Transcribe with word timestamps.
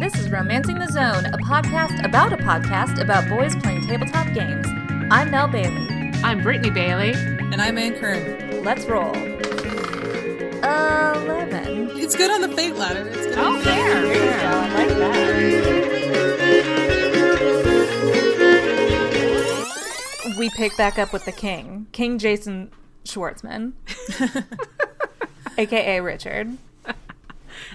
This 0.00 0.18
is 0.18 0.30
Romancing 0.30 0.78
the 0.78 0.86
Zone, 0.86 1.26
a 1.26 1.36
podcast 1.38 2.02
about 2.04 2.32
a 2.32 2.36
podcast 2.38 2.98
about 3.00 3.28
boys 3.28 3.54
playing 3.56 3.82
tabletop 3.86 4.32
games. 4.32 4.66
I'm 5.10 5.30
Mel 5.30 5.46
Bailey. 5.46 5.86
I'm 6.24 6.42
Brittany 6.42 6.70
Bailey. 6.70 7.12
And 7.12 7.60
I'm 7.60 7.76
Ann 7.78 7.98
Kern. 8.00 8.64
Let's 8.64 8.86
roll. 8.86 9.14
Eleven. 10.64 11.90
It's 11.98 12.16
good 12.16 12.30
on 12.30 12.40
the 12.40 12.48
fate 12.48 12.76
ladder. 12.76 13.06
It's 13.08 13.26
good 13.26 13.38
Oh, 13.38 13.60
fair. 13.60 14.14
fair. 14.14 14.48
I 14.48 14.74
like 14.74 14.88
that. 14.88 15.20
We 20.38 20.48
pick 20.50 20.76
back 20.76 20.98
up 20.98 21.12
with 21.12 21.24
the 21.26 21.32
king, 21.32 21.86
King 21.92 22.18
Jason 22.18 22.70
Schwartzman, 23.04 23.72
aka 25.58 26.00
Richard. 26.00 26.56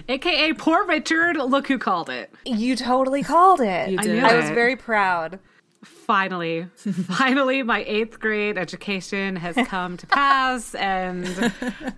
AKA 0.08 0.54
Poor 0.54 0.84
Richard. 0.86 1.36
Look 1.36 1.68
who 1.68 1.78
called 1.78 2.10
it. 2.10 2.32
You 2.44 2.76
totally 2.76 3.22
called 3.22 3.60
it. 3.60 3.90
You 3.90 3.98
I 3.98 4.02
did. 4.02 4.16
knew 4.16 4.24
I 4.26 4.36
was 4.36 4.50
very 4.50 4.76
proud. 4.76 5.38
Finally, 5.84 6.66
finally, 6.76 7.62
my 7.62 7.84
eighth 7.86 8.18
grade 8.18 8.58
education 8.58 9.36
has 9.36 9.56
come 9.68 9.96
to 9.96 10.06
pass, 10.06 10.74
and 10.74 11.26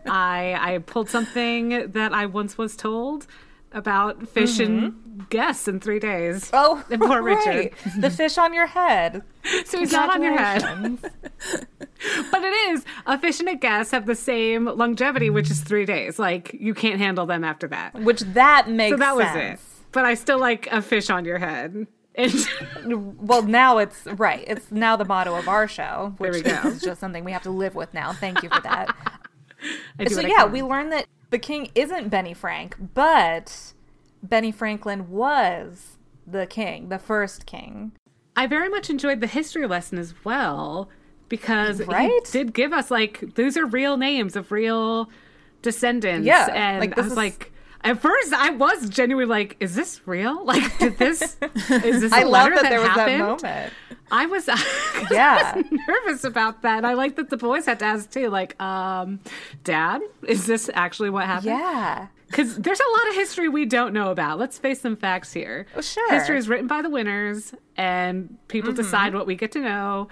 I 0.07 0.57
I 0.75 0.79
pulled 0.85 1.09
something 1.09 1.91
that 1.93 2.13
I 2.13 2.27
once 2.27 2.59
was 2.59 2.77
told 2.77 3.27
about 3.73 4.29
fish 4.29 4.59
and 4.59 4.93
mm-hmm. 4.93 5.21
guests 5.31 5.69
in 5.69 5.81
three 5.81 5.99
days. 5.99 6.51
Oh, 6.53 6.85
And 6.91 7.01
poor 7.01 7.23
right. 7.23 7.47
Richard. 7.47 8.01
the 8.01 8.11
fish 8.11 8.39
on 8.39 8.55
your 8.55 8.67
head. 8.67 9.23
So 9.67 9.79
he's 9.79 9.93
not 9.93 10.11
on 10.11 10.23
your 10.23 10.37
head. 10.37 10.99
But 12.31 12.45
it 12.45 12.53
is 12.71 12.85
a 13.07 13.19
fish 13.19 13.41
and 13.41 13.49
a 13.49 13.57
guest 13.57 13.91
have 13.91 14.07
the 14.07 14.15
same 14.15 14.67
longevity, 14.67 15.31
which 15.31 15.51
is 15.51 15.61
three 15.61 15.85
days. 15.85 16.17
Like 16.17 16.55
you 16.55 16.73
can't 16.73 16.99
handle 16.99 17.27
them 17.27 17.43
after 17.43 17.67
that. 17.69 17.95
Which 17.95 18.21
that 18.21 18.71
makes 18.71 18.95
So 18.95 18.99
that 18.99 19.17
was 19.17 19.35
it. 19.35 19.59
But 19.91 20.05
I 20.05 20.15
still 20.15 20.39
like 20.39 20.69
a 20.71 20.81
fish 20.81 21.11
on 21.11 21.25
your 21.25 21.39
head. 21.39 21.89
And 22.15 22.49
Well, 23.19 23.43
now 23.43 23.79
it's 23.79 24.07
right. 24.07 24.45
It's 24.47 24.71
now 24.71 24.95
the 24.97 25.05
motto 25.05 25.35
of 25.35 25.49
our 25.49 25.67
show, 25.67 26.15
There 26.21 26.31
which 26.31 26.45
we 26.45 26.51
go. 26.51 26.69
is 26.69 26.83
just 26.83 27.01
something 27.01 27.25
we 27.25 27.33
have 27.33 27.43
to 27.43 27.51
live 27.51 27.75
with 27.75 27.93
now. 27.93 28.13
Thank 28.13 28.45
you 28.45 28.49
for 28.49 28.61
that. 28.61 28.95
So 30.09 30.21
yeah, 30.21 30.45
we 30.45 30.63
learned 30.63 30.93
that 30.93 31.07
the 31.31 31.39
king 31.39 31.71
isn't 31.75 32.09
Benny 32.09 32.35
Frank, 32.35 32.77
but 32.95 33.73
Benny 34.23 34.53
Franklin 34.53 35.11
was 35.11 35.99
the 36.27 36.47
king, 36.47 36.89
the 36.89 36.99
first 36.99 37.47
king. 37.47 37.93
I 38.37 38.47
very 38.47 38.69
much 38.69 38.89
enjoyed 38.91 39.21
the 39.21 39.27
history 39.27 39.67
lesson 39.67 39.99
as 39.99 40.15
well 40.25 40.89
because 41.29 41.83
Right? 41.83 42.11
he 42.27 42.33
did 42.33 42.55
give 42.55 42.73
us 42.73 42.91
like 42.91 43.35
those 43.35 43.57
are 43.57 43.67
real 43.67 43.97
names 43.97 44.37
of 44.37 44.53
real 44.53 45.11
descendants. 45.63 46.27
Yeah, 46.27 46.49
and 46.53 46.81
like, 46.81 46.97
I 46.99 47.03
was 47.03 47.13
is- 47.13 47.17
like. 47.17 47.53
At 47.85 48.01
first, 48.03 48.33
I 48.33 48.51
was 48.51 48.89
genuinely 48.89 49.29
like, 49.31 49.57
"Is 49.61 49.75
this 49.75 50.01
real? 50.07 50.45
Like, 50.49 50.79
did 50.79 50.99
this? 50.99 51.37
Is 51.71 52.01
this 52.01 52.13
a 52.13 52.17
I 52.17 52.23
love 52.25 52.33
letter 52.51 52.55
that 52.57 52.63
that 52.63 52.71
there 52.71 52.81
was 52.81 52.89
happened?" 52.89 53.21
that 53.41 53.43
moment. 53.43 53.73
I 54.11 54.27
was, 54.27 54.47
Yeah. 55.11 55.53
I 55.55 55.57
was 55.59 55.67
nervous 55.87 56.25
about 56.25 56.63
that. 56.63 56.85
I 56.85 56.95
like 56.95 57.17
that 57.17 57.29
the 57.29 57.37
boys 57.37 57.67
had 57.67 57.79
to 57.81 57.85
ask 57.85 58.11
too, 58.11 58.29
like, 58.31 58.61
um, 58.61 59.21
"Dad, 59.65 60.01
is 60.27 60.47
this 60.47 60.71
actually 60.75 61.11
what 61.11 61.27
happened?" 61.27 61.59
Yeah. 61.59 62.09
Because 62.27 62.57
there's 62.57 62.81
a 62.81 62.91
lot 62.99 63.09
of 63.09 63.15
history 63.15 63.49
we 63.49 63.65
don't 63.65 63.95
know 63.95 64.11
about. 64.11 64.39
Let's 64.39 64.59
face 64.59 64.81
some 64.83 64.97
facts 64.97 65.33
here. 65.33 65.67
Oh, 65.75 65.81
sure. 65.81 66.07
Mm-hmm. 66.09 66.15
History 66.19 66.37
is 66.39 66.47
written 66.49 66.67
by 66.67 66.83
the 66.83 66.91
winners, 66.91 67.55
and 67.77 68.37
people 68.49 68.73
decide 68.73 69.15
what 69.15 69.27
we 69.27 69.35
get 69.35 69.53
to 69.53 69.61
know. 69.61 70.09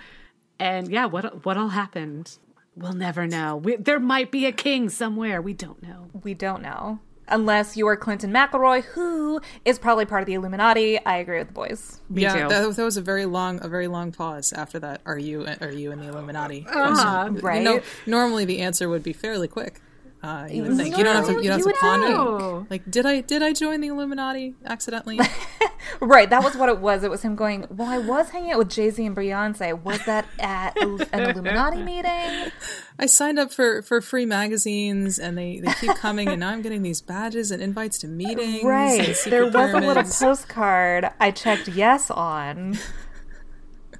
And 0.59 0.89
yeah, 0.89 1.06
what 1.06 1.44
what 1.44 1.56
all 1.59 1.69
happened? 1.69 2.39
We'll 2.75 2.92
never 2.92 3.27
know. 3.27 3.56
We, 3.56 3.77
there 3.77 3.98
might 3.98 4.31
be 4.31 4.44
a 4.47 4.53
king 4.53 4.91
somewhere. 4.91 5.41
We 5.41 5.55
don't 5.55 5.83
know. 5.83 6.09
We 6.22 6.34
don't 6.34 6.61
know. 6.62 7.00
Unless 7.28 7.77
you 7.77 7.86
are 7.88 7.96
Clinton 7.96 8.30
McElroy, 8.32 8.84
who 8.84 9.41
is 9.64 9.78
probably 9.78 10.05
part 10.05 10.22
of 10.22 10.27
the 10.27 10.34
Illuminati. 10.34 11.05
I 11.05 11.16
agree 11.16 11.38
with 11.38 11.48
the 11.48 11.52
boys. 11.55 12.00
Me 12.08 12.22
yeah, 12.22 12.32
too. 12.34 12.48
that, 12.48 12.77
that 12.77 12.84
was 12.84 12.96
a 12.96 13.02
very 13.02 13.27
long, 13.27 13.58
a 13.64 13.69
very 13.69 13.88
long 13.88 14.12
pause 14.12 14.52
after 14.52 14.78
that. 14.78 15.00
Are 15.05 15.19
you, 15.19 15.44
are 15.60 15.72
you 15.72 15.91
in 15.91 15.98
the 16.00 16.08
Illuminati? 16.08 16.64
Uh-huh, 16.69 17.24
question. 17.24 17.36
right. 17.44 17.58
You 17.58 17.64
know, 17.64 17.82
normally 18.06 18.44
the 18.44 18.60
answer 18.60 18.88
would 18.88 19.03
be 19.03 19.12
fairly 19.12 19.48
quick. 19.48 19.81
Uh, 20.22 20.48
you 20.50 20.62
would 20.62 20.76
think 20.76 20.97
you 20.97 21.04
don't 21.04 21.14
have 21.16 21.26
to, 21.26 21.32
you 21.42 21.48
don't 21.50 21.59
You 21.60 21.66
have 21.66 21.75
to 21.75 21.81
ponder. 21.81 22.09
know. 22.09 22.66
Like, 22.70 22.91
did 22.91 23.06
I, 23.06 23.20
did 23.20 23.43
I 23.43 23.53
join 23.53 23.81
the 23.81 23.88
Illuminati 23.88 24.54
accidentally? 24.64 25.19
Right, 26.00 26.28
that 26.30 26.42
was 26.42 26.56
what 26.56 26.68
it 26.68 26.78
was. 26.78 27.04
It 27.04 27.10
was 27.10 27.22
him 27.22 27.36
going, 27.36 27.66
Well, 27.70 27.88
I 27.88 27.98
was 27.98 28.30
hanging 28.30 28.52
out 28.52 28.58
with 28.58 28.70
Jay 28.70 28.90
Z 28.90 29.04
and 29.04 29.16
Beyonce. 29.16 29.82
Was 29.82 30.04
that 30.04 30.26
at 30.38 30.76
an 30.80 31.00
Illuminati 31.12 31.82
meeting? 31.82 32.52
I 32.98 33.06
signed 33.06 33.38
up 33.38 33.52
for 33.52 33.82
for 33.82 34.00
free 34.00 34.26
magazines, 34.26 35.18
and 35.18 35.36
they 35.36 35.60
they 35.60 35.72
keep 35.74 35.94
coming, 35.96 36.28
and 36.28 36.40
now 36.40 36.50
I'm 36.50 36.62
getting 36.62 36.82
these 36.82 37.00
badges 37.00 37.50
and 37.50 37.62
invites 37.62 37.98
to 37.98 38.08
meetings. 38.08 38.64
Right. 38.64 39.16
There 39.26 39.46
was 39.46 39.72
a 39.72 39.80
little 39.80 40.02
postcard 40.02 41.10
I 41.20 41.30
checked 41.30 41.68
yes 41.68 42.10
on. 42.10 42.78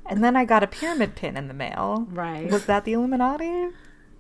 And 0.08 0.22
then 0.22 0.36
I 0.36 0.44
got 0.44 0.62
a 0.62 0.66
pyramid 0.66 1.16
pin 1.16 1.36
in 1.36 1.48
the 1.48 1.54
mail. 1.54 2.06
Right. 2.10 2.50
Was 2.50 2.66
that 2.66 2.84
the 2.84 2.92
Illuminati? 2.92 3.68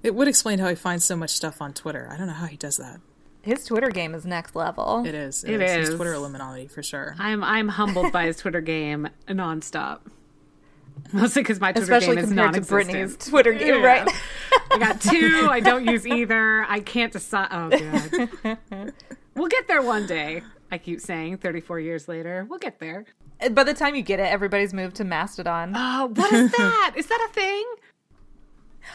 It 0.02 0.14
would 0.14 0.28
explain 0.28 0.58
how 0.58 0.68
he 0.68 0.74
finds 0.74 1.04
so 1.04 1.16
much 1.16 1.30
stuff 1.30 1.62
on 1.62 1.72
Twitter. 1.72 2.08
I 2.10 2.16
don't 2.16 2.26
know 2.26 2.32
how 2.32 2.46
he 2.46 2.56
does 2.56 2.76
that. 2.76 3.00
His 3.46 3.64
Twitter 3.64 3.88
game 3.90 4.14
is 4.14 4.26
next 4.26 4.54
level. 4.56 5.04
It 5.06 5.14
is. 5.14 5.44
It 5.44 5.60
It's 5.60 5.88
is. 5.90 5.94
Twitter 5.96 6.12
Illuminati 6.14 6.66
for 6.66 6.82
sure. 6.82 7.14
I'm 7.18 7.42
I'm 7.44 7.68
humbled 7.68 8.12
by 8.12 8.26
his 8.26 8.36
Twitter 8.36 8.60
game 8.60 9.08
nonstop. 9.28 10.00
Mostly 11.12 11.42
because 11.42 11.60
my 11.60 11.72
Twitter 11.72 11.84
Especially 11.94 12.16
game 12.16 12.24
is 12.24 12.30
compared 12.30 12.52
to 12.54 12.60
non-existent. 12.60 12.86
Brittany's 12.92 13.16
Twitter 13.28 13.52
game, 13.52 13.82
Yeah. 13.82 13.86
right? 13.86 14.08
I 14.72 14.78
got 14.78 15.00
two. 15.00 15.46
I 15.50 15.60
don't 15.60 15.84
use 15.86 16.06
either. 16.06 16.64
I 16.68 16.80
can't 16.80 17.12
decide. 17.12 17.48
Oh 17.52 17.70
god. 17.70 18.58
we'll 19.34 19.48
get 19.48 19.68
there 19.68 19.82
one 19.82 20.06
day. 20.06 20.42
I 20.72 20.78
keep 20.78 21.00
saying. 21.00 21.38
Thirty-four 21.38 21.78
years 21.80 22.08
later, 22.08 22.46
we'll 22.50 22.58
get 22.58 22.80
there. 22.80 23.04
By 23.52 23.62
the 23.64 23.74
time 23.74 23.94
you 23.94 24.02
get 24.02 24.18
it, 24.18 24.24
everybody's 24.32 24.72
moved 24.74 24.96
to 24.96 25.04
Mastodon. 25.04 25.72
Oh, 25.76 26.06
what 26.14 26.32
is 26.32 26.50
that? 26.52 26.94
is 26.96 27.06
that 27.06 27.28
a 27.30 27.32
thing? 27.32 27.64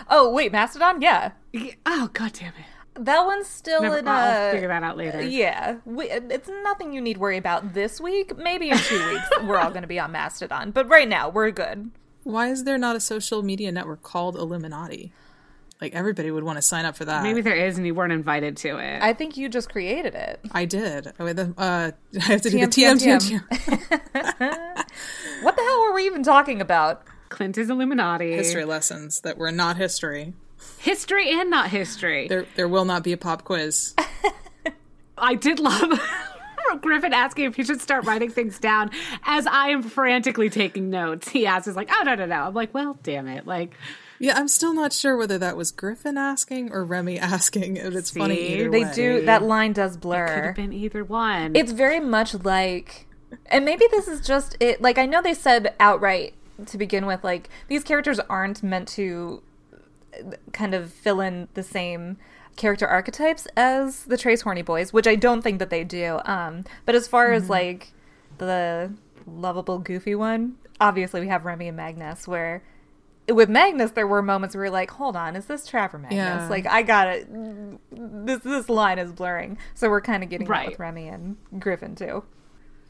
Oh, 0.09 0.31
wait, 0.33 0.51
Mastodon? 0.51 1.01
Yeah. 1.01 1.31
Yeah. 1.53 1.73
Oh 1.85 2.09
god 2.13 2.33
damn 2.33 2.53
it! 2.53 2.65
That 2.95 3.25
one's 3.25 3.47
still 3.47 3.81
Never, 3.81 3.99
in 3.99 4.07
I'll 4.07 4.49
uh, 4.49 4.51
figure 4.51 4.67
that 4.67 4.83
out 4.83 4.97
later. 4.97 5.21
Yeah, 5.21 5.77
we, 5.85 6.09
it's 6.09 6.49
nothing 6.63 6.93
you 6.93 6.99
need 6.99 7.17
worry 7.17 7.37
about 7.37 7.73
this 7.73 8.01
week. 8.01 8.37
Maybe 8.37 8.69
in 8.69 8.77
two 8.77 9.09
weeks 9.09 9.23
we're 9.43 9.57
all 9.57 9.69
going 9.69 9.83
to 9.83 9.87
be 9.87 9.99
on 9.99 10.11
Mastodon, 10.11 10.71
but 10.71 10.89
right 10.89 11.07
now 11.07 11.29
we're 11.29 11.51
good. 11.51 11.91
Why 12.23 12.49
is 12.49 12.65
there 12.65 12.77
not 12.77 12.95
a 12.95 12.99
social 12.99 13.43
media 13.43 13.71
network 13.71 14.03
called 14.03 14.35
Illuminati? 14.35 15.13
Like 15.79 15.95
everybody 15.95 16.29
would 16.29 16.43
want 16.43 16.57
to 16.57 16.61
sign 16.61 16.85
up 16.85 16.95
for 16.95 17.05
that. 17.05 17.23
Maybe 17.23 17.41
there 17.41 17.55
is, 17.55 17.77
and 17.77 17.87
you 17.87 17.95
weren't 17.95 18.13
invited 18.13 18.57
to 18.57 18.77
it. 18.77 19.01
I 19.01 19.13
think 19.13 19.35
you 19.35 19.49
just 19.49 19.71
created 19.71 20.13
it. 20.13 20.39
I 20.51 20.65
did. 20.65 21.11
Oh, 21.19 21.25
wait, 21.25 21.37
the, 21.37 21.53
uh, 21.57 21.91
I 22.19 22.23
have 22.23 22.41
to 22.41 22.51
do 22.51 22.59
the 22.59 22.67
TM, 22.67 23.01
TM, 23.01 23.17
TM, 23.17 23.41
TM, 24.13 24.37
TM. 24.37 24.85
What 25.41 25.55
the 25.55 25.63
hell 25.63 25.81
were 25.81 25.93
we 25.95 26.05
even 26.05 26.21
talking 26.21 26.61
about? 26.61 27.03
Clint 27.29 27.57
is 27.57 27.69
Illuminati. 27.69 28.33
history 28.33 28.65
lessons 28.65 29.21
that 29.21 29.39
were 29.39 29.51
not 29.51 29.77
history. 29.77 30.33
History, 30.81 31.29
and 31.31 31.49
not 31.49 31.69
history. 31.69 32.27
There, 32.27 32.45
there 32.55 32.67
will 32.67 32.85
not 32.85 33.03
be 33.03 33.13
a 33.13 33.17
pop 33.17 33.43
quiz. 33.43 33.93
I 35.17 35.35
did 35.35 35.59
love 35.59 35.99
Griffin 36.81 37.13
asking 37.13 37.45
if 37.45 37.55
he 37.55 37.63
should 37.63 37.81
start 37.81 38.05
writing 38.05 38.29
things 38.31 38.57
down 38.59 38.91
as 39.23 39.45
I 39.45 39.69
am 39.69 39.83
frantically 39.83 40.49
taking 40.49 40.89
notes. 40.89 41.29
He 41.29 41.45
asks, 41.45 41.67
"Is 41.67 41.75
like, 41.75 41.89
oh 41.91 42.03
no, 42.03 42.15
no, 42.15 42.25
no." 42.25 42.35
I'm 42.35 42.53
like, 42.53 42.73
well, 42.73 42.97
damn 43.03 43.27
it, 43.27 43.45
like. 43.45 43.73
Yeah, 44.19 44.37
I'm 44.37 44.47
still 44.47 44.73
not 44.75 44.93
sure 44.93 45.17
whether 45.17 45.39
that 45.39 45.57
was 45.57 45.71
Griffin 45.71 46.15
asking 46.15 46.71
or 46.71 46.85
Remy 46.85 47.17
asking. 47.19 47.79
and 47.79 47.95
It's 47.95 48.11
funny 48.11 48.35
See? 48.35 48.53
either 48.53 48.69
They 48.69 48.83
way. 48.83 48.91
do 48.93 49.25
that 49.25 49.41
line 49.41 49.73
does 49.73 49.97
blur. 49.97 50.25
It 50.25 50.27
Could 50.27 50.35
blur. 50.35 50.45
have 50.47 50.55
been 50.55 50.73
either 50.73 51.03
one. 51.03 51.55
It's 51.55 51.71
very 51.71 51.99
much 51.99 52.35
like, 52.35 53.07
and 53.47 53.65
maybe 53.65 53.85
this 53.91 54.07
is 54.07 54.21
just 54.21 54.57
it. 54.59 54.79
Like 54.81 54.97
I 54.99 55.05
know 55.07 55.21
they 55.23 55.33
said 55.33 55.73
outright 55.79 56.35
to 56.67 56.77
begin 56.77 57.05
with, 57.07 57.23
like 57.23 57.49
these 57.67 57.83
characters 57.83 58.19
aren't 58.29 58.61
meant 58.61 58.87
to 58.89 59.41
kind 60.53 60.73
of 60.73 60.91
fill 60.91 61.21
in 61.21 61.47
the 61.53 61.63
same 61.63 62.17
character 62.55 62.87
archetypes 62.87 63.47
as 63.55 64.03
the 64.05 64.17
Tres 64.17 64.41
Horny 64.41 64.61
Boys, 64.61 64.91
which 64.93 65.07
I 65.07 65.15
don't 65.15 65.41
think 65.41 65.59
that 65.59 65.69
they 65.69 65.83
do. 65.83 66.19
Um, 66.25 66.65
but 66.85 66.95
as 66.95 67.07
far 67.07 67.31
as 67.31 67.49
like 67.49 67.93
the 68.37 68.93
lovable, 69.25 69.79
goofy 69.79 70.15
one, 70.15 70.57
obviously 70.79 71.21
we 71.21 71.27
have 71.27 71.45
Remy 71.45 71.67
and 71.69 71.77
Magnus, 71.77 72.27
where 72.27 72.63
with 73.29 73.49
Magnus 73.49 73.91
there 73.91 74.07
were 74.07 74.21
moments 74.21 74.55
where 74.55 74.65
you're 74.65 74.71
like, 74.71 74.91
hold 74.91 75.15
on, 75.15 75.35
is 75.35 75.45
this 75.45 75.65
Trevor 75.65 75.97
Magnus? 75.99 76.17
Yeah. 76.17 76.47
Like 76.49 76.65
I 76.65 76.81
got 76.81 77.07
it. 77.07 77.27
This 78.25 78.39
this 78.43 78.67
line 78.67 78.99
is 78.99 79.11
blurring, 79.13 79.57
so 79.75 79.89
we're 79.89 80.01
kind 80.01 80.23
of 80.23 80.29
getting 80.29 80.47
that 80.47 80.51
Right. 80.51 80.69
with 80.69 80.79
Remy 80.79 81.07
and 81.07 81.37
Griffin 81.59 81.95
too. 81.95 82.23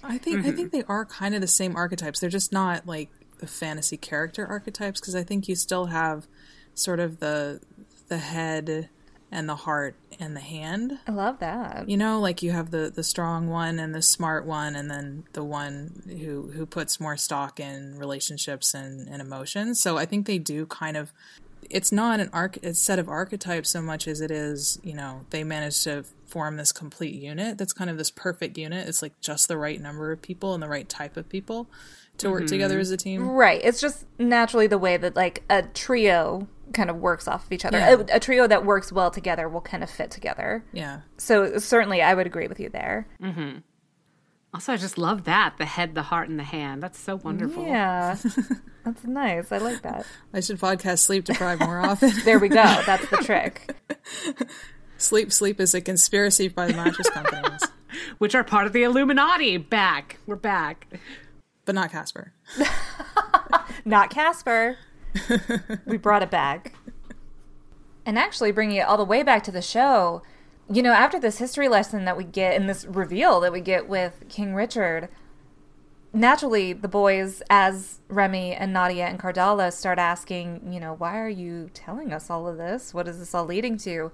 I 0.03 0.17
think 0.17 0.45
I 0.45 0.51
think 0.51 0.71
they 0.71 0.83
are 0.87 1.05
kind 1.05 1.35
of 1.35 1.41
the 1.41 1.47
same 1.47 1.75
archetypes. 1.75 2.19
They're 2.19 2.29
just 2.29 2.51
not 2.51 2.87
like 2.87 3.09
the 3.37 3.45
fantasy 3.45 3.97
character 3.97 4.47
archetypes 4.47 4.99
because 4.99 5.13
I 5.15 5.23
think 5.23 5.47
you 5.47 5.55
still 5.55 5.85
have 5.87 6.27
sort 6.73 6.99
of 6.99 7.19
the 7.19 7.61
the 8.07 8.17
head 8.17 8.89
and 9.31 9.47
the 9.47 9.55
heart 9.55 9.95
and 10.19 10.35
the 10.35 10.41
hand. 10.41 10.99
I 11.07 11.11
love 11.11 11.39
that. 11.39 11.87
You 11.87 11.95
know, 11.95 12.19
like 12.19 12.43
you 12.43 12.51
have 12.51 12.71
the 12.71 12.91
the 12.93 13.03
strong 13.03 13.47
one 13.47 13.79
and 13.79 13.95
the 13.95 14.01
smart 14.01 14.45
one, 14.45 14.75
and 14.75 14.91
then 14.91 15.23
the 15.33 15.43
one 15.43 16.03
who 16.07 16.51
who 16.51 16.65
puts 16.65 16.99
more 16.99 17.17
stock 17.17 17.59
in 17.59 17.97
relationships 17.97 18.73
and, 18.73 19.07
and 19.07 19.21
emotions. 19.21 19.81
So 19.81 19.97
I 19.97 20.05
think 20.05 20.27
they 20.27 20.37
do 20.37 20.65
kind 20.65 20.97
of 20.97 21.13
it's 21.69 21.91
not 21.91 22.19
an 22.19 22.29
arc 22.33 22.57
a 22.57 22.73
set 22.73 22.99
of 22.99 23.07
archetypes 23.07 23.69
so 23.69 23.81
much 23.81 24.07
as 24.07 24.19
it 24.19 24.31
is 24.31 24.79
you 24.83 24.93
know 24.93 25.25
they 25.29 25.43
managed 25.43 25.83
to 25.83 26.03
form 26.25 26.57
this 26.57 26.71
complete 26.71 27.13
unit 27.13 27.57
that's 27.57 27.71
kind 27.71 27.89
of 27.89 27.97
this 27.97 28.09
perfect 28.09 28.57
unit 28.57 28.89
it's 28.89 29.01
like 29.01 29.17
just 29.21 29.47
the 29.47 29.55
right 29.55 29.79
number 29.79 30.11
of 30.11 30.21
people 30.21 30.53
and 30.53 30.61
the 30.61 30.67
right 30.67 30.89
type 30.89 31.15
of 31.15 31.29
people 31.29 31.69
to 32.17 32.29
work 32.29 32.45
together 32.47 32.75
mm-hmm. 32.75 32.81
as 32.81 32.91
a 32.91 32.97
team 32.97 33.29
Right. 33.29 33.61
It's 33.63 33.81
just 33.81 34.05
naturally 34.19 34.67
the 34.67 34.77
way 34.77 34.97
that 34.97 35.15
like 35.15 35.43
a 35.49 35.63
trio 35.63 36.47
kind 36.73 36.89
of 36.89 36.97
works 36.97 37.27
off 37.27 37.45
of 37.45 37.51
each 37.51 37.65
other. 37.65 37.77
Yeah. 37.77 37.97
A, 38.09 38.17
a 38.17 38.19
trio 38.19 38.47
that 38.47 38.65
works 38.65 38.91
well 38.91 39.11
together 39.11 39.47
will 39.49 39.61
kind 39.61 39.83
of 39.83 39.89
fit 39.89 40.11
together. 40.11 40.63
yeah 40.73 41.01
So 41.17 41.57
certainly 41.57 42.01
I 42.01 42.13
would 42.13 42.25
agree 42.27 42.47
with 42.47 42.59
you 42.59 42.69
there. 42.69 43.07
Mm-hmm. 43.21 43.59
Also, 44.53 44.73
I 44.73 44.77
just 44.77 44.97
love 44.97 45.23
that 45.23 45.55
the 45.57 45.65
head, 45.65 45.95
the 45.95 46.01
heart, 46.01 46.27
and 46.27 46.37
the 46.37 46.43
hand. 46.43 46.83
That's 46.83 46.99
so 46.99 47.15
wonderful. 47.17 47.65
Yeah. 47.65 48.17
That's 48.83 49.03
nice. 49.05 49.49
I 49.51 49.59
like 49.59 49.81
that. 49.83 50.05
i 50.33 50.39
should 50.41 50.59
podcast 50.59 50.99
sleep 50.99 51.23
deprived 51.25 51.61
more 51.61 51.79
often 51.85 52.11
There 52.25 52.37
we 52.39 52.49
go. 52.49 52.55
That's 52.85 53.07
the 53.09 53.17
trick. 53.17 53.73
sleep 54.97 55.31
sleep 55.31 55.59
is 55.59 55.73
a 55.73 55.79
conspiracy 55.81 56.47
by 56.49 56.67
the 56.67 56.73
mattress 56.73 57.09
companies 57.09 57.61
Which 58.17 58.35
are 58.35 58.43
part 58.43 58.67
of 58.67 58.73
the 58.73 58.83
Illuminati. 58.83 59.57
Back. 59.57 60.17
We're 60.27 60.35
back. 60.35 60.87
but 61.65 61.75
not 61.75 61.91
casper 61.91 62.33
Not 63.85 64.09
Casper. 64.09 64.77
we 65.85 65.97
brought 65.97 66.23
it 66.23 66.31
back. 66.31 66.73
And 68.05 68.17
actually, 68.17 68.51
bringing 68.51 68.77
it 68.77 68.87
all 68.87 68.97
the 68.97 69.05
way 69.05 69.23
back 69.23 69.43
to 69.43 69.51
the 69.51 69.61
show, 69.61 70.21
you 70.69 70.81
know, 70.81 70.93
after 70.93 71.19
this 71.19 71.37
history 71.37 71.67
lesson 71.67 72.05
that 72.05 72.17
we 72.17 72.23
get 72.23 72.55
and 72.55 72.69
this 72.69 72.85
reveal 72.85 73.39
that 73.41 73.51
we 73.51 73.61
get 73.61 73.87
with 73.87 74.23
King 74.29 74.55
Richard, 74.55 75.09
naturally 76.13 76.73
the 76.73 76.87
boys, 76.87 77.43
as 77.49 77.99
Remy 78.07 78.53
and 78.53 78.73
Nadia 78.73 79.05
and 79.05 79.19
Cardala, 79.19 79.71
start 79.71 79.99
asking, 79.99 80.71
you 80.71 80.79
know, 80.79 80.93
why 80.93 81.19
are 81.19 81.29
you 81.29 81.69
telling 81.73 82.11
us 82.11 82.29
all 82.29 82.47
of 82.47 82.57
this? 82.57 82.93
What 82.93 83.07
is 83.07 83.19
this 83.19 83.35
all 83.35 83.45
leading 83.45 83.77
to? 83.79 84.11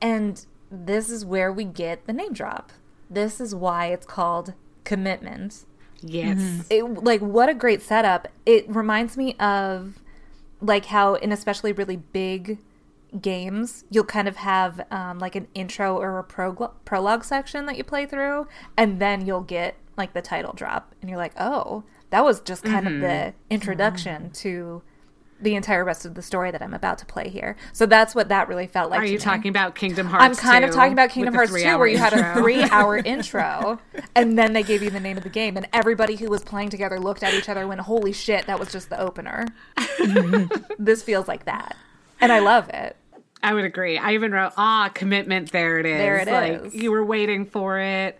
And 0.00 0.44
this 0.70 1.08
is 1.08 1.24
where 1.24 1.52
we 1.52 1.64
get 1.64 2.06
the 2.06 2.12
name 2.12 2.32
drop. 2.32 2.72
This 3.08 3.40
is 3.40 3.54
why 3.54 3.86
it's 3.86 4.06
called 4.06 4.54
commitment 4.84 5.64
Yes. 6.02 6.66
it, 6.70 6.82
like 6.84 7.20
what 7.20 7.48
a 7.48 7.54
great 7.54 7.82
setup. 7.82 8.28
It 8.46 8.68
reminds 8.68 9.16
me 9.16 9.34
of 9.34 10.00
like 10.60 10.86
how 10.86 11.14
in 11.14 11.32
especially 11.32 11.72
really 11.72 11.96
big 11.96 12.58
games 13.20 13.84
you'll 13.90 14.04
kind 14.04 14.28
of 14.28 14.36
have 14.36 14.86
um, 14.90 15.18
like 15.18 15.34
an 15.34 15.48
intro 15.54 15.96
or 15.96 16.18
a 16.18 16.24
prog- 16.24 16.74
prologue 16.84 17.24
section 17.24 17.64
that 17.66 17.76
you 17.76 17.84
play 17.84 18.04
through 18.04 18.46
and 18.76 19.00
then 19.00 19.24
you'll 19.24 19.40
get 19.40 19.76
like 19.96 20.12
the 20.12 20.22
title 20.22 20.52
drop. 20.52 20.94
And 21.00 21.08
you're 21.08 21.18
like 21.18 21.32
oh 21.38 21.84
that 22.10 22.24
was 22.24 22.40
just 22.40 22.64
kind 22.64 22.86
of 22.88 23.00
the 23.00 23.34
introduction 23.50 24.30
to 24.30 24.82
the 25.40 25.54
entire 25.54 25.84
rest 25.84 26.04
of 26.04 26.14
the 26.14 26.22
story 26.22 26.50
that 26.50 26.62
i'm 26.62 26.74
about 26.74 26.98
to 26.98 27.06
play 27.06 27.28
here 27.28 27.56
so 27.72 27.86
that's 27.86 28.14
what 28.14 28.28
that 28.28 28.48
really 28.48 28.66
felt 28.66 28.90
like 28.90 29.00
Are 29.00 29.04
you 29.04 29.12
me. 29.12 29.18
talking 29.18 29.48
about 29.50 29.74
Kingdom 29.74 30.06
Hearts? 30.06 30.24
I'm 30.24 30.34
kind 30.34 30.64
of 30.64 30.70
talking 30.72 30.92
about 30.92 31.10
Kingdom 31.10 31.34
Hearts 31.34 31.52
2, 31.52 31.78
where 31.78 31.86
you 31.86 31.98
had 31.98 32.12
a 32.12 32.34
three 32.34 32.62
hour 32.62 32.96
intro, 33.04 33.78
and 34.14 34.38
then 34.38 34.52
they 34.52 34.62
gave 34.62 34.82
you 34.82 34.90
the 34.90 35.00
name 35.00 35.16
of 35.16 35.22
the 35.22 35.28
game, 35.28 35.56
and 35.56 35.68
everybody 35.72 36.16
who 36.16 36.28
was 36.28 36.42
playing 36.42 36.70
together 36.70 36.98
looked 36.98 37.22
at 37.22 37.34
each 37.34 37.48
other 37.48 37.60
and 37.60 37.68
went, 37.68 37.80
Holy 37.82 38.12
shit, 38.12 38.46
that 38.46 38.58
was 38.58 38.70
just 38.70 38.90
the 38.90 39.00
opener. 39.00 39.46
this 40.78 41.02
feels 41.02 41.28
like 41.28 41.44
that. 41.44 41.76
And 42.20 42.32
I 42.32 42.40
love 42.40 42.68
it. 42.70 42.96
I 43.42 43.54
would 43.54 43.64
agree. 43.64 43.98
I 43.98 44.14
even 44.14 44.32
wrote, 44.32 44.52
ah, 44.56 44.90
commitment. 44.92 45.52
There 45.52 45.78
it 45.78 45.86
is. 45.86 45.98
There 45.98 46.16
it 46.16 46.28
like, 46.28 46.66
is. 46.66 46.74
You 46.74 46.90
were 46.90 47.04
waiting 47.04 47.46
for 47.46 47.78
it. 47.78 48.18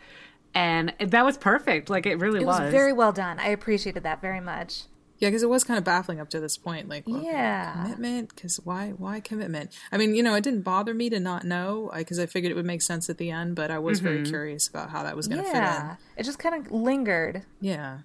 And 0.55 0.95
that 1.01 1.25
was 1.25 1.37
perfect. 1.37 1.91
Like, 1.91 2.07
it 2.07 2.17
really 2.17 2.43
It 2.43 2.47
was 2.47 2.71
very 2.71 2.93
well 2.93 3.13
done. 3.13 3.39
I 3.39 3.49
appreciated 3.49 4.05
that 4.05 4.21
very 4.21 4.41
much. 4.41 4.85
Yeah, 5.19 5.29
because 5.29 5.43
it 5.43 5.49
was 5.49 5.65
kind 5.65 5.79
of 5.79 5.85
baffling 5.85 6.21
up 6.21 6.31
to 6.31 6.41
this 6.41 6.57
point. 6.57 6.89
Like, 6.89 7.09
okay, 7.09 7.25
Yeah. 7.25 7.83
commitment. 7.83 8.35
Because 8.35 8.57
why? 8.63 8.91
Why 8.91 9.21
commitment? 9.21 9.77
I 9.91 9.97
mean, 9.97 10.15
you 10.15 10.23
know, 10.23 10.35
it 10.35 10.45
didn't 10.45 10.63
bother 10.63 10.95
me 10.95 11.11
to 11.11 11.19
not 11.19 11.45
know 11.45 11.91
because 11.97 12.19
I 12.19 12.27
figured 12.27 12.53
it 12.53 12.55
would 12.55 12.67
make 12.67 12.83
sense 12.83 13.11
at 13.11 13.19
the 13.19 13.31
end. 13.31 13.57
But 13.57 13.71
I 13.71 13.79
was 13.79 14.01
very 14.01 14.19
mm-hmm. 14.19 14.31
curious 14.31 14.69
about 14.69 14.91
how 14.91 15.03
that 15.03 15.17
was 15.17 15.27
going 15.27 15.43
to 15.43 15.49
Yeah. 15.49 15.97
fit 15.97 15.99
It 16.19 16.23
just 16.23 16.39
kind 16.39 16.55
of 16.55 16.71
lingered. 16.71 17.43
Yeah, 17.61 17.99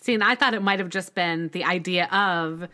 See, 0.00 0.14
and 0.14 0.22
I 0.22 0.34
thought 0.34 0.54
it 0.54 0.62
might 0.62 0.78
have 0.78 0.90
just 0.90 1.14
been 1.14 1.48
the 1.48 1.64
idea 1.64 2.06
of 2.06 2.68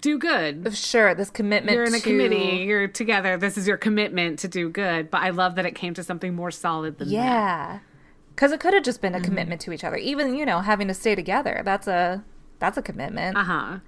do 0.00 0.18
good. 0.18 0.74
Sure, 0.76 1.14
this 1.14 1.30
commitment 1.30 1.74
You're 1.74 1.84
in 1.84 1.94
a 1.94 1.98
to- 1.98 2.02
committee, 2.02 2.64
you're 2.64 2.86
together. 2.86 3.36
This 3.36 3.58
is 3.58 3.66
your 3.66 3.76
commitment 3.76 4.38
to 4.40 4.48
do 4.48 4.68
good. 4.68 5.10
But 5.10 5.22
I 5.22 5.30
love 5.30 5.56
that 5.56 5.66
it 5.66 5.74
came 5.74 5.94
to 5.94 6.04
something 6.04 6.34
more 6.34 6.50
solid 6.50 6.98
than 6.98 7.08
that. 7.08 7.14
Yeah. 7.14 7.78
Because 8.34 8.52
it 8.52 8.60
could 8.60 8.74
have 8.74 8.84
just 8.84 9.00
been 9.00 9.14
a 9.14 9.18
mm-hmm. 9.18 9.24
commitment 9.24 9.60
to 9.62 9.72
each 9.72 9.84
other. 9.84 9.96
Even, 9.96 10.34
you 10.36 10.46
know, 10.46 10.60
having 10.60 10.88
to 10.88 10.94
stay 10.94 11.14
together. 11.14 11.62
That's 11.64 11.88
a. 11.88 12.24
That's 12.60 12.78
a 12.78 12.82
commitment. 12.82 13.36
Uh 13.36 13.44
huh. 13.44 13.78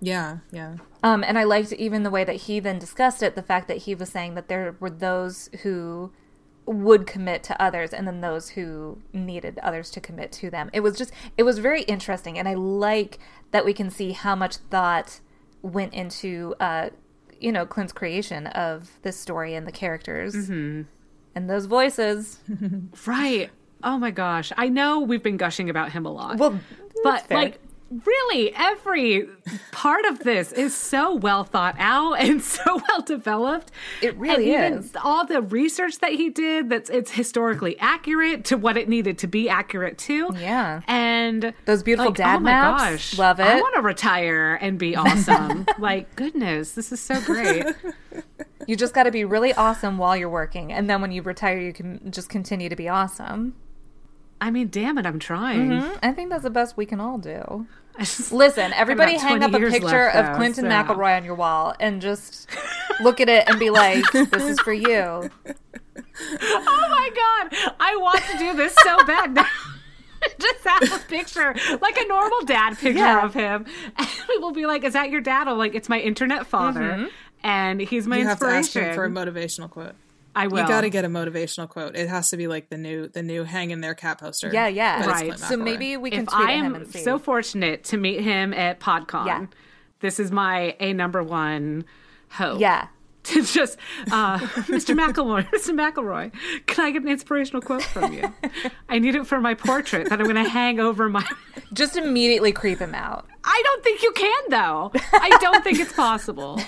yeah, 0.00 0.38
yeah. 0.52 0.76
Um, 1.02 1.24
and 1.24 1.38
I 1.38 1.44
liked 1.44 1.72
even 1.72 2.02
the 2.02 2.10
way 2.10 2.24
that 2.24 2.36
he 2.36 2.60
then 2.60 2.78
discussed 2.78 3.22
it, 3.22 3.34
the 3.34 3.42
fact 3.42 3.68
that 3.68 3.78
he 3.78 3.94
was 3.94 4.10
saying 4.10 4.34
that 4.34 4.48
there 4.48 4.76
were 4.78 4.90
those 4.90 5.48
who 5.62 6.12
would 6.66 7.06
commit 7.06 7.44
to 7.44 7.62
others 7.62 7.92
and 7.94 8.06
then 8.06 8.20
those 8.20 8.50
who 8.50 8.98
needed 9.12 9.58
others 9.62 9.90
to 9.92 10.00
commit 10.00 10.32
to 10.32 10.50
them. 10.50 10.68
It 10.72 10.80
was 10.80 10.98
just, 10.98 11.12
it 11.38 11.44
was 11.44 11.58
very 11.60 11.82
interesting. 11.82 12.38
And 12.38 12.48
I 12.48 12.54
like 12.54 13.18
that 13.52 13.64
we 13.64 13.72
can 13.72 13.88
see 13.88 14.12
how 14.12 14.34
much 14.34 14.56
thought 14.56 15.20
went 15.62 15.94
into, 15.94 16.54
uh, 16.58 16.90
you 17.40 17.52
know, 17.52 17.66
Clint's 17.66 17.92
creation 17.92 18.48
of 18.48 18.90
this 19.02 19.16
story 19.16 19.54
and 19.54 19.64
the 19.66 19.72
characters 19.72 20.34
and 21.36 21.48
those 21.48 21.66
voices. 21.66 22.40
Right. 23.06 23.50
Oh 23.84 23.98
my 23.98 24.10
gosh. 24.10 24.52
I 24.56 24.68
know 24.68 25.00
we've 25.00 25.22
been 25.22 25.36
gushing 25.36 25.70
about 25.70 25.92
him 25.92 26.04
a 26.04 26.10
lot. 26.10 26.38
Well, 26.38 26.58
but 27.04 27.26
fair. 27.28 27.38
like 27.38 27.60
really 28.04 28.52
every 28.56 29.28
part 29.70 30.04
of 30.06 30.18
this 30.20 30.50
is 30.52 30.76
so 30.76 31.14
well 31.14 31.44
thought 31.44 31.76
out 31.78 32.14
and 32.20 32.42
so 32.42 32.80
well 32.88 33.00
developed 33.02 33.70
It 34.02 34.16
really 34.16 34.54
and 34.54 34.84
is. 34.84 34.96
all 35.04 35.24
the 35.24 35.40
research 35.40 35.98
that 36.00 36.12
he 36.12 36.30
did 36.30 36.68
that's 36.68 36.90
it's 36.90 37.12
historically 37.12 37.78
accurate 37.78 38.44
to 38.46 38.56
what 38.56 38.76
it 38.76 38.88
needed 38.88 39.18
to 39.18 39.26
be 39.28 39.48
accurate 39.48 39.98
to 39.98 40.30
Yeah. 40.36 40.80
and 40.88 41.54
Those 41.64 41.82
beautiful 41.84 42.10
like, 42.10 42.16
dad 42.16 42.36
oh 42.36 42.40
my 42.40 42.50
maps. 42.50 42.82
gosh 42.82 43.18
Love 43.18 43.38
it. 43.40 43.44
i 43.46 43.60
want 43.60 43.74
to 43.76 43.82
retire 43.82 44.58
and 44.60 44.78
be 44.78 44.96
awesome 44.96 45.64
like 45.78 46.14
goodness 46.16 46.72
this 46.72 46.90
is 46.90 47.00
so 47.00 47.20
great 47.20 47.66
You 48.66 48.74
just 48.74 48.94
got 48.94 49.04
to 49.04 49.12
be 49.12 49.24
really 49.24 49.52
awesome 49.54 49.96
while 49.96 50.16
you're 50.16 50.28
working. 50.28 50.72
And 50.72 50.90
then 50.90 51.00
when 51.00 51.12
you 51.12 51.22
retire, 51.22 51.56
you 51.60 51.72
can 51.72 52.10
just 52.10 52.28
continue 52.28 52.68
to 52.68 52.74
be 52.74 52.88
awesome. 52.88 53.54
I 54.40 54.50
mean 54.50 54.68
damn 54.68 54.98
it 54.98 55.06
i'm 55.06 55.18
trying 55.18 55.70
Mhm. 55.70 55.98
I 56.02 56.12
think 56.12 56.30
that's 56.30 56.42
the 56.42 56.50
best 56.50 56.76
we 56.76 56.86
can 56.86 57.00
all 57.00 57.18
do. 57.18 57.66
Just- 57.98 58.30
Listen, 58.32 58.72
everybody 58.74 59.16
hang 59.16 59.42
up 59.42 59.54
a 59.54 59.58
picture 59.58 59.80
left, 59.86 60.16
of 60.16 60.26
though, 60.26 60.34
Clinton 60.34 60.64
so- 60.64 60.70
McElroy 60.70 61.16
on 61.16 61.24
your 61.24 61.34
wall 61.34 61.74
and 61.80 62.02
just 62.02 62.48
look 63.00 63.20
at 63.20 63.28
it 63.30 63.48
and 63.48 63.58
be 63.58 63.70
like, 63.70 64.04
"This 64.12 64.42
is 64.44 64.60
for 64.60 64.72
you." 64.74 65.30
Oh 66.18 66.86
my 66.90 67.10
god, 67.14 67.74
I 67.80 67.96
want 67.96 68.22
to 68.32 68.38
do 68.38 68.54
this 68.54 68.74
so 68.84 69.04
bad 69.06 69.34
now. 69.34 69.46
Just 70.40 70.64
have 70.64 70.82
a 70.82 70.98
picture, 71.08 71.54
like 71.80 71.96
a 71.98 72.06
normal 72.06 72.40
dad 72.46 72.70
picture 72.78 72.98
Yeah. 72.98 73.24
of 73.24 73.34
him. 73.34 73.66
And 73.96 74.08
we 74.28 74.38
will 74.38 74.52
be 74.52 74.64
like, 74.66 74.82
Is 74.82 74.94
that 74.94 75.10
your 75.10 75.20
dad? 75.20 75.46
I'm 75.46 75.58
like, 75.58 75.74
It's 75.74 75.88
my 75.90 76.00
internet 76.00 76.46
father. 76.46 76.80
Mm-hmm. 76.80 77.06
And 77.44 77.80
he's 77.80 78.06
my 78.06 78.16
You 78.18 78.26
have 78.26 78.38
to 78.40 78.46
ask 78.46 78.74
inspiration. 78.74 78.90
him 78.90 78.94
for 78.94 79.04
a 79.04 79.10
motivational 79.10 79.70
quote. 79.70 79.94
I 80.36 80.46
will. 80.46 80.62
You 80.62 80.68
got 80.68 80.82
to 80.82 80.90
get 80.90 81.04
a 81.04 81.08
motivational 81.08 81.68
quote. 81.68 81.96
It 81.96 82.08
has 82.08 82.30
to 82.30 82.36
be 82.36 82.46
like 82.46 82.68
the 82.68 82.76
new, 82.78 83.08
the 83.08 83.22
new 83.22 83.42
hang 83.44 83.70
in 83.72 83.80
there 83.80 83.94
cat 83.94 84.18
poster. 84.20 84.50
Yeah, 84.52 84.68
yeah. 84.68 84.98
but 85.00 85.08
Right. 85.08 85.38
So 85.38 85.56
maybe 85.56 85.96
we 85.96 86.10
can 86.10 86.20
if 86.24 86.28
tweet 86.28 86.46
I 86.48 86.52
at 86.52 86.58
him 86.58 86.64
am 86.66 86.74
and 86.76 86.88
see. 86.92 87.02
so 87.02 87.18
fortunate 87.18 87.82
to 87.84 87.96
meet 87.96 88.20
him 88.20 88.52
at 88.54 88.78
PodCon, 88.78 89.26
Yeah. 89.26 89.46
this 90.00 90.20
is 90.20 90.30
my 90.30 90.76
a 90.78 90.92
number 90.92 91.22
one 91.22 91.84
hope. 92.28 92.60
yeah, 92.60 92.88
to 93.26 93.42
just 93.42 93.78
uh, 94.12 94.38
Mr. 94.68 94.94
McElroy, 94.96 95.48
Mr. 95.52 95.74
McElroy, 95.74 96.32
can 96.66 96.84
I 96.84 96.90
get 96.92 97.02
an 97.02 97.08
inspirational 97.08 97.60
quote 97.62 97.82
from 97.82 98.12
you? 98.12 98.32
I 98.88 98.98
need 99.00 99.14
it 99.16 99.26
for 99.26 99.40
my 99.40 99.54
portrait 99.54 100.08
that 100.10 100.20
I'm 100.20 100.26
going 100.26 100.36
to 100.44 100.48
hang 100.48 100.78
over 100.78 101.08
my. 101.08 101.24
just 101.72 101.96
immediately 101.96 102.52
creep 102.52 102.78
him 102.78 102.94
out. 102.94 103.26
I 103.42 103.60
don't 103.64 103.82
think 103.82 104.02
you 104.02 104.12
can 104.12 104.42
though. 104.50 104.92
I 105.12 105.30
don't 105.40 105.64
think 105.64 105.80
it's 105.80 105.92
possible. 105.92 106.60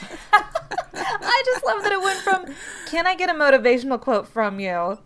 I 1.21 1.43
just 1.47 1.64
love 1.64 1.83
that 1.83 1.93
it 1.93 2.00
went 2.02 2.19
from 2.21 2.47
"Can 2.87 3.07
I 3.07 3.14
get 3.14 3.28
a 3.31 3.35
motivational 3.35 4.00
quote 4.00 4.28
from 4.28 4.61
you?" 4.61 4.99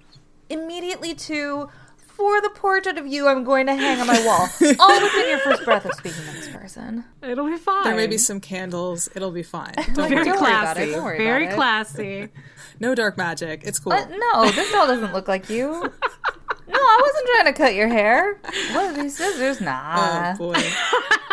immediately 0.48 1.14
to 1.14 1.68
"For 1.96 2.40
the 2.40 2.50
portrait 2.50 2.98
of 2.98 3.06
you, 3.06 3.26
I'm 3.28 3.42
going 3.44 3.66
to 3.66 3.74
hang 3.74 4.00
on 4.00 4.06
my 4.06 4.24
wall." 4.24 4.48
All 4.78 5.00
within 5.02 5.28
your 5.30 5.38
first 5.40 5.64
breath 5.64 5.84
of 5.84 5.92
speaking 5.94 6.22
to 6.24 6.32
this 6.32 6.48
person. 6.48 7.04
It'll 7.22 7.46
be 7.46 7.56
fine. 7.56 7.84
There 7.84 7.96
may 7.96 8.06
be 8.06 8.18
some 8.18 8.40
candles. 8.40 9.08
It'll 9.14 9.30
be 9.32 9.42
fine. 9.42 9.74
Don't 9.94 10.08
very 10.08 10.14
worry. 10.16 10.24
Don't 10.24 10.36
about 10.38 10.76
it, 10.76 10.80
classy. 10.80 10.90
don't 10.92 11.04
worry 11.04 11.18
Very 11.18 11.44
about 11.44 11.52
it. 11.52 11.56
classy. 11.56 12.28
No 12.80 12.96
dark 12.96 13.16
magic. 13.16 13.60
It's 13.64 13.78
cool. 13.78 13.90
But 13.92 14.10
no, 14.10 14.50
this 14.50 14.72
doll 14.72 14.88
doesn't 14.88 15.12
look 15.12 15.28
like 15.28 15.48
you. 15.48 15.92
No, 16.72 16.78
I 16.78 16.98
wasn't 17.02 17.28
trying 17.34 17.44
to 17.46 17.52
cut 17.52 17.74
your 17.74 17.88
hair. 17.88 18.38
What 18.72 18.84
are 18.86 18.92
these 19.02 19.16
scissors? 19.16 19.60
Nah. 19.60 20.34
Oh 20.34 20.52
boy. 20.52 20.62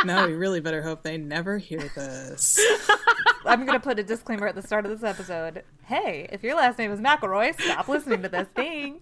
no, 0.05 0.27
you 0.27 0.38
really 0.38 0.60
better 0.60 0.81
hope 0.81 1.01
they 1.03 1.17
never 1.17 1.58
hear 1.58 1.79
this. 1.96 2.60
I'm 3.46 3.65
gonna 3.65 3.79
put 3.79 3.98
a 3.98 4.03
disclaimer 4.03 4.48
at 4.48 4.55
the 4.55 4.62
start 4.62 4.86
of 4.86 4.91
this 4.91 5.03
episode. 5.03 5.63
Hey, 5.86 6.27
if 6.31 6.43
your 6.43 6.55
last 6.55 6.77
name 6.77 6.91
is 6.91 7.00
McElroy, 7.00 7.60
stop 7.60 7.88
listening 7.88 8.22
to 8.24 8.29
this. 8.29 8.48
thing. 8.50 9.00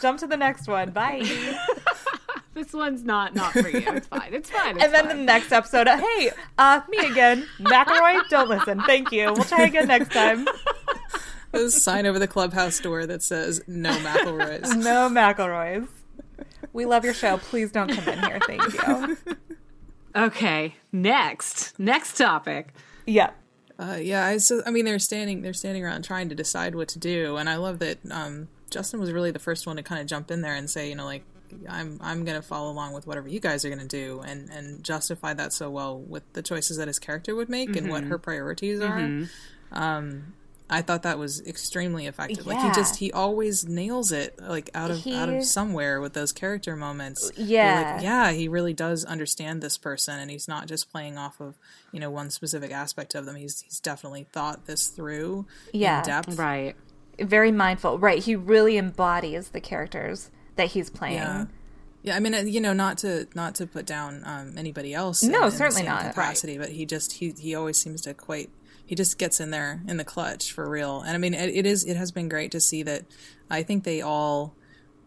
Jump 0.00 0.18
to 0.20 0.26
the 0.26 0.36
next 0.36 0.66
one. 0.66 0.90
Bye. 0.90 1.22
This 2.54 2.72
one's 2.72 3.04
not 3.04 3.34
not 3.34 3.52
for 3.52 3.68
you. 3.68 3.84
It's 3.86 4.06
fine. 4.06 4.32
It's 4.32 4.48
fine. 4.48 4.76
It's 4.76 4.84
and 4.86 4.94
then 4.94 5.08
fine. 5.08 5.18
the 5.18 5.22
next 5.24 5.52
episode, 5.52 5.86
uh, 5.88 5.98
hey, 5.98 6.30
uh, 6.56 6.80
me 6.88 6.96
again, 7.06 7.46
McElroy. 7.60 8.26
Don't 8.30 8.48
listen. 8.48 8.80
Thank 8.84 9.12
you. 9.12 9.30
We'll 9.34 9.44
try 9.44 9.64
again 9.64 9.88
next 9.88 10.10
time. 10.10 10.48
There's 11.52 11.74
a 11.74 11.80
sign 11.80 12.06
over 12.06 12.18
the 12.18 12.28
clubhouse 12.28 12.78
door 12.80 13.06
that 13.06 13.22
says 13.22 13.62
"No 13.66 13.90
McElroys." 13.90 14.76
No 14.82 15.08
McElroys. 15.08 15.88
We 16.72 16.84
love 16.84 17.04
your 17.04 17.14
show. 17.14 17.38
Please 17.38 17.72
don't 17.72 17.88
come 17.90 18.06
in 18.12 18.18
here. 18.22 18.38
Thank 18.46 18.62
you. 18.72 19.16
Okay, 20.14 20.74
next. 20.92 21.78
Next 21.78 22.16
topic. 22.16 22.74
Yeah. 23.06 23.30
Uh, 23.78 23.98
yeah, 24.00 24.24
I 24.24 24.38
so 24.38 24.62
I 24.64 24.70
mean 24.70 24.84
they're 24.86 24.98
standing 24.98 25.42
they're 25.42 25.52
standing 25.52 25.84
around 25.84 26.02
trying 26.02 26.30
to 26.30 26.34
decide 26.34 26.74
what 26.74 26.88
to 26.88 26.98
do, 26.98 27.36
and 27.36 27.48
I 27.48 27.56
love 27.56 27.78
that 27.80 27.98
um, 28.10 28.48
Justin 28.70 29.00
was 29.00 29.12
really 29.12 29.30
the 29.30 29.38
first 29.38 29.66
one 29.66 29.76
to 29.76 29.82
kind 29.82 30.00
of 30.00 30.06
jump 30.06 30.30
in 30.30 30.40
there 30.40 30.54
and 30.54 30.68
say, 30.70 30.88
you 30.88 30.94
know, 30.94 31.04
like 31.04 31.24
I'm 31.68 31.98
I'm 32.02 32.24
gonna 32.24 32.40
follow 32.40 32.70
along 32.70 32.94
with 32.94 33.06
whatever 33.06 33.28
you 33.28 33.38
guys 33.38 33.66
are 33.66 33.70
gonna 33.70 33.84
do, 33.84 34.22
and 34.26 34.48
and 34.50 34.82
justify 34.82 35.34
that 35.34 35.52
so 35.52 35.68
well 35.68 35.98
with 35.98 36.22
the 36.32 36.42
choices 36.42 36.78
that 36.78 36.88
his 36.88 36.98
character 36.98 37.34
would 37.34 37.50
make 37.50 37.76
and 37.76 37.90
what 37.90 38.04
her 38.04 38.16
priorities 38.18 38.80
are. 38.80 38.98
Um, 39.72 40.32
I 40.68 40.82
thought 40.82 41.04
that 41.04 41.16
was 41.18 41.40
extremely 41.46 42.06
effective. 42.06 42.44
Like 42.44 42.60
he 42.60 42.70
just 42.72 42.96
he 42.96 43.12
always 43.12 43.66
nails 43.68 44.10
it 44.10 44.38
like 44.40 44.68
out 44.74 44.90
of 44.90 45.06
out 45.06 45.28
of 45.28 45.44
somewhere 45.44 46.00
with 46.00 46.12
those 46.12 46.32
character 46.32 46.74
moments. 46.74 47.30
Yeah. 47.36 47.92
like, 47.94 48.02
yeah, 48.02 48.32
he 48.32 48.48
really 48.48 48.72
does 48.74 49.04
understand 49.04 49.62
this 49.62 49.78
person, 49.78 50.18
and 50.18 50.28
he's 50.30 50.48
not 50.48 50.66
just 50.66 50.90
playing 50.90 51.18
off 51.18 51.40
of 51.40 51.54
you 51.92 52.00
know 52.00 52.10
one 52.10 52.30
specific 52.30 52.72
aspect 52.72 53.14
of 53.14 53.26
them. 53.26 53.36
He's 53.36 53.60
he's 53.60 53.78
definitely 53.78 54.26
thought 54.32 54.66
this 54.66 54.88
through 54.88 55.46
Yeah. 55.72 56.00
in 56.00 56.04
depth. 56.06 56.36
Right. 56.38 56.74
Very 57.20 57.52
mindful. 57.52 57.98
Right. 58.00 58.22
He 58.22 58.34
really 58.34 58.76
embodies 58.76 59.50
the 59.50 59.60
characters 59.60 60.30
that 60.56 60.68
he's 60.68 60.90
playing. 60.90 61.14
Yeah. 61.18 61.44
Yeah, 62.02 62.14
I 62.14 62.20
mean, 62.20 62.34
uh, 62.36 62.38
you 62.40 62.60
know, 62.60 62.72
not 62.72 62.98
to 62.98 63.26
not 63.34 63.54
to 63.56 63.66
put 63.66 63.84
down 63.86 64.22
um, 64.24 64.54
anybody 64.58 64.94
else. 64.94 65.22
No, 65.24 65.28
in, 65.28 65.34
in 65.44 65.50
the 65.50 65.56
certainly 65.56 65.82
same 65.82 65.90
not. 65.90 66.02
Right. 66.02 66.14
capacity, 66.14 66.56
but 66.58 66.68
he 66.70 66.86
just 66.86 67.14
he 67.14 67.34
he 67.38 67.54
always 67.54 67.78
seems 67.78 68.00
to 68.02 68.14
quite. 68.14 68.50
He 68.86 68.94
just 68.94 69.18
gets 69.18 69.40
in 69.40 69.50
there 69.50 69.82
in 69.88 69.96
the 69.96 70.04
clutch 70.04 70.52
for 70.52 70.68
real, 70.68 71.00
and 71.02 71.10
I 71.14 71.18
mean, 71.18 71.34
it, 71.34 71.50
it 71.50 71.66
is 71.66 71.84
it 71.84 71.96
has 71.96 72.12
been 72.12 72.28
great 72.28 72.52
to 72.52 72.60
see 72.60 72.82
that. 72.84 73.04
I 73.50 73.62
think 73.62 73.84
they 73.84 74.00
all 74.00 74.54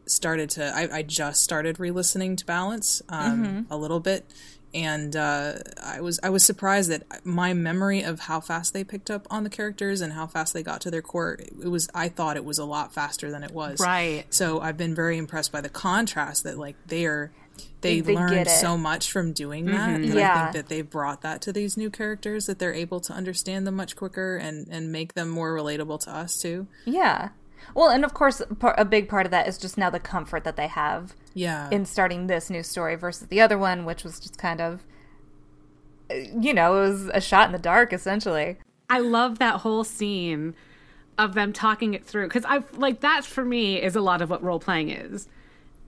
started 0.05 0.49
to. 0.51 0.65
I, 0.75 0.97
I 0.97 1.01
just 1.03 1.43
started 1.43 1.79
re-listening 1.79 2.35
to 2.37 2.45
Balance 2.45 3.01
um, 3.09 3.43
Mm-hmm. 3.45 3.73
a 3.73 3.77
little 3.77 3.99
bit, 3.99 4.25
and 4.73 5.15
uh, 5.15 5.53
I 5.83 6.01
was 6.01 6.19
I 6.23 6.29
was 6.29 6.43
surprised 6.43 6.89
that 6.89 7.25
my 7.25 7.53
memory 7.53 8.01
of 8.01 8.19
how 8.21 8.39
fast 8.39 8.73
they 8.73 8.83
picked 8.83 9.09
up 9.09 9.27
on 9.29 9.43
the 9.43 9.49
characters 9.49 10.01
and 10.01 10.13
how 10.13 10.27
fast 10.27 10.53
they 10.53 10.63
got 10.63 10.81
to 10.81 10.91
their 10.91 11.01
core. 11.01 11.37
It 11.39 11.69
was 11.69 11.89
I 11.93 12.09
thought 12.09 12.35
it 12.37 12.45
was 12.45 12.57
a 12.57 12.65
lot 12.65 12.93
faster 12.93 13.31
than 13.31 13.43
it 13.43 13.51
was. 13.51 13.79
Right. 13.79 14.25
So 14.29 14.59
I've 14.59 14.77
been 14.77 14.93
very 14.95 15.17
impressed 15.17 15.51
by 15.51 15.61
the 15.61 15.69
contrast 15.69 16.43
that 16.43 16.57
like 16.57 16.75
they 16.87 17.05
are 17.05 17.31
they, 17.81 18.01
They 18.01 18.15
learned 18.15 18.47
so 18.47 18.77
much 18.77 19.11
from 19.11 19.33
doing 19.33 19.65
that. 19.65 19.89
And 20.01 20.11
I 20.11 20.15
Yeah. 20.15 20.41
think 20.51 20.53
that 20.55 20.69
they've 20.69 20.89
brought 20.89 21.21
that 21.21 21.41
to 21.43 21.53
these 21.53 21.77
new 21.77 21.89
characters 21.89 22.45
that 22.47 22.59
they're 22.59 22.73
able 22.73 22.99
to 23.01 23.13
understand 23.13 23.65
them 23.67 23.75
much 23.75 23.95
quicker 23.95 24.37
and 24.37 24.67
and 24.69 24.91
make 24.91 25.13
them 25.13 25.29
more 25.29 25.53
relatable 25.55 25.99
to 26.05 26.11
us 26.11 26.37
too. 26.41 26.67
Yeah. 26.85 27.29
Well, 27.75 27.89
and 27.89 28.03
of 28.05 28.13
course, 28.13 28.41
a 28.77 28.85
big 28.85 29.09
part 29.09 29.25
of 29.25 29.31
that 29.31 29.47
is 29.47 29.57
just 29.57 29.77
now 29.77 29.89
the 29.89 29.99
comfort 29.99 30.43
that 30.43 30.55
they 30.55 30.67
have 30.67 31.13
Yeah. 31.33 31.69
in 31.71 31.85
starting 31.85 32.27
this 32.27 32.49
new 32.49 32.63
story 32.63 32.95
versus 32.95 33.27
the 33.27 33.41
other 33.41 33.57
one, 33.57 33.85
which 33.85 34.03
was 34.03 34.19
just 34.19 34.37
kind 34.37 34.59
of, 34.61 34.83
uh, 36.09 36.15
you 36.39 36.53
know, 36.53 36.77
it 36.77 36.87
was 36.89 37.11
a 37.13 37.21
shot 37.21 37.47
in 37.47 37.51
the 37.51 37.59
dark, 37.59 37.93
essentially. 37.93 38.57
I 38.89 38.99
love 38.99 39.39
that 39.39 39.57
whole 39.61 39.83
scene 39.83 40.55
of 41.17 41.33
them 41.35 41.51
talking 41.53 41.93
it 41.93 42.05
through 42.05 42.27
because 42.27 42.45
I've 42.45 42.75
like 42.77 43.01
that 43.01 43.25
for 43.25 43.43
me 43.45 43.81
is 43.81 43.95
a 43.95 44.01
lot 44.01 44.21
of 44.21 44.29
what 44.29 44.41
role 44.41 44.59
playing 44.59 44.89
is. 44.89 45.27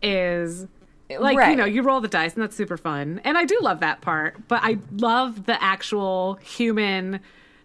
Is 0.03 0.67
like 1.19 1.49
you 1.49 1.55
know 1.55 1.65
you 1.65 1.81
roll 1.81 2.01
the 2.01 2.07
dice 2.07 2.33
and 2.33 2.43
that's 2.43 2.55
super 2.55 2.77
fun 2.77 3.19
and 3.23 3.37
I 3.37 3.45
do 3.45 3.57
love 3.61 3.79
that 3.81 4.01
part, 4.01 4.47
but 4.47 4.61
I 4.63 4.77
love 4.91 5.45
the 5.45 5.61
actual 5.61 6.35
human 6.41 7.19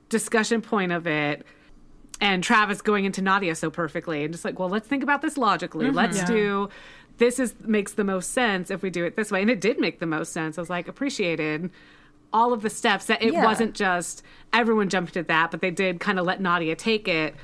discussion 0.09 0.63
point 0.63 0.93
of 0.93 1.07
it. 1.07 1.45
And 2.21 2.43
Travis 2.43 2.81
going 2.81 3.05
into 3.05 3.21
Nadia 3.21 3.55
so 3.55 3.71
perfectly 3.71 4.25
and 4.25 4.33
just 4.33 4.45
like, 4.45 4.59
well, 4.59 4.71
let's 4.71 4.89
think 4.89 5.03
about 5.03 5.21
this 5.21 5.37
logically. 5.37 5.87
Mm-hmm. 5.87 5.97
Let's 5.97 6.17
Yeah. 6.19 6.27
do 6.27 6.69
this 7.19 7.39
is 7.39 7.55
makes 7.61 7.93
the 7.95 8.05
most 8.05 8.33
sense 8.33 8.71
if 8.71 8.83
we 8.83 8.91
do 8.91 9.05
it 9.05 9.17
this 9.17 9.31
way. 9.31 9.41
And 9.43 9.51
it 9.51 9.61
did 9.61 9.79
make 9.79 9.99
the 10.01 10.07
most 10.07 10.33
sense. 10.33 10.57
I 10.59 10.61
was 10.63 10.71
like 10.71 10.89
appreciated 10.89 11.71
all 12.33 12.53
of 12.53 12.63
the 12.63 12.71
steps 12.71 13.07
that 13.07 13.23
it 13.23 13.33
Yeah. 13.35 13.45
wasn't 13.45 13.75
just 13.75 14.23
everyone 14.53 14.89
jumped 14.89 15.17
at 15.17 15.29
that, 15.29 15.51
but 15.51 15.61
they 15.61 15.71
did 15.71 16.01
kind 16.01 16.19
of 16.19 16.25
let 16.27 16.41
Nadia 16.41 16.75
take 16.77 17.07
it 17.09 17.35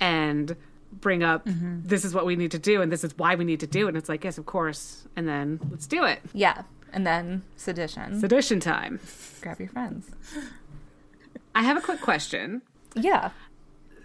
and 0.00 0.56
bring 0.92 1.22
up 1.22 1.46
mm-hmm. 1.46 1.80
this 1.82 2.04
is 2.04 2.14
what 2.14 2.26
we 2.26 2.36
need 2.36 2.50
to 2.50 2.58
do 2.58 2.80
and 2.82 2.90
this 2.90 3.04
is 3.04 3.16
why 3.16 3.34
we 3.34 3.44
need 3.44 3.60
to 3.60 3.66
do 3.66 3.86
it. 3.86 3.88
And 3.88 3.96
it's 3.96 4.08
like, 4.08 4.24
yes, 4.24 4.38
of 4.38 4.46
course. 4.46 5.06
And 5.16 5.28
then 5.28 5.60
let's 5.70 5.86
do 5.86 6.04
it. 6.04 6.20
Yeah. 6.32 6.62
And 6.92 7.06
then 7.06 7.42
sedition. 7.56 8.18
Sedition 8.18 8.60
time. 8.60 9.00
Grab 9.40 9.58
your 9.58 9.68
friends. 9.68 10.10
I 11.54 11.62
have 11.62 11.76
a 11.76 11.80
quick 11.80 12.00
question. 12.00 12.62
Yeah. 12.94 13.30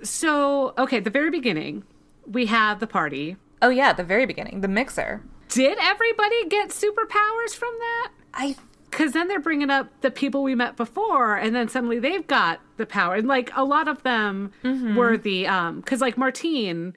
So, 0.02 0.74
okay, 0.78 1.00
the 1.00 1.10
very 1.10 1.30
beginning, 1.30 1.84
we 2.26 2.48
have 2.48 2.80
the 2.80 2.88
party. 2.88 3.38
Oh, 3.62 3.70
yeah, 3.70 3.94
the 3.94 4.04
very 4.04 4.26
beginning, 4.26 4.62
the 4.62 4.68
mixer. 4.68 5.22
Did 5.48 5.78
everybody 5.80 6.48
get 6.50 6.70
superpowers 6.70 7.56
from 7.56 7.74
that? 7.80 8.12
I 8.34 8.56
Because 8.94 9.12
then 9.14 9.28
they're 9.28 9.40
bringing 9.40 9.70
up 9.70 9.88
the 10.02 10.10
people 10.12 10.44
we 10.44 10.56
met 10.56 10.76
before, 10.78 11.36
and 11.36 11.56
then 11.56 11.68
suddenly 11.68 12.00
they've 12.00 12.26
got 12.28 12.60
the 12.78 12.86
power. 12.86 13.16
And 13.16 13.28
like 13.28 13.52
a 13.56 13.64
lot 13.64 13.88
of 13.88 14.02
them 14.04 14.52
were 14.96 15.18
the, 15.18 15.48
um, 15.48 15.82
because 15.82 16.00
like 16.02 16.18
Martine 16.18 16.96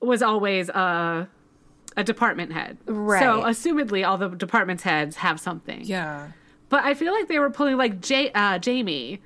was 0.00 0.22
always 0.22 0.68
a, 0.68 1.28
a 1.96 2.04
department 2.04 2.52
head. 2.52 2.78
Right 2.86 3.20
so 3.22 3.42
assumedly, 3.42 4.06
all 4.06 4.18
the 4.18 4.28
department's 4.28 4.82
heads 4.82 5.16
have 5.16 5.38
something. 5.40 5.82
yeah. 5.84 6.28
But 6.68 6.84
I 6.84 6.94
feel 6.94 7.12
like 7.12 7.26
they 7.26 7.38
were 7.40 7.50
pulling 7.50 7.76
like 7.76 8.00
J- 8.00 8.30
uh, 8.32 8.58
Jamie 8.60 9.20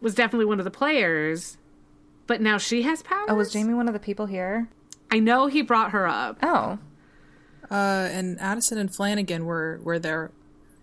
was 0.00 0.14
definitely 0.14 0.46
one 0.46 0.60
of 0.60 0.64
the 0.64 0.70
players, 0.70 1.58
but 2.28 2.40
now 2.40 2.56
she 2.58 2.82
has 2.82 3.02
power 3.02 3.26
Oh, 3.28 3.34
was 3.34 3.52
Jamie 3.52 3.74
one 3.74 3.88
of 3.88 3.94
the 3.94 4.00
people 4.00 4.26
here? 4.26 4.68
I 5.10 5.18
know 5.18 5.46
he 5.48 5.62
brought 5.62 5.90
her 5.90 6.06
up. 6.06 6.38
Oh. 6.42 6.78
Uh, 7.70 8.08
and 8.12 8.40
Addison 8.40 8.78
and 8.78 8.94
Flanagan 8.94 9.44
were 9.44 9.80
were 9.82 9.98
there, 9.98 10.30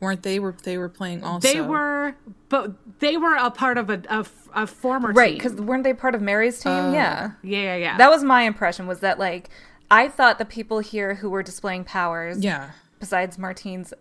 weren't 0.06 0.24
they? 0.24 0.40
Were 0.40 0.56
they 0.64 0.78
were 0.78 0.88
playing 0.90 1.24
also? 1.24 1.46
They 1.48 1.60
were, 1.60 2.16
but 2.50 2.72
they 3.00 3.18
were 3.18 3.36
a 3.36 3.52
part 3.52 3.78
of 3.78 3.90
a 3.90 4.02
a, 4.10 4.26
a 4.54 4.68
former 4.68 5.12
Right, 5.12 5.34
because 5.36 5.56
weren't 5.56 5.84
they 5.84 5.94
part 5.94 6.16
of 6.16 6.22
Mary's 6.22 6.60
team? 6.60 6.94
yeah. 6.94 7.32
yeah, 7.44 7.60
yeah, 7.62 7.76
yeah. 7.76 7.98
That 7.98 8.10
was 8.10 8.24
my 8.24 8.44
impression, 8.44 8.88
was 8.88 9.02
that, 9.02 9.20
like, 9.20 9.50
I 9.92 10.08
thought 10.08 10.38
the 10.38 10.46
people 10.46 10.80
here 10.80 11.16
who 11.16 11.30
were 11.30 11.44
displaying 11.44 11.84
powers, 11.84 12.40
Yeah. 12.40 12.72
besides 13.00 13.38
Martine's 13.38 13.94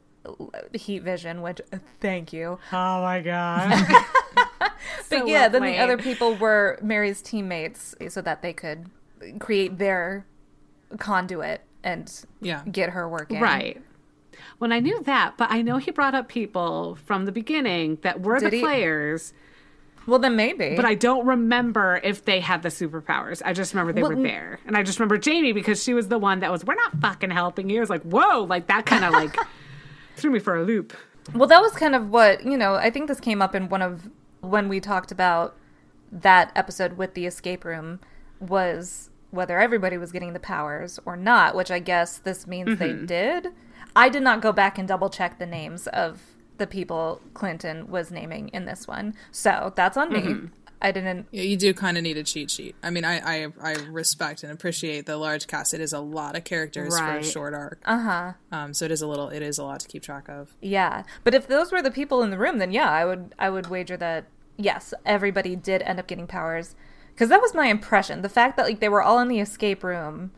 heat 0.73 1.02
vision, 1.02 1.42
which, 1.42 1.61
uh, 1.73 1.78
thank 2.00 2.32
you. 2.32 2.58
oh 2.73 3.02
my 3.02 3.20
god. 3.20 3.84
But 5.11 5.28
yeah, 5.28 5.49
then 5.49 5.62
the 5.62 5.78
other 5.78 5.96
people 5.99 6.34
were 6.37 6.78
Mary's 6.82 7.23
teammates 7.23 7.94
so 8.08 8.20
that 8.23 8.42
they 8.42 8.52
could 8.52 8.90
create 9.38 9.78
their 9.78 10.26
conduit 10.99 11.62
and 11.82 12.11
Yeah. 12.40 12.62
get 12.70 12.90
her 12.90 13.08
working. 13.08 13.40
right. 13.40 13.80
When 14.59 14.73
I 14.73 14.81
knew 14.81 15.03
that, 15.05 15.37
but 15.37 15.50
I 15.50 15.62
know 15.62 15.79
he 15.79 15.91
brought 15.91 16.14
up 16.14 16.29
people 16.29 16.97
from 17.05 17.25
the 17.25 17.33
beginning 17.33 17.99
that 18.03 18.21
were 18.23 18.38
Did 18.38 18.53
the 18.53 18.57
he? 18.57 18.62
players, 18.62 19.33
Well, 20.07 20.19
then 20.19 20.37
maybe. 20.37 20.76
but 20.76 20.85
I 20.85 20.95
don't 20.95 21.26
remember 21.26 22.00
if 22.03 22.25
they 22.25 22.41
had 22.41 22.62
the 22.62 22.69
superpowers. 22.69 23.43
I 23.45 23.53
just 23.53 23.73
remember 23.73 23.93
they 23.93 24.03
Well, 24.03 24.14
were 24.14 24.23
there, 24.23 24.61
and 24.67 24.76
I 24.76 24.83
just 24.83 24.99
remember 24.99 25.19
Jamie 25.19 25.53
because 25.53 25.83
she 25.83 25.95
was 25.95 26.09
the 26.09 26.19
one 26.19 26.41
that 26.41 26.50
was, 26.53 26.64
"We're 26.64 26.75
not 26.75 26.99
fucking 27.00 27.31
helping 27.31 27.71
you." 27.71 27.79
It 27.79 27.81
was 27.81 27.91
like, 27.91 28.03
"Whoa!" 28.03 28.45
Like 28.45 28.67
that 28.69 28.87
kind 28.87 29.05
of 29.05 29.12
like 29.21 29.37
threw 30.17 30.31
me 30.31 30.38
for 30.38 30.57
a 30.57 30.62
loop. 30.62 30.95
Well, 31.35 31.49
that 31.49 31.62
was 31.62 31.73
kind 31.73 31.95
of 31.95 32.11
what, 32.11 32.45
you 32.45 32.57
know, 32.59 32.75
I 32.75 32.91
think 32.91 33.09
this 33.09 33.19
came 33.21 33.41
up 33.41 33.55
in 33.55 33.69
one 33.71 33.81
of 33.81 34.11
when 34.43 34.69
we 34.69 34.79
talked 34.79 35.11
about 35.11 35.57
that 36.12 36.53
episode 36.55 36.99
with 36.99 37.14
the 37.14 37.25
escape 37.26 37.64
room 37.64 37.99
was 38.41 39.09
whether 39.31 39.59
everybody 39.59 39.97
was 39.97 40.12
getting 40.12 40.33
the 40.33 40.38
powers 40.41 41.00
or 41.07 41.17
not, 41.17 41.57
which 41.57 41.71
I 41.71 41.79
guess 41.79 42.19
this 42.19 42.47
means 42.47 42.79
they 42.79 42.91
mm-hmm. 42.91 43.07
did. 43.07 43.49
I 43.97 44.09
did 44.09 44.23
not 44.23 44.41
go 44.41 44.53
back 44.53 44.79
and 44.79 44.89
double 44.89 45.11
check 45.11 45.39
the 45.39 45.47
names 45.47 45.87
of 45.89 46.21
the 46.59 46.67
people 46.67 47.21
Clinton 47.33 47.89
was 47.89 48.11
naming 48.11 48.49
in 48.49 48.65
this 48.65 48.87
one. 48.87 49.15
So 49.31 49.73
that's 49.77 49.97
on 49.97 50.13
me. 50.13 50.51
I 50.83 50.93
didn't 50.93 51.27
Yeah, 51.31 51.43
you 51.43 51.57
do 51.57 51.73
kind 51.73 51.97
of 51.97 52.03
need 52.03 52.19
a 52.19 52.23
cheat 52.23 52.51
sheet. 52.51 52.77
I 52.83 52.91
mean, 52.91 53.05
I, 53.05 53.45
I 53.45 53.53
I 53.63 53.73
respect 53.89 54.43
and 54.43 54.53
appreciate 54.53 55.07
the 55.07 55.17
large 55.17 55.47
cast. 55.47 55.73
It 55.73 55.81
is 55.81 55.95
a 55.95 56.01
lot 56.01 56.37
of 56.37 56.45
characters 56.45 56.97
for 56.97 57.17
a 57.17 57.25
short 57.25 57.55
arc. 57.55 57.81
Uh 57.87 57.99
huh. 57.99 58.33
Um, 58.53 58.75
so 58.75 58.85
it 58.85 58.91
is 58.91 59.01
a 59.01 59.07
little, 59.07 59.31
it 59.31 59.43
is 59.43 59.57
a 59.59 59.65
lot 59.65 59.81
to 59.81 59.89
keep 59.89 60.03
track 60.03 60.29
of. 60.29 60.55
Yeah, 60.61 61.05
but 61.25 61.35
if 61.35 61.47
those 61.47 61.73
were 61.73 61.81
the 61.81 61.91
people 61.91 62.23
in 62.23 62.31
the 62.31 62.39
room, 62.39 62.59
then 62.59 62.71
yeah, 62.71 62.91
I 62.91 63.07
would 63.07 63.35
I 63.39 63.49
would 63.49 63.69
wager 63.69 63.97
that 63.97 64.27
yes, 64.59 64.93
everybody 65.07 65.57
did 65.57 65.81
end 65.83 65.99
up 65.99 66.07
getting 66.07 66.27
powers 66.27 66.75
because 67.15 67.31
that 67.31 67.41
was 67.41 67.55
my 67.55 67.69
impression. 67.69 68.21
The 68.21 68.29
fact 68.29 68.59
that 68.59 68.67
like 68.67 68.81
they 68.81 68.89
were 68.91 69.03
all 69.03 69.19
in 69.21 69.29
the 69.29 69.41
escape 69.41 69.83
room 69.83 70.33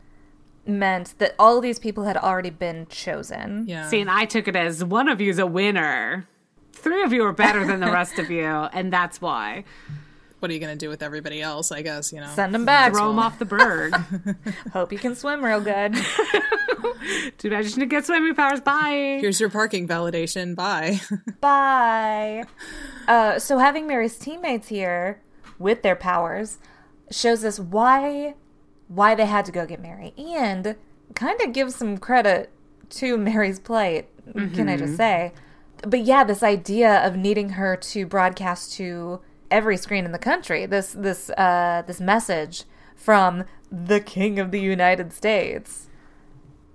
meant 0.67 1.15
that 1.19 1.35
all 1.39 1.57
of 1.57 1.63
these 1.63 1.79
people 1.79 2.03
had 2.03 2.17
already 2.17 2.49
been 2.49 2.87
chosen. 2.87 3.65
Yeah. 3.67 3.87
See, 3.89 3.99
and 4.01 4.09
I 4.09 4.25
took 4.25 4.47
it 4.47 4.55
as 4.55 4.83
one 4.83 5.07
of 5.07 5.21
you's 5.21 5.39
a 5.39 5.45
winner. 5.47 6.27
Three 6.73 7.01
of 7.03 7.11
you 7.11 7.23
are 7.23 7.33
better 7.33 7.65
than 7.65 7.79
the 7.79 7.91
rest 7.91 8.19
of 8.19 8.29
you, 8.29 8.45
and 8.73 8.91
that's 8.93 9.19
why. 9.21 9.63
what 10.39 10.51
are 10.51 10.53
you 10.53 10.59
going 10.59 10.77
to 10.77 10.77
do 10.77 10.89
with 10.89 11.01
everybody 11.01 11.41
else? 11.41 11.71
I 11.71 11.81
guess 11.81 12.13
you 12.13 12.19
know. 12.19 12.29
Send 12.35 12.53
them 12.53 12.65
back. 12.65 12.93
Throw 12.93 13.07
them 13.07 13.19
off 13.19 13.39
the 13.39 13.45
berg. 13.45 13.95
Hope 14.73 14.91
you 14.91 14.99
can 14.99 15.15
swim 15.15 15.43
real 15.43 15.61
good. 15.61 15.95
Too 17.37 17.49
bad 17.49 17.63
you 17.65 17.71
didn't 17.71 17.89
get 17.89 18.05
swimming 18.05 18.35
powers. 18.35 18.61
Bye. 18.61 19.17
Here's 19.19 19.39
your 19.39 19.49
parking 19.49 19.87
validation. 19.87 20.55
Bye. 20.55 20.99
Bye. 21.41 22.43
Uh, 23.07 23.39
so 23.39 23.57
having 23.57 23.87
Mary's 23.87 24.17
teammates 24.17 24.67
here 24.67 25.21
with 25.57 25.81
their 25.81 25.95
powers 25.95 26.57
shows 27.09 27.43
us 27.43 27.59
why 27.59 28.35
why 28.87 29.15
they 29.15 29.25
had 29.25 29.45
to 29.45 29.51
go 29.51 29.65
get 29.65 29.81
Mary, 29.81 30.13
and 30.17 30.75
kind 31.15 31.39
of 31.41 31.53
gives 31.53 31.75
some 31.75 31.97
credit 31.97 32.51
to 32.89 33.17
Mary's 33.29 33.59
plight. 33.59 34.09
Can 34.33 34.67
I 34.67 34.75
just 34.75 34.97
say? 34.97 35.31
But 35.83 36.03
yeah, 36.03 36.23
this 36.23 36.43
idea 36.43 37.05
of 37.05 37.15
needing 37.15 37.49
her 37.49 37.77
to 37.77 38.05
broadcast 38.05 38.73
to 38.73 39.21
every 39.49 39.77
screen 39.77 40.03
in 40.03 40.11
the 40.11 40.19
country 40.19 40.65
this 40.65 40.91
this 40.91 41.29
uh, 41.31 41.83
this 41.87 42.01
message 42.01 42.63
from 42.95 43.45
the 43.71 43.99
King 44.01 44.39
of 44.39 44.51
the 44.51 44.59
United 44.59 45.13
States, 45.13 45.87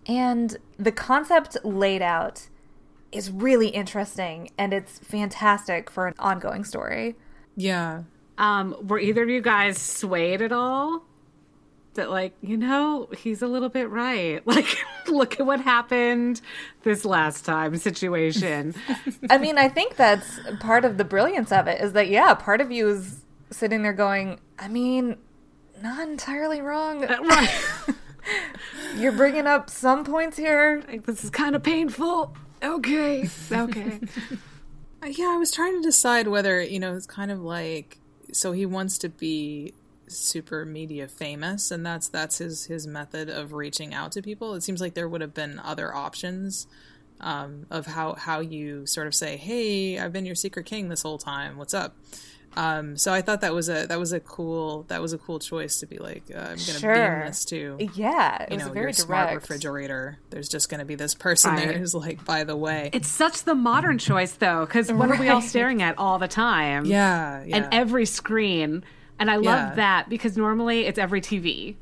and 0.06 0.56
the 0.78 0.92
concept 0.92 1.56
laid 1.64 2.00
out 2.00 2.48
is 3.10 3.30
really 3.30 3.68
interesting 3.68 4.50
and 4.56 4.72
it's 4.72 4.98
fantastic 5.00 5.90
for 5.90 6.06
an 6.06 6.14
ongoing 6.18 6.64
story. 6.64 7.14
yeah. 7.56 8.04
Um, 8.38 8.74
were 8.88 8.98
either 8.98 9.22
of 9.22 9.28
you 9.28 9.42
guys 9.42 9.76
swayed 9.76 10.40
at 10.40 10.52
all? 10.52 11.04
That 11.94 12.10
like, 12.10 12.34
you 12.40 12.56
know, 12.56 13.08
he's 13.18 13.42
a 13.42 13.46
little 13.46 13.68
bit 13.68 13.88
right. 13.90 14.40
Like, 14.46 14.78
look 15.08 15.38
at 15.38 15.46
what 15.46 15.60
happened 15.60 16.40
this 16.84 17.04
last 17.04 17.44
time 17.44 17.76
situation. 17.76 18.74
I 19.30 19.38
mean, 19.38 19.58
I 19.58 19.68
think 19.68 19.96
that's 19.96 20.40
part 20.60 20.84
of 20.84 20.96
the 20.96 21.04
brilliance 21.04 21.52
of 21.52 21.66
it 21.66 21.80
is 21.82 21.92
that 21.92 22.08
yeah, 22.08 22.32
part 22.34 22.60
of 22.60 22.70
you 22.70 22.88
is 22.88 23.24
sitting 23.50 23.82
there 23.82 23.92
going, 23.92 24.40
I 24.58 24.68
mean, 24.68 25.16
not 25.82 26.08
entirely 26.08 26.60
wrong. 26.62 27.02
right. 27.02 27.50
You're 28.96 29.12
bringing 29.12 29.46
up 29.46 29.68
some 29.68 30.04
points 30.04 30.36
here. 30.36 30.82
Like, 30.88 31.04
this 31.06 31.24
is 31.24 31.30
kind 31.30 31.56
of 31.56 31.62
painful. 31.62 32.34
Okay. 32.62 33.28
Okay. 33.50 34.00
Uh, 35.02 35.06
Yeah, 35.06 35.30
I 35.30 35.36
was 35.36 35.50
trying 35.50 35.74
to 35.74 35.82
decide 35.82 36.28
whether, 36.28 36.62
you 36.62 36.78
know, 36.78 36.94
it's 36.94 37.06
kind 37.06 37.30
of 37.32 37.40
like 37.40 37.98
so 38.32 38.52
he 38.52 38.64
wants 38.64 38.96
to 38.98 39.08
be 39.08 39.74
super 40.18 40.64
media 40.64 41.08
famous 41.08 41.70
and 41.70 41.84
that's 41.84 42.08
that's 42.08 42.38
his 42.38 42.64
his 42.66 42.86
method 42.86 43.28
of 43.30 43.52
reaching 43.52 43.92
out 43.94 44.12
to 44.12 44.22
people. 44.22 44.54
It 44.54 44.62
seems 44.62 44.80
like 44.80 44.94
there 44.94 45.08
would 45.08 45.20
have 45.20 45.34
been 45.34 45.58
other 45.58 45.94
options 45.94 46.66
um, 47.20 47.66
of 47.70 47.86
how 47.86 48.14
how 48.14 48.40
you 48.40 48.86
sort 48.86 49.06
of 49.06 49.14
say, 49.14 49.36
"Hey, 49.36 49.98
I've 49.98 50.12
been 50.12 50.26
your 50.26 50.34
secret 50.34 50.66
king 50.66 50.88
this 50.88 51.02
whole 51.02 51.18
time. 51.18 51.56
What's 51.56 51.74
up?" 51.74 51.94
Um, 52.54 52.98
so 52.98 53.14
I 53.14 53.22
thought 53.22 53.40
that 53.40 53.54
was 53.54 53.70
a 53.70 53.86
that 53.86 53.98
was 53.98 54.12
a 54.12 54.20
cool 54.20 54.82
that 54.88 55.00
was 55.00 55.14
a 55.14 55.18
cool 55.18 55.38
choice 55.38 55.80
to 55.80 55.86
be 55.86 55.96
like, 55.96 56.24
uh, 56.34 56.38
I'm 56.38 56.44
going 56.48 56.56
to 56.56 56.62
Sure. 56.62 56.94
beam 56.94 57.26
this 57.26 57.46
to 57.46 57.78
Yeah, 57.94 58.42
it 58.42 58.50
you 58.50 58.56
was 58.56 58.66
know 58.66 58.72
very 58.72 58.86
your 58.86 58.92
smart 58.92 59.34
refrigerator. 59.36 60.18
There's 60.28 60.50
just 60.50 60.68
going 60.68 60.80
to 60.80 60.84
be 60.84 60.94
this 60.94 61.14
person 61.14 61.56
there 61.56 61.72
who's 61.72 61.94
like, 61.94 62.26
by 62.26 62.44
the 62.44 62.54
way, 62.56 62.90
it's 62.92 63.08
such 63.08 63.44
the 63.44 63.54
modern 63.54 63.96
choice, 63.96 64.32
though, 64.32 64.66
because 64.66 64.92
what 64.92 65.10
are 65.10 65.16
we 65.18 65.30
all 65.30 65.40
staring 65.40 65.80
at 65.80 65.96
all 65.96 66.18
the 66.18 66.28
time? 66.28 66.84
yeah, 66.84 67.42
yeah. 67.46 67.56
And 67.56 67.68
every 67.72 68.04
screen. 68.04 68.84
And 69.18 69.30
I 69.30 69.36
love 69.36 69.44
Yeah. 69.44 69.74
that 69.76 70.08
because 70.08 70.36
normally 70.36 70.86
it's 70.86 70.98
every 70.98 71.20
TV. 71.20 71.76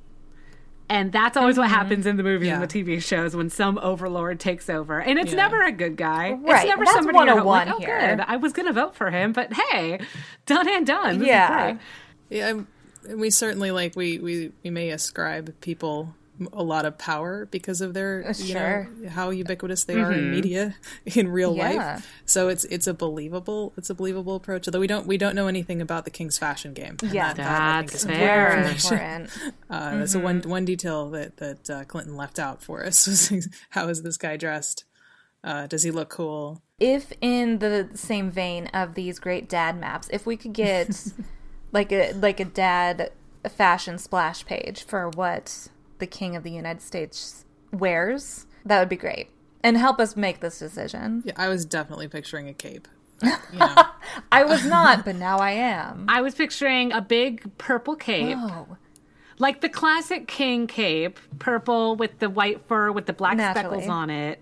And 0.89 1.13
that's 1.13 1.37
always 1.37 1.57
what 1.57 1.67
mm-hmm. 1.69 1.75
happens 1.75 2.07
in 2.07 2.17
the 2.17 2.25
movies 2.25 2.49
and 2.49 2.61
the 2.61 2.67
TV 2.67 3.01
shows 3.01 3.37
when 3.37 3.49
some 3.49 3.79
overlord 3.79 4.41
takes 4.41 4.69
over. 4.69 5.01
And 5.01 5.21
it's 5.21 5.31
Yeah. 5.31 5.37
never 5.37 5.63
a 5.63 5.71
good 5.71 5.97
guy. 5.97 6.31
It's 6.33 6.43
Right, 6.43 6.67
never 6.67 6.85
that's 6.85 6.97
somebody 6.97 7.17
you're 7.19 7.45
101 7.45 7.69
like, 7.69 7.75
oh, 7.75 7.77
oh, 7.77 7.79
here. 7.79 8.17
good. 8.17 8.25
I 8.27 8.37
was 8.37 8.53
going 8.53 8.67
to 8.67 8.73
vote 8.73 8.97
for 8.97 9.11
him, 9.11 9.33
but 9.33 9.53
hey, 9.53 10.01
done 10.47 10.69
and 10.69 10.85
done. 10.85 11.21
This 11.21 11.29
Yeah. 11.29 11.77
Yeah, 12.29 12.49
and 13.09 13.21
we 13.21 13.31
certainly 13.31 13.71
like 13.71 13.95
we 13.97 14.19
we 14.19 14.53
we 14.65 14.71
may 14.71 14.91
ascribe 14.91 15.55
people 15.61 16.15
a 16.53 16.63
lot 16.63 16.85
of 16.87 16.97
power 16.99 17.47
because 17.47 17.81
of 17.81 17.95
their 17.95 18.31
you 18.39 18.55
know 18.55 18.87
how 19.11 19.31
ubiquitous 19.31 19.85
they 19.85 19.95
are 20.01 20.13
in 20.13 20.31
media 20.31 20.75
in 21.05 21.29
real 21.29 21.55
Yeah. 21.57 21.69
life. 21.95 22.13
So 22.25 22.49
it's 22.49 22.65
it's 22.65 22.87
a 22.87 22.95
believable 22.95 23.73
it's 23.77 23.91
a 23.91 23.95
believable 23.95 24.37
approach. 24.37 24.67
Although 24.69 24.81
we 24.81 24.87
don't 24.87 25.07
we 25.07 25.19
don't 25.19 25.35
know 25.35 25.47
anything 25.49 25.81
about 25.83 26.05
the 26.05 26.11
King's 26.11 26.39
fashion 26.39 26.73
game. 26.73 26.97
And 27.03 27.13
Yeah. 27.13 27.29
that, 27.33 27.37
that 27.37 27.61
I 27.63 27.79
think 27.81 27.91
That's 27.93 28.05
is 28.05 28.11
fair. 28.11 28.49
Very 28.51 28.71
important. 28.71 29.31
important. 29.31 29.55
Uh, 29.71 29.99
That's 29.99 30.15
a 30.15 30.19
one 30.19 30.41
one 30.43 30.65
detail 30.65 31.11
that 31.11 31.37
that 31.37 31.71
uh, 31.71 31.85
Clinton 31.85 32.17
left 32.17 32.39
out 32.39 32.63
for 32.63 32.85
us 32.85 33.07
was 33.31 33.49
how 33.71 33.89
is 33.89 34.03
this 34.03 34.17
guy 34.17 34.37
dressed? 34.37 34.85
Uh, 35.45 35.67
does 35.67 35.83
he 35.85 35.91
look 35.91 36.09
cool? 36.11 36.63
if 36.81 37.13
in 37.21 37.59
the 37.59 37.89
same 37.95 38.31
vein 38.31 38.67
of 38.69 38.95
these 38.95 39.19
great 39.19 39.49
dad 39.49 39.79
maps, 39.79 40.09
if 40.13 40.25
we 40.27 40.37
could 40.37 40.53
get 40.55 41.13
like 41.73 41.93
a 41.93 42.13
like 42.15 42.41
a 42.41 42.45
dad 42.45 43.13
fashion 43.49 43.97
splash 43.99 44.45
page 44.45 44.83
for 44.85 45.09
what 45.11 45.69
the 46.01 46.07
king 46.07 46.35
of 46.37 46.43
the 46.43 46.51
United 46.51 46.83
States 46.83 47.45
wears, 47.73 48.47
that 48.65 48.79
would 48.81 48.89
be 48.89 48.97
great. 48.97 49.29
And 49.63 49.77
help 49.77 50.01
us 50.01 50.17
make 50.17 50.41
this 50.41 50.59
decision. 50.59 51.23
Yeah, 51.25 51.35
I 51.37 51.49
was 51.49 51.65
definitely 51.65 52.09
picturing 52.09 52.49
a 52.49 52.55
cape. 52.55 52.89
You 53.23 53.31
know, 53.59 53.75
I 54.33 54.45
was 54.45 54.65
not, 54.65 55.05
but 55.05 55.17
now 55.17 55.39
I 55.39 55.51
am. 55.53 56.07
I 56.09 56.23
was 56.23 56.35
picturing 56.35 56.93
a 56.93 57.03
big 57.03 57.57
purple 57.59 57.95
cape. 57.95 58.37
Oh, 58.41 58.79
Like 59.39 59.61
the 59.61 59.69
classic 59.69 60.27
king 60.27 60.67
cape, 60.67 61.19
purple 61.39 61.97
with 61.97 62.19
the 62.19 62.31
white 62.31 62.67
fur 62.67 62.91
with 62.91 63.05
the 63.07 63.13
black 63.13 63.37
Naturally. 63.37 63.67
speckles 63.69 63.89
on 63.91 64.09
it. 64.09 64.41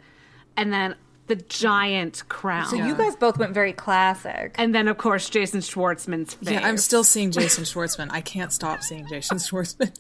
And 0.57 0.73
then 0.73 0.95
the 1.29 1.37
giant 1.37 2.23
crown. 2.29 2.67
so 2.67 2.77
you 2.77 2.95
guys 2.95 3.15
both 3.17 3.39
went 3.39 3.53
very 3.55 3.73
classic. 3.73 4.55
and 4.59 4.75
then, 4.75 4.89
of 4.89 4.99
course, 4.99 5.29
Jason 5.31 5.61
Schwartzman's 5.61 6.35
face. 6.35 6.51
Yeah, 6.51 6.67
I'm 6.67 6.77
still 6.79 7.05
seeing 7.05 7.31
Jason 7.31 7.65
Schwartzman. 7.65 8.09
I 8.11 8.21
can't 8.21 8.53
stop 8.53 8.83
seeing 8.83 9.07
Jason 9.09 9.39
Schwartzman 9.39 9.93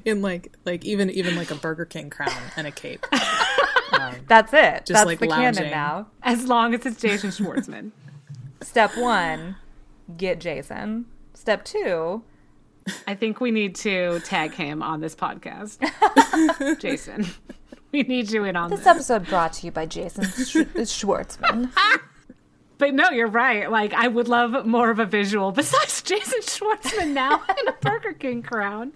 in 0.04 0.22
like 0.22 0.52
like 0.64 0.84
even 0.84 1.10
even 1.10 1.34
like 1.36 1.50
a 1.50 1.54
Burger 1.56 1.84
King 1.86 2.10
crown 2.10 2.30
and 2.56 2.66
a 2.66 2.70
cape. 2.70 3.04
Um, 3.92 4.16
That's 4.26 4.52
it. 4.52 4.86
That's 4.86 5.06
like 5.06 5.20
the 5.20 5.26
lounging. 5.28 5.54
canon 5.62 5.70
now. 5.70 6.08
As 6.20 6.48
long 6.48 6.74
as 6.74 6.84
it's 6.84 7.00
Jason 7.00 7.30
Schwartzman. 7.30 7.92
Step 8.60 8.96
one, 8.96 9.54
get 10.16 10.40
Jason. 10.40 11.06
Step 11.34 11.64
two, 11.64 12.22
I 13.06 13.14
think 13.14 13.40
we 13.40 13.52
need 13.52 13.76
to 13.76 14.18
tag 14.24 14.52
him 14.54 14.82
on 14.82 15.00
this 15.00 15.14
podcast. 15.14 15.78
Jason, 16.80 17.26
we 17.96 18.02
need 18.02 18.30
you 18.30 18.44
in 18.44 18.56
on 18.56 18.70
this. 18.70 18.80
this 18.80 18.86
episode 18.86 19.26
brought 19.26 19.54
to 19.54 19.66
you 19.66 19.72
by 19.72 19.86
Jason 19.86 20.24
Sch- 20.24 20.68
Schwartzman. 20.84 21.70
But 22.78 22.92
no, 22.92 23.08
you're 23.08 23.26
right. 23.26 23.70
Like, 23.70 23.94
I 23.94 24.06
would 24.06 24.28
love 24.28 24.66
more 24.66 24.90
of 24.90 24.98
a 24.98 25.06
visual 25.06 25.50
besides 25.50 26.02
Jason 26.02 26.40
Schwartzman 26.42 27.14
now 27.14 27.42
in 27.58 27.68
a 27.68 27.72
Burger 27.80 28.12
King 28.12 28.42
crown. 28.42 28.92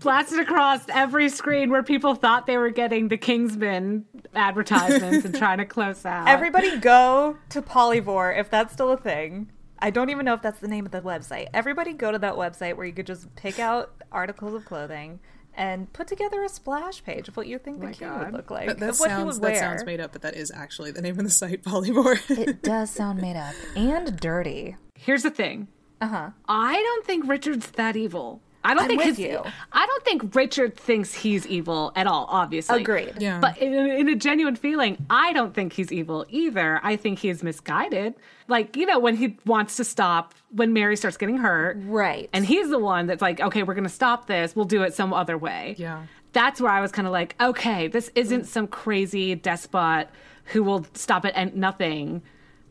Blasted 0.00 0.38
across 0.38 0.82
every 0.90 1.30
screen 1.30 1.70
where 1.70 1.82
people 1.82 2.14
thought 2.14 2.46
they 2.46 2.58
were 2.58 2.68
getting 2.68 3.08
the 3.08 3.16
Kingsman 3.16 4.04
advertisements 4.34 5.24
and 5.24 5.34
trying 5.34 5.56
to 5.56 5.64
close 5.64 6.04
out. 6.04 6.28
Everybody 6.28 6.76
go 6.76 7.38
to 7.48 7.62
Polyvore 7.62 8.38
if 8.38 8.50
that's 8.50 8.74
still 8.74 8.92
a 8.92 8.98
thing. 8.98 9.50
I 9.78 9.88
don't 9.88 10.10
even 10.10 10.26
know 10.26 10.34
if 10.34 10.42
that's 10.42 10.60
the 10.60 10.68
name 10.68 10.84
of 10.84 10.92
the 10.92 11.00
website. 11.00 11.46
Everybody 11.54 11.94
go 11.94 12.12
to 12.12 12.18
that 12.18 12.34
website 12.34 12.76
where 12.76 12.84
you 12.84 12.92
could 12.92 13.06
just 13.06 13.34
pick 13.36 13.58
out 13.58 13.94
articles 14.12 14.52
of 14.52 14.66
clothing 14.66 15.18
and 15.58 15.92
put 15.92 16.06
together 16.06 16.44
a 16.44 16.48
splash 16.48 17.02
page 17.02 17.28
of 17.28 17.36
what 17.36 17.48
you 17.48 17.58
think 17.58 17.80
the 17.80 17.86
my 17.86 17.92
king 17.92 18.08
God. 18.08 18.20
would 18.26 18.32
look 18.32 18.50
like. 18.50 18.68
That, 18.68 18.78
that 18.78 18.90
of 18.90 19.00
what 19.00 19.10
he 19.10 19.16
sounds 19.16 19.40
would 19.40 19.50
that 19.50 19.58
sounds 19.58 19.84
made 19.84 20.00
up, 20.00 20.12
but 20.12 20.22
that 20.22 20.36
is 20.36 20.52
actually 20.54 20.92
the 20.92 21.02
name 21.02 21.18
of 21.18 21.24
the 21.24 21.30
site, 21.30 21.62
Polymore. 21.64 22.18
It 22.30 22.62
does 22.62 22.90
sound 22.90 23.20
made 23.20 23.36
up 23.36 23.54
and 23.76 24.18
dirty. 24.18 24.76
Here's 24.94 25.24
the 25.24 25.30
thing. 25.30 25.66
Uh 26.00 26.06
huh. 26.06 26.30
I 26.48 26.74
don't 26.74 27.04
think 27.04 27.28
Richard's 27.28 27.72
that 27.72 27.96
evil. 27.96 28.40
I 28.68 28.74
don't 28.74 28.82
I'm 28.84 28.88
think 28.88 28.98
with 29.04 29.16
his- 29.16 29.18
you. 29.18 29.42
I 29.72 29.86
don't 29.86 30.04
think 30.04 30.34
Richard 30.34 30.76
thinks 30.76 31.12
he's 31.14 31.46
evil 31.46 31.90
at 31.96 32.06
all. 32.06 32.26
Obviously, 32.28 32.82
Agreed. 32.82 33.14
yeah, 33.18 33.40
But 33.40 33.58
in, 33.58 33.72
in 33.74 34.08
a 34.08 34.14
genuine 34.14 34.56
feeling, 34.56 35.04
I 35.10 35.32
don't 35.32 35.54
think 35.54 35.72
he's 35.72 35.90
evil 35.90 36.26
either. 36.28 36.78
I 36.82 36.96
think 36.96 37.18
he's 37.18 37.42
misguided. 37.42 38.14
Like, 38.46 38.76
you 38.76 38.86
know, 38.86 38.98
when 38.98 39.16
he 39.16 39.36
wants 39.44 39.76
to 39.76 39.84
stop, 39.84 40.34
when 40.50 40.72
Mary 40.72 40.96
starts 40.96 41.16
getting 41.16 41.38
hurt, 41.38 41.78
Right. 41.80 42.30
and 42.32 42.44
he's 42.46 42.70
the 42.70 42.78
one 42.78 43.06
that's 43.06 43.20
like, 43.22 43.40
okay, 43.40 43.62
we're 43.62 43.74
going 43.74 43.84
to 43.84 43.90
stop 43.90 44.26
this. 44.26 44.54
We'll 44.54 44.64
do 44.64 44.82
it 44.82 44.94
some 44.94 45.12
other 45.12 45.36
way. 45.36 45.74
Yeah. 45.78 46.04
That's 46.32 46.60
where 46.60 46.70
I 46.70 46.80
was 46.80 46.92
kind 46.92 47.06
of 47.08 47.12
like, 47.12 47.34
okay, 47.40 47.88
this 47.88 48.10
isn't 48.14 48.44
some 48.46 48.66
crazy 48.66 49.34
despot 49.34 50.08
who 50.44 50.62
will 50.62 50.86
stop 50.94 51.24
at 51.24 51.32
and 51.36 51.54
nothing. 51.56 52.22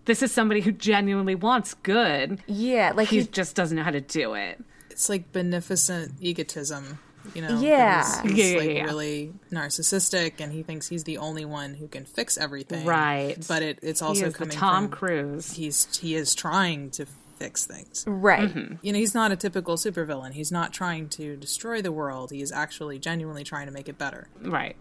This 0.05 0.21
is 0.23 0.31
somebody 0.31 0.61
who 0.61 0.71
genuinely 0.71 1.35
wants 1.35 1.73
good. 1.73 2.39
yeah, 2.47 2.93
like 2.95 3.09
He 3.09 3.17
he's 3.17 3.27
just 3.27 3.55
doesn't 3.55 3.75
know 3.75 3.83
how 3.83 3.91
to 3.91 3.99
do 4.01 4.35
it. 4.35 4.63
It's 4.97 5.09
like 5.09 5.31
beneficent 5.31 6.13
egotism. 6.19 6.97
You 7.35 7.43
know, 7.43 7.59
Yeah. 7.61 8.23
He's, 8.23 8.31
he's 8.31 8.39
Yeah, 8.39 8.45
yeah, 8.45 8.57
like 8.57 8.75
yeah. 8.77 8.83
really 8.85 9.33
narcissistic, 9.51 10.39
and 10.39 10.51
he 10.51 10.63
thinks 10.63 10.87
he's 10.87 11.03
the 11.03 11.19
only 11.19 11.45
one 11.45 11.75
who 11.75 11.87
can 11.87 12.03
fix 12.03 12.35
everything. 12.35 12.83
Right. 12.83 13.37
But 13.47 13.61
it, 13.61 13.77
it's 13.83 13.99
He 13.99 14.05
also 14.07 14.25
is 14.25 14.33
the 14.33 14.39
coming 14.39 14.57
Tom 14.57 14.85
from 14.85 14.91
Cruise. 14.91 15.53
he's 15.53 15.95
he 15.99 16.15
is 16.15 16.33
trying 16.33 16.89
to 16.91 17.05
fix 17.37 17.67
things. 17.67 18.05
right. 18.07 18.49
Mm-hmm. 18.49 18.75
You 18.81 18.93
know, 18.93 18.97
he's 18.97 19.13
not 19.13 19.31
a 19.31 19.35
typical 19.35 19.75
supervillain. 19.75 20.33
He's 20.33 20.51
not 20.51 20.73
trying 20.73 21.09
to 21.09 21.35
destroy 21.37 21.83
the 21.83 21.91
world. 21.91 22.31
He 22.31 22.41
is 22.41 22.51
actually 22.51 22.97
genuinely 22.97 23.43
trying 23.43 23.67
to 23.67 23.71
make 23.71 23.87
it 23.87 23.99
better. 23.99 24.29
Right. 24.41 24.75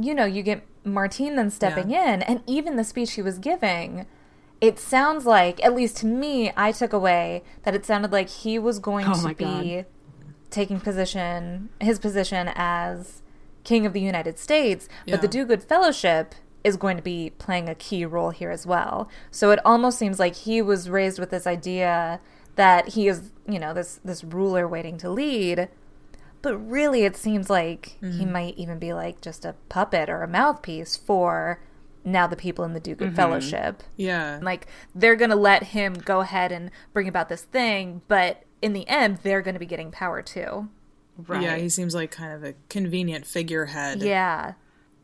you 0.00 0.14
know, 0.14 0.24
you 0.24 0.44
get 0.44 0.62
Martine 0.84 1.34
then 1.34 1.50
stepping 1.50 1.90
in, 1.90 2.22
and 2.22 2.42
even 2.46 2.76
the 2.76 2.84
speech 2.84 3.14
he 3.14 3.22
was 3.22 3.40
giving, 3.40 4.06
it 4.60 4.78
sounds 4.78 5.24
like, 5.24 5.62
at 5.64 5.74
least 5.74 5.98
to 5.98 6.06
me, 6.06 6.52
I 6.56 6.72
took 6.72 6.92
away 6.92 7.42
that 7.62 7.74
it 7.74 7.86
sounded 7.86 8.12
like 8.12 8.28
he 8.28 8.58
was 8.58 8.78
going 8.78 9.06
Oh 9.08 9.28
to 9.28 9.34
be 9.34 9.44
God. 9.44 9.86
taking 10.50 10.80
position, 10.80 11.68
his 11.80 11.98
position 11.98 12.50
as 12.54 13.22
King 13.64 13.86
of 13.86 13.92
the 13.92 14.00
United 14.00 14.38
States, 14.38 14.88
but 15.06 15.20
the 15.20 15.28
Do 15.28 15.44
Good 15.44 15.62
Fellowship 15.62 16.34
is 16.64 16.76
going 16.76 16.96
to 16.96 17.02
be 17.02 17.30
playing 17.38 17.68
a 17.68 17.74
key 17.74 18.04
role 18.04 18.30
here 18.30 18.50
as 18.50 18.66
well. 18.66 19.08
So 19.30 19.50
it 19.50 19.60
almost 19.64 19.98
seems 19.98 20.18
like 20.18 20.34
he 20.34 20.60
was 20.60 20.90
raised 20.90 21.18
with 21.18 21.30
this 21.30 21.46
idea 21.46 22.20
that 22.56 22.88
he 22.88 23.06
is, 23.06 23.30
you 23.48 23.58
know, 23.58 23.72
this 23.72 24.00
this 24.04 24.24
ruler 24.24 24.66
waiting 24.66 24.98
to 24.98 25.10
lead. 25.10 25.68
But 26.42 26.56
really, 26.56 27.04
it 27.04 27.16
seems 27.16 27.50
like 27.50 27.96
he 28.00 28.06
mm-hmm. 28.06 28.32
might 28.32 28.58
even 28.58 28.78
be 28.78 28.92
like 28.92 29.20
just 29.20 29.44
a 29.44 29.54
puppet 29.68 30.08
or 30.08 30.22
a 30.22 30.28
mouthpiece 30.28 30.96
for 30.96 31.60
now 32.12 32.26
the 32.26 32.36
people 32.36 32.64
in 32.64 32.72
the 32.74 32.80
Do 32.80 32.94
Good 32.94 33.14
Fellowship. 33.16 33.82
Yeah. 33.96 34.40
Like 34.42 34.66
they're 34.94 35.16
going 35.16 35.30
to 35.30 35.36
let 35.36 35.62
him 35.64 35.94
go 35.94 36.20
ahead 36.20 36.52
and 36.52 36.70
bring 36.92 37.08
about 37.08 37.28
this 37.28 37.42
thing, 37.42 38.02
but 38.08 38.42
in 38.62 38.72
the 38.72 38.86
end, 38.88 39.18
they're 39.22 39.42
going 39.42 39.54
to 39.54 39.60
be 39.60 39.66
getting 39.66 39.90
power 39.90 40.22
too. 40.22 40.68
Right. 41.26 41.42
Yeah, 41.42 41.56
he 41.56 41.68
seems 41.68 41.94
like 41.94 42.10
kind 42.10 42.32
of 42.32 42.44
a 42.44 42.54
convenient 42.68 43.26
figurehead 43.26 44.02
Yeah. 44.02 44.52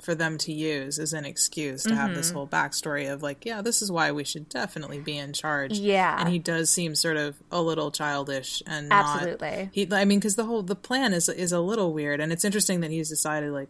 for 0.00 0.14
them 0.14 0.38
to 0.38 0.52
use 0.52 0.98
as 1.00 1.12
an 1.12 1.24
excuse 1.24 1.82
to 1.84 1.94
have 1.94 2.10
Mm-hmm. 2.10 2.14
this 2.16 2.30
whole 2.30 2.46
backstory 2.46 3.12
of 3.12 3.22
like, 3.22 3.44
yeah, 3.44 3.62
this 3.62 3.82
is 3.82 3.90
why 3.90 4.12
we 4.12 4.22
should 4.22 4.48
definitely 4.48 5.00
be 5.00 5.18
in 5.18 5.32
charge. 5.32 5.76
Yeah. 5.78 6.20
and 6.20 6.28
he 6.28 6.38
does 6.38 6.70
seem 6.70 6.94
sort 6.94 7.16
of 7.16 7.36
a 7.50 7.60
little 7.60 7.90
childish 7.90 8.62
and 8.66 8.92
Absolutely. 8.92 9.48
Not, 9.64 9.68
he, 9.72 9.88
I 9.92 10.04
mean, 10.04 10.20
because 10.20 10.36
the 10.36 10.44
whole 10.44 10.62
the 10.62 10.76
plan 10.76 11.12
is 11.14 11.28
is 11.28 11.50
a 11.52 11.60
little 11.60 11.92
weird, 11.92 12.20
and 12.20 12.32
it's 12.32 12.44
interesting 12.44 12.80
that 12.80 12.90
he's 12.92 13.08
decided 13.08 13.50
like, 13.52 13.68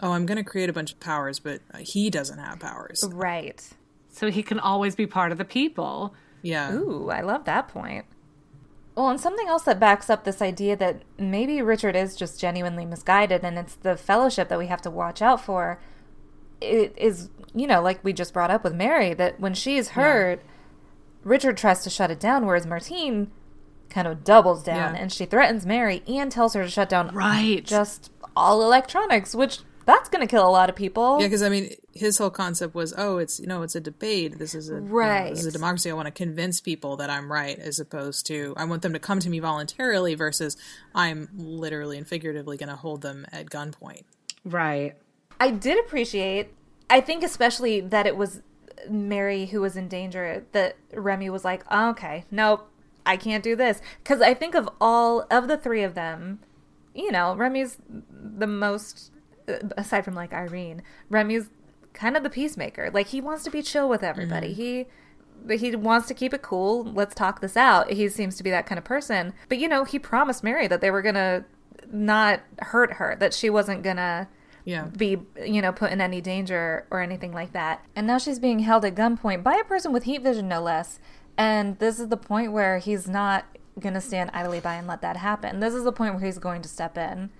oh, 0.00 0.12
I'm 0.12 0.26
going 0.26 0.38
to 0.38 0.44
create 0.44 0.68
a 0.68 0.72
bunch 0.72 0.92
of 0.92 1.00
powers, 1.00 1.38
but 1.38 1.60
uh, 1.72 1.78
he 1.78 2.10
doesn't 2.10 2.38
have 2.38 2.60
powers. 2.60 3.02
Right. 3.12 3.66
So 4.10 4.30
he 4.30 4.42
can 4.42 4.58
always 4.58 4.94
be 4.96 5.06
part 5.06 5.32
of 5.32 5.38
the 5.38 5.44
people. 5.44 6.14
Yeah, 6.42 6.72
Ooh, 6.74 7.10
I 7.10 7.20
love 7.20 7.44
that 7.44 7.68
point. 7.68 8.04
Well, 8.94 9.08
and 9.10 9.20
something 9.20 9.46
else 9.48 9.62
that 9.64 9.78
backs 9.78 10.10
up 10.10 10.24
this 10.24 10.42
idea 10.42 10.76
that 10.76 11.02
maybe 11.18 11.62
Richard 11.62 11.94
is 11.94 12.16
just 12.16 12.40
genuinely 12.40 12.84
misguided 12.84 13.44
and 13.44 13.56
it's 13.58 13.76
the 13.76 13.96
fellowship 13.96 14.48
that 14.48 14.58
we 14.58 14.66
have 14.66 14.82
to 14.82 14.90
watch 14.90 15.22
out 15.22 15.40
for 15.44 15.80
it 16.60 16.92
is, 16.96 17.30
you 17.54 17.68
know, 17.68 17.80
like 17.80 18.02
we 18.02 18.12
just 18.12 18.32
brought 18.34 18.50
up 18.50 18.64
with 18.64 18.74
Mary, 18.74 19.14
that 19.14 19.38
when 19.38 19.54
she's 19.54 19.90
hurt, 19.90 20.42
Richard 21.22 21.56
tries 21.56 21.84
to 21.84 21.90
shut 21.90 22.10
it 22.10 22.18
down, 22.18 22.46
whereas 22.46 22.66
Martine 22.66 23.30
kind 23.90 24.08
of 24.08 24.24
doubles 24.24 24.64
down 24.64 24.94
Yeah. 24.94 25.00
and 25.00 25.12
she 25.12 25.24
threatens 25.24 25.64
Mary 25.64 26.02
and 26.08 26.32
tells 26.32 26.54
her 26.54 26.64
to 26.64 26.68
shut 26.68 26.88
down 26.88 27.14
Right. 27.14 27.64
just 27.64 28.10
all 28.36 28.62
electronics, 28.62 29.34
which 29.36 29.60
that's 29.88 30.08
going 30.10 30.20
to 30.20 30.30
kill 30.30 30.46
a 30.46 30.50
lot 30.50 30.68
of 30.68 30.76
people. 30.76 31.18
Yeah, 31.18 31.26
because 31.26 31.42
I 31.42 31.48
mean, 31.48 31.74
his 31.94 32.18
whole 32.18 32.30
concept 32.30 32.74
was, 32.74 32.94
oh, 32.96 33.18
it's 33.18 33.40
you 33.40 33.46
know, 33.46 33.62
it's 33.62 33.74
a 33.74 33.80
debate. 33.80 34.38
This 34.38 34.54
is 34.54 34.70
a 34.70 34.74
you 34.74 34.80
know, 34.82 34.86
Right. 34.86 35.30
this 35.30 35.40
is 35.40 35.46
a 35.46 35.50
democracy. 35.50 35.90
I 35.90 35.94
want 35.94 36.06
to 36.06 36.12
convince 36.12 36.60
people 36.60 36.96
that 36.98 37.10
I'm 37.10 37.32
right, 37.32 37.58
as 37.58 37.80
opposed 37.80 38.26
to 38.26 38.54
I 38.56 38.64
want 38.66 38.82
them 38.82 38.92
to 38.92 38.98
come 38.98 39.18
to 39.20 39.30
me 39.30 39.38
voluntarily. 39.40 40.14
Versus 40.14 40.56
I'm 40.94 41.28
literally 41.34 41.96
and 41.98 42.06
figuratively 42.06 42.56
going 42.56 42.68
to 42.68 42.76
hold 42.76 43.00
them 43.02 43.26
at 43.32 43.46
gunpoint. 43.46 44.02
Right. 44.44 44.94
I 45.40 45.50
did 45.50 45.78
appreciate, 45.84 46.52
I 46.90 47.00
think 47.00 47.22
especially 47.24 47.80
that 47.80 48.06
it 48.06 48.16
was 48.16 48.42
Mary 48.90 49.46
who 49.46 49.60
was 49.60 49.76
in 49.76 49.88
danger, 49.88 50.44
that 50.52 50.76
Remy 50.92 51.30
was 51.30 51.44
like, 51.44 51.64
oh, 51.70 51.90
okay, 51.90 52.24
nope, 52.30 52.68
I 53.06 53.16
can't 53.16 53.42
do 53.42 53.56
this. 53.56 53.80
Because 54.02 54.20
I 54.20 54.34
think 54.34 54.54
of 54.54 54.68
all 54.80 55.26
of 55.30 55.48
the 55.48 55.56
three 55.56 55.82
of 55.82 55.94
them, 55.94 56.40
you 56.94 57.12
know, 57.12 57.34
Remy's 57.34 57.78
the 58.10 58.46
most, 58.46 59.12
Uh, 59.48 59.68
aside 59.76 60.04
from 60.04 60.14
like 60.14 60.32
Irene, 60.32 60.82
Remy's 61.08 61.48
kind 61.94 62.16
of 62.16 62.22
the 62.22 62.30
peacemaker. 62.30 62.90
Like 62.92 63.08
he 63.08 63.20
wants 63.20 63.42
to 63.44 63.50
be 63.50 63.62
chill 63.62 63.88
with 63.88 64.02
everybody. 64.02 64.48
Mm-hmm. 64.54 65.56
He 65.56 65.68
he 65.70 65.76
wants 65.76 66.08
to 66.08 66.14
keep 66.14 66.34
it 66.34 66.42
cool. 66.42 66.84
Let's 66.84 67.14
talk 67.14 67.40
this 67.40 67.56
out. 67.56 67.90
He 67.92 68.08
seems 68.08 68.36
to 68.36 68.42
be 68.42 68.50
that 68.50 68.66
kind 68.66 68.78
of 68.78 68.84
person. 68.84 69.32
But 69.48 69.58
you 69.58 69.68
know, 69.68 69.84
he 69.84 69.98
promised 69.98 70.42
Mary 70.42 70.66
that 70.66 70.80
they 70.80 70.90
were 70.90 71.02
gonna 71.02 71.44
not 71.90 72.40
hurt 72.58 72.94
her, 72.94 73.16
that 73.20 73.32
she 73.32 73.48
wasn't 73.48 73.82
gonna 73.82 74.28
Yeah, 74.64 74.84
be, 74.96 75.18
you 75.46 75.62
know, 75.62 75.72
put 75.72 75.92
in 75.92 76.00
any 76.00 76.20
danger 76.20 76.86
or 76.90 77.00
anything 77.00 77.32
like 77.32 77.52
that. 77.52 77.84
And 77.96 78.06
now 78.06 78.18
she's 78.18 78.38
being 78.38 78.58
held 78.58 78.84
at 78.84 78.94
gunpoint 78.94 79.42
by 79.42 79.54
a 79.54 79.64
person 79.64 79.92
with 79.92 80.04
heat 80.04 80.22
vision, 80.22 80.48
no 80.48 80.60
less. 80.60 80.98
And 81.38 81.78
this 81.78 81.98
is 81.98 82.08
the 82.08 82.16
point 82.18 82.52
where 82.52 82.78
he's 82.78 83.08
not 83.08 83.46
going 83.80 83.94
to 83.94 84.00
stand 84.00 84.30
idly 84.34 84.60
by 84.60 84.74
and 84.74 84.86
let 84.86 85.00
that 85.02 85.16
happen. 85.16 85.60
This 85.60 85.72
is 85.72 85.84
the 85.84 85.92
point 85.92 86.14
where 86.14 86.24
he's 86.24 86.38
going 86.38 86.62
to 86.62 86.68
step 86.68 86.98
in. 86.98 87.30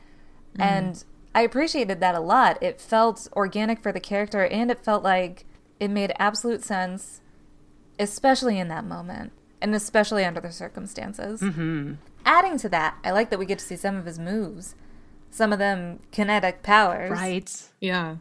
Mm-hmm. 0.57 0.63
And 0.63 1.05
I 1.39 1.43
appreciated 1.43 2.01
that 2.01 2.17
a 2.17 2.21
lot. 2.21 2.61
It 2.61 2.81
felt 2.81 3.29
organic 3.33 3.79
for 3.81 3.93
the 3.93 4.01
character 4.01 4.45
and 4.45 4.73
it 4.73 4.85
felt 4.85 5.05
like 5.05 5.45
it 5.79 5.87
made 5.87 6.13
absolute 6.19 6.65
sense, 6.65 7.21
especially 7.97 8.59
in 8.59 8.67
that 8.67 8.85
moment 8.85 9.31
and 9.63 9.73
especially 9.73 10.25
under 10.25 10.41
the 10.41 10.51
circumstances. 10.51 11.41
Mm-hmm. 11.41 11.93
Adding 12.27 12.59
to 12.59 12.69
that, 12.71 12.97
I 13.05 13.13
like 13.13 13.31
that 13.31 13.39
we 13.39 13.47
get 13.47 13.61
to 13.61 13.65
see 13.65 13.77
some 13.77 13.95
of 13.95 14.05
his 14.05 14.19
moves. 14.19 14.75
Some 15.31 15.53
of 15.53 15.61
them 15.61 16.01
kinetic 16.11 16.65
powers. 16.65 17.13
Right. 17.13 17.71
yeah. 17.81 18.17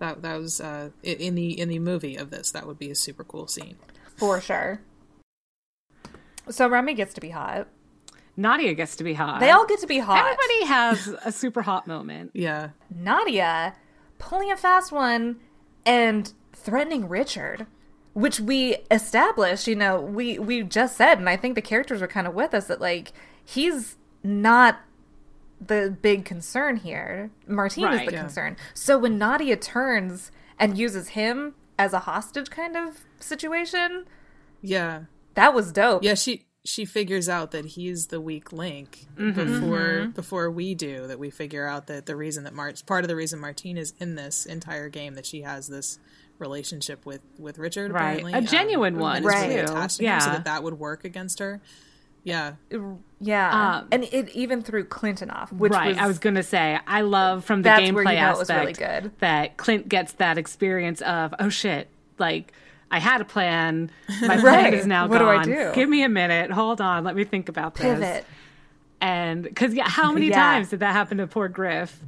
That 0.00 0.22
that 0.22 0.40
was 0.40 0.60
uh, 0.60 0.90
in 1.04 1.36
the 1.36 1.60
in 1.60 1.68
the 1.68 1.78
movie 1.78 2.16
of 2.16 2.30
this. 2.30 2.50
That 2.50 2.66
would 2.66 2.80
be 2.80 2.90
a 2.90 2.96
super 2.96 3.22
cool 3.22 3.46
scene. 3.46 3.76
For 4.16 4.40
sure. 4.40 4.80
So 6.50 6.68
Remy 6.68 6.94
gets 6.94 7.14
to 7.14 7.20
be 7.20 7.30
hot. 7.30 7.68
Nadia 8.36 8.74
gets 8.74 8.96
to 8.96 9.04
be 9.04 9.14
hot. 9.14 9.40
They 9.40 9.50
all 9.50 9.66
get 9.66 9.80
to 9.80 9.86
be 9.86 9.98
hot. 9.98 10.18
Everybody 10.18 10.64
has 10.66 11.08
a 11.24 11.32
super 11.32 11.62
hot 11.62 11.86
moment. 11.86 12.32
Yeah, 12.34 12.70
Nadia 12.94 13.74
pulling 14.18 14.50
a 14.52 14.56
fast 14.56 14.92
one 14.92 15.36
and 15.84 16.32
threatening 16.52 17.08
Richard, 17.08 17.66
which 18.14 18.40
we 18.40 18.76
established, 18.90 19.66
you 19.66 19.76
know, 19.76 20.00
we 20.00 20.38
we 20.38 20.62
just 20.62 20.96
said 20.96 21.18
and 21.18 21.28
I 21.28 21.36
think 21.36 21.54
the 21.54 21.62
characters 21.62 22.00
were 22.00 22.06
kind 22.08 22.26
of 22.26 22.34
with 22.34 22.52
us 22.54 22.66
that 22.66 22.80
like 22.80 23.12
he's 23.44 23.96
not 24.22 24.80
the 25.60 25.96
big 26.02 26.24
concern 26.24 26.76
here. 26.76 27.30
Martine 27.46 27.90
is 27.92 28.04
the 28.06 28.12
Yeah. 28.12 28.20
concern. 28.20 28.56
So 28.74 28.98
when 28.98 29.16
Nadia 29.18 29.56
turns 29.56 30.30
and 30.58 30.76
uses 30.76 31.08
him 31.10 31.54
as 31.78 31.92
a 31.92 32.00
hostage 32.00 32.50
kind 32.50 32.76
of 32.76 33.00
situation, 33.20 34.04
yeah, 34.62 35.02
that 35.34 35.54
was 35.54 35.72
dope. 35.72 36.02
yeah. 36.02 36.14
She 36.14 36.45
she 36.66 36.84
figures 36.84 37.28
out 37.28 37.52
that 37.52 37.64
he's 37.64 38.08
the 38.08 38.20
weak 38.20 38.52
link 38.52 39.06
mm-hmm. 39.16 39.32
before 39.32 39.78
mm-hmm. 39.78 40.10
before 40.10 40.50
we 40.50 40.74
do. 40.74 41.06
That 41.06 41.18
we 41.18 41.30
figure 41.30 41.66
out 41.66 41.86
that 41.86 42.06
the 42.06 42.16
reason 42.16 42.44
that 42.44 42.52
Mart 42.52 42.82
part 42.86 43.04
of 43.04 43.08
the 43.08 43.16
reason 43.16 43.38
Martine 43.38 43.78
is 43.78 43.94
in 43.98 44.16
this 44.16 44.46
entire 44.46 44.88
game 44.88 45.14
that 45.14 45.24
she 45.26 45.42
has 45.42 45.68
this 45.68 45.98
relationship 46.38 47.06
with 47.06 47.20
with 47.38 47.58
Richard 47.58 47.92
Right. 47.92 48.18
apparently 48.18 48.32
A 48.32 48.38
um, 48.38 48.46
genuine 48.46 48.94
and 48.94 49.02
one, 49.02 49.18
is 49.18 49.24
really 49.24 49.56
attached 49.56 49.98
to 49.98 50.04
him, 50.04 50.20
so 50.20 50.30
that 50.30 50.44
that 50.44 50.62
would 50.62 50.78
work 50.78 51.04
against 51.04 51.38
her. 51.38 51.60
Yeah, 52.24 52.54
Yeah, 53.20 53.76
Um, 53.78 53.88
and 53.92 54.02
it 54.02 54.30
even 54.30 54.60
threw 54.60 54.84
Clinton 54.84 55.30
off, 55.30 55.52
which 55.52 55.72
right. 55.72 55.90
was, 55.90 55.98
I 55.98 56.08
was 56.08 56.18
gonna 56.18 56.42
say 56.42 56.78
I 56.84 57.02
love 57.02 57.44
from 57.44 57.62
the 57.62 57.68
gameplay 57.68 58.14
you 58.14 58.20
know 58.20 58.32
it 58.32 58.38
was 58.38 58.50
aspect 58.50 58.60
really 58.60 58.72
good. 58.72 59.12
that 59.20 59.56
Clint 59.56 59.88
gets 59.88 60.12
that 60.14 60.36
experience 60.36 61.00
of 61.02 61.34
oh 61.38 61.48
shit 61.48 61.88
like. 62.18 62.52
I 62.90 62.98
had 63.00 63.20
a 63.20 63.24
plan. 63.24 63.90
My 64.22 64.36
plan 64.38 64.42
Right. 64.44 64.74
is 64.74 64.86
now 64.86 65.06
What 65.08 65.18
do 65.18 65.28
I 65.28 65.44
do? 65.44 65.72
Give 65.74 65.88
me 65.88 66.02
a 66.02 66.08
minute. 66.08 66.50
Hold 66.50 66.80
on. 66.80 67.02
Let 67.04 67.16
me 67.16 67.24
think 67.24 67.48
about 67.48 67.74
this. 67.74 67.82
pivot. 67.84 68.24
And 69.00 69.42
because 69.42 69.74
yeah, 69.74 69.88
how 69.88 70.12
many 70.12 70.28
Yeah. 70.28 70.36
times 70.36 70.70
did 70.70 70.80
that 70.80 70.92
happen 70.92 71.18
to 71.18 71.26
poor 71.26 71.48
Griff? 71.48 72.02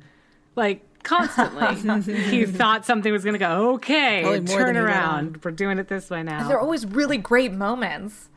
Like 0.57 0.85
constantly, 1.03 2.15
he 2.31 2.45
thought 2.47 2.85
something 2.87 3.13
was 3.13 3.25
going 3.25 3.35
to 3.35 3.39
go 3.39 3.75
okay. 3.75 4.21
Probably 4.23 4.41
Turn 4.41 4.67
than 4.67 4.75
he 4.77 4.81
let 4.83 4.89
around. 4.91 5.45
We're 5.45 5.51
doing 5.51 5.79
it 5.79 5.89
this 5.89 6.11
way 6.11 6.23
now. 6.23 6.49
They're 6.49 6.61
always 6.61 6.87
really 6.87 7.19
great 7.19 7.53
moments. 7.53 8.29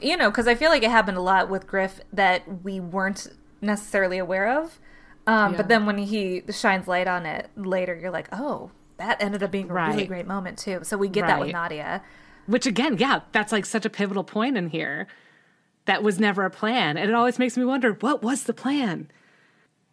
You 0.00 0.16
know, 0.16 0.30
because 0.30 0.48
I 0.48 0.54
feel 0.54 0.70
like 0.70 0.82
it 0.82 0.90
happened 0.90 1.18
a 1.18 1.22
lot 1.22 1.48
with 1.50 1.66
Griff 1.66 2.00
that 2.12 2.62
we 2.64 2.80
weren't 2.80 3.26
necessarily 3.60 4.18
aware 4.18 4.48
of. 4.60 4.78
Um, 5.26 5.52
Yeah. 5.52 5.56
But 5.58 5.68
then 5.68 5.84
when 5.86 5.98
he 5.98 6.42
shines 6.50 6.88
light 6.88 7.06
on 7.06 7.26
it 7.26 7.50
later, 7.56 7.94
you're 7.94 8.10
like, 8.10 8.28
oh, 8.32 8.70
that 9.00 9.22
ended 9.22 9.42
up 9.42 9.50
being 9.50 9.70
a 9.70 9.74
really 9.74 9.96
Right. 9.96 10.08
great 10.08 10.26
moment 10.26 10.58
too. 10.58 10.80
So 10.82 10.96
we 10.96 11.08
get 11.08 11.26
that 11.26 11.40
with 11.40 11.52
Nadia. 11.52 12.02
Which 12.46 12.66
again, 12.66 12.96
yeah, 12.98 13.20
that's 13.32 13.52
like 13.52 13.66
such 13.66 13.84
a 13.84 13.90
pivotal 13.90 14.24
point 14.24 14.56
in 14.56 14.68
here. 14.70 15.06
That 15.86 16.02
was 16.02 16.20
never 16.20 16.44
a 16.44 16.50
plan, 16.50 16.96
and 16.96 17.10
it 17.10 17.14
always 17.14 17.38
makes 17.38 17.56
me 17.56 17.64
wonder 17.64 17.92
what 17.94 18.22
was 18.22 18.44
the 18.44 18.52
plan. 18.54 19.10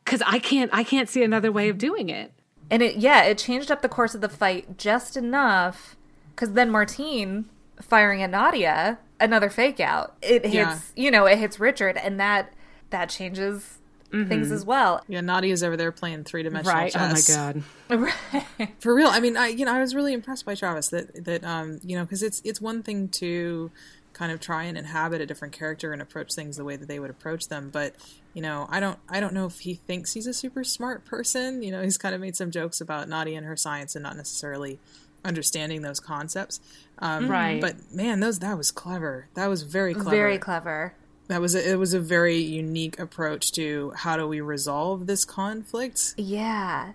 Because 0.03 0.21
I 0.25 0.39
can't, 0.39 0.69
I 0.73 0.83
can't 0.83 1.09
see 1.09 1.23
another 1.23 1.51
way 1.51 1.69
of 1.69 1.77
doing 1.77 2.09
it. 2.09 2.33
And 2.69 2.81
it, 2.81 2.97
yeah, 2.97 3.23
it 3.23 3.37
changed 3.37 3.71
up 3.71 3.81
the 3.81 3.89
course 3.89 4.13
of 4.15 4.21
the 4.21 4.29
fight 4.29 4.77
just 4.77 5.15
enough. 5.17 5.95
Because 6.35 6.53
then 6.53 6.69
Martine 6.69 7.45
firing 7.81 8.21
at 8.21 8.29
Nadia, 8.29 8.99
another 9.19 9.49
fake 9.49 9.79
out. 9.79 10.15
It 10.21 10.43
hits, 10.45 10.53
Yeah. 10.53 10.79
you 10.95 11.11
know, 11.11 11.25
it 11.25 11.37
hits 11.39 11.59
Richard, 11.59 11.97
and 11.97 12.19
that 12.19 12.53
that 12.89 13.09
changes 13.09 13.79
things 14.11 14.51
as 14.51 14.63
well. 14.65 15.03
yeah. 15.07 15.21
Nadia's 15.21 15.63
over 15.63 15.75
there 15.77 15.91
playing 15.91 16.23
three 16.23 16.43
dimensional 16.43 16.75
Right? 16.75 16.91
chess. 16.91 17.29
Oh 17.29 17.97
my 17.97 17.99
god. 17.99 18.69
for 18.79 18.93
real 18.95 19.07
i 19.09 19.19
mean 19.19 19.37
i 19.37 19.47
you 19.47 19.63
know 19.65 19.73
i 19.73 19.79
was 19.79 19.95
really 19.95 20.13
impressed 20.13 20.45
by 20.45 20.55
travis 20.55 20.89
that 20.89 21.23
that 21.25 21.43
um 21.43 21.79
you 21.83 21.95
know 21.97 22.03
because 22.03 22.21
it's 22.23 22.41
it's 22.43 22.59
one 22.59 22.83
thing 22.83 23.07
to 23.09 23.71
kind 24.13 24.31
of 24.31 24.39
try 24.39 24.63
and 24.63 24.77
inhabit 24.77 25.21
a 25.21 25.25
different 25.25 25.53
character 25.53 25.93
and 25.93 26.01
approach 26.01 26.33
things 26.33 26.57
the 26.57 26.63
way 26.65 26.75
that 26.75 26.87
they 26.87 26.99
would 26.99 27.09
approach 27.09 27.47
them 27.47 27.69
but 27.71 27.93
you 28.33 28.41
know 28.41 28.67
i 28.69 28.79
don't 28.79 28.97
i 29.09 29.19
don't 29.19 29.33
know 29.33 29.45
if 29.45 29.59
he 29.59 29.75
thinks 29.75 30.13
he's 30.13 30.27
a 30.27 30.33
super 30.33 30.63
smart 30.63 31.05
person 31.05 31.61
you 31.61 31.71
know 31.71 31.81
he's 31.83 31.97
kind 31.97 32.13
of 32.15 32.19
made 32.21 32.35
some 32.35 32.51
jokes 32.51 32.81
about 32.81 33.07
nadia 33.07 33.37
and 33.37 33.45
her 33.45 33.55
science 33.55 33.95
and 33.95 34.03
not 34.03 34.17
necessarily 34.17 34.79
understanding 35.25 35.81
those 35.81 35.99
concepts. 35.99 36.61
Um, 36.99 37.29
Right. 37.29 37.59
But 37.59 37.91
man, 37.91 38.21
those 38.21 38.39
that 38.39 38.57
was 38.57 38.71
clever. 38.71 39.27
That 39.33 39.47
was 39.47 39.63
very 39.63 39.93
clever. 39.93 40.09
Very 40.11 40.37
clever. 40.37 40.93
That 41.27 41.41
was 41.41 41.55
a, 41.55 41.71
it 41.71 41.75
was 41.77 41.93
a 41.93 41.99
very 41.99 42.37
unique 42.37 42.99
approach 42.99 43.51
to 43.53 43.91
how 43.95 44.15
do 44.17 44.27
we 44.27 44.39
resolve 44.41 45.07
this 45.07 45.25
conflict. 45.25 46.13
Yeah. 46.17 46.93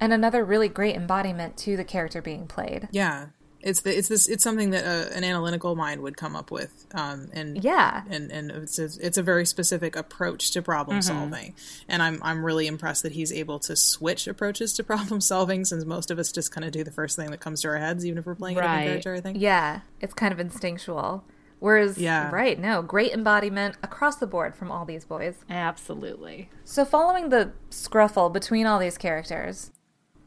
And 0.00 0.12
another 0.12 0.44
really 0.44 0.68
great 0.68 0.96
embodiment 0.96 1.56
to 1.58 1.76
the 1.76 1.84
character 1.84 2.20
being 2.22 2.46
played. 2.46 2.88
Yeah, 2.90 3.26
it's 3.60 3.82
the, 3.82 3.96
it's 3.96 4.08
this 4.08 4.28
it's 4.28 4.42
something 4.42 4.70
that 4.70 4.84
uh, 4.84 5.14
an 5.14 5.22
analytical 5.22 5.76
mind 5.76 6.00
would 6.02 6.16
come 6.16 6.34
up 6.34 6.50
with, 6.50 6.86
um, 6.94 7.28
and 7.32 7.62
Yeah. 7.62 8.02
and 8.10 8.32
and 8.32 8.50
it's 8.50 8.78
a, 8.80 8.88
it's 9.00 9.16
a 9.18 9.22
very 9.22 9.46
specific 9.46 9.94
approach 9.94 10.50
to 10.52 10.62
problem 10.62 11.02
solving, 11.02 11.54
and 11.88 12.02
I'm 12.02 12.18
I'm 12.24 12.44
really 12.44 12.66
impressed 12.66 13.04
that 13.04 13.12
he's 13.12 13.32
able 13.32 13.60
to 13.60 13.76
switch 13.76 14.26
approaches 14.26 14.72
to 14.74 14.82
problem 14.92 15.20
solving 15.20 15.64
since 15.64 15.84
most 15.84 16.10
of 16.10 16.18
us 16.18 16.32
just 16.32 16.50
kind 16.50 16.64
of 16.64 16.72
do 16.72 16.82
the 16.82 16.90
first 16.90 17.14
thing 17.16 17.30
that 17.30 17.38
comes 17.38 17.62
to 17.62 17.68
our 17.68 17.78
heads, 17.78 18.04
even 18.04 18.18
if 18.18 18.26
we're 18.26 18.34
playing 18.34 18.56
a 18.58 18.60
Right. 18.60 18.82
different 18.84 19.04
character. 19.04 19.14
I 19.14 19.20
think. 19.20 19.38
Yeah. 19.40 19.80
It's 20.00 20.14
kind 20.14 20.32
of 20.32 20.40
instinctual. 20.40 21.22
Whereas, 21.62 21.96
Yeah. 21.96 22.28
right, 22.32 22.58
no, 22.58 22.82
great 22.82 23.12
embodiment 23.12 23.76
across 23.84 24.16
the 24.16 24.26
board 24.26 24.56
from 24.56 24.72
all 24.72 24.84
these 24.84 25.04
boys. 25.04 25.44
Absolutely. 25.48 26.50
So, 26.64 26.84
following 26.84 27.28
the 27.28 27.52
scruffle 27.70 28.32
between 28.32 28.66
all 28.66 28.80
these 28.80 28.98
characters, 28.98 29.70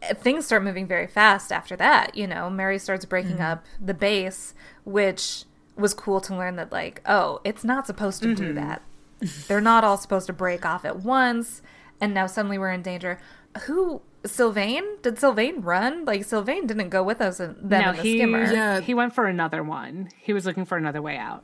eh, 0.02 0.14
things 0.14 0.46
start 0.46 0.64
moving 0.64 0.88
very 0.88 1.08
fast 1.08 1.52
after 1.52 1.76
that. 1.76 2.16
You 2.16 2.26
know, 2.26 2.50
Mary 2.50 2.80
starts 2.80 3.04
breaking 3.04 3.42
up 3.42 3.66
the 3.84 3.94
base, 3.94 4.54
which 4.86 5.44
was 5.76 5.94
cool 5.94 6.22
to 6.22 6.34
learn 6.34 6.56
that, 6.56 6.72
like, 6.72 7.02
oh, 7.06 7.42
it's 7.44 7.66
not 7.66 7.86
supposed 7.86 8.22
to 8.24 8.34
do 8.34 8.54
that. 8.54 8.82
They're 9.50 9.60
not 9.60 9.84
all 9.84 9.98
supposed 9.98 10.28
to 10.28 10.34
break 10.34 10.66
off 10.66 10.86
at 10.86 11.02
once, 11.02 11.62
and 12.00 12.14
now 12.14 12.28
suddenly 12.28 12.58
we're 12.58 12.72
in 12.72 12.82
danger. 12.82 13.20
Who, 13.66 14.02
Sylvain? 14.26 14.84
Did 15.02 15.20
Sylvain 15.20 15.62
run? 15.62 16.06
Like, 16.06 16.24
Sylvain 16.24 16.68
didn't 16.68 16.90
go 16.90 17.04
with 17.04 17.22
us 17.22 17.40
in, 17.40 17.56
then 17.62 17.82
no, 17.82 17.90
in 17.92 17.96
the 17.98 18.02
he 18.02 18.18
skimmer. 18.18 18.44
Yeah. 18.52 18.80
he 18.82 18.94
went 18.94 19.14
for 19.14 19.26
another 19.28 19.64
one. 19.64 20.10
He 20.18 20.34
was 20.34 20.46
looking 20.46 20.66
for 20.66 20.78
another 20.78 21.02
way 21.02 21.18
out. 21.18 21.44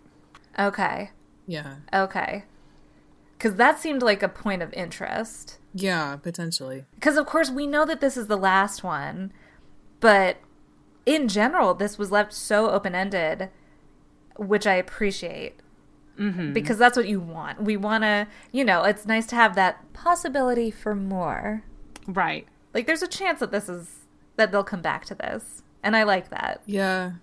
Okay, 0.59 1.11
Yeah, 1.47 1.75
okay. 1.93 2.43
Because 3.37 3.55
that 3.55 3.79
seemed 3.79 4.01
like 4.03 4.21
a 4.21 4.29
point 4.29 4.61
of 4.61 4.71
interest. 4.73 5.57
yeah, 5.73 6.17
potentially. 6.17 6.85
because 6.95 7.15
of 7.17 7.25
course 7.25 7.49
we 7.49 7.65
know 7.65 7.85
that 7.85 8.01
this 8.01 8.17
is 8.17 8.27
the 8.27 8.35
last 8.37 8.83
one 8.83 9.31
but 10.01 10.37
in 11.05 11.27
general 11.29 11.73
this 11.73 11.97
was 11.97 12.11
left 12.11 12.33
so 12.33 12.69
open-ended 12.69 13.49
which 14.35 14.67
i 14.67 14.73
appreciate 14.73 15.55
mm-hmm. 16.19 16.51
because 16.51 16.77
that's 16.77 16.97
what 16.97 17.07
you 17.07 17.19
want 17.21 17.61
we 17.63 17.77
want 17.77 18.03
to 18.03 18.27
you 18.51 18.65
know 18.65 18.83
it's 18.83 19.05
nice 19.05 19.25
to 19.25 19.35
have 19.35 19.55
that 19.55 19.91
possibility 19.93 20.69
for 20.69 20.93
more 20.93 21.63
Right. 22.07 22.47
Like 22.73 22.87
there's 22.87 23.01
a 23.01 23.07
chance 23.07 23.39
that 23.39 23.51
this 23.51 23.67
is 23.69 23.89
that 24.37 24.51
they'll 24.51 24.63
come 24.63 24.81
back 24.81 25.05
to 25.05 25.15
this 25.15 25.61
and 25.83 25.95
i 25.95 26.03
like 26.03 26.29
that 26.29 26.61
Yeah. 26.65 27.13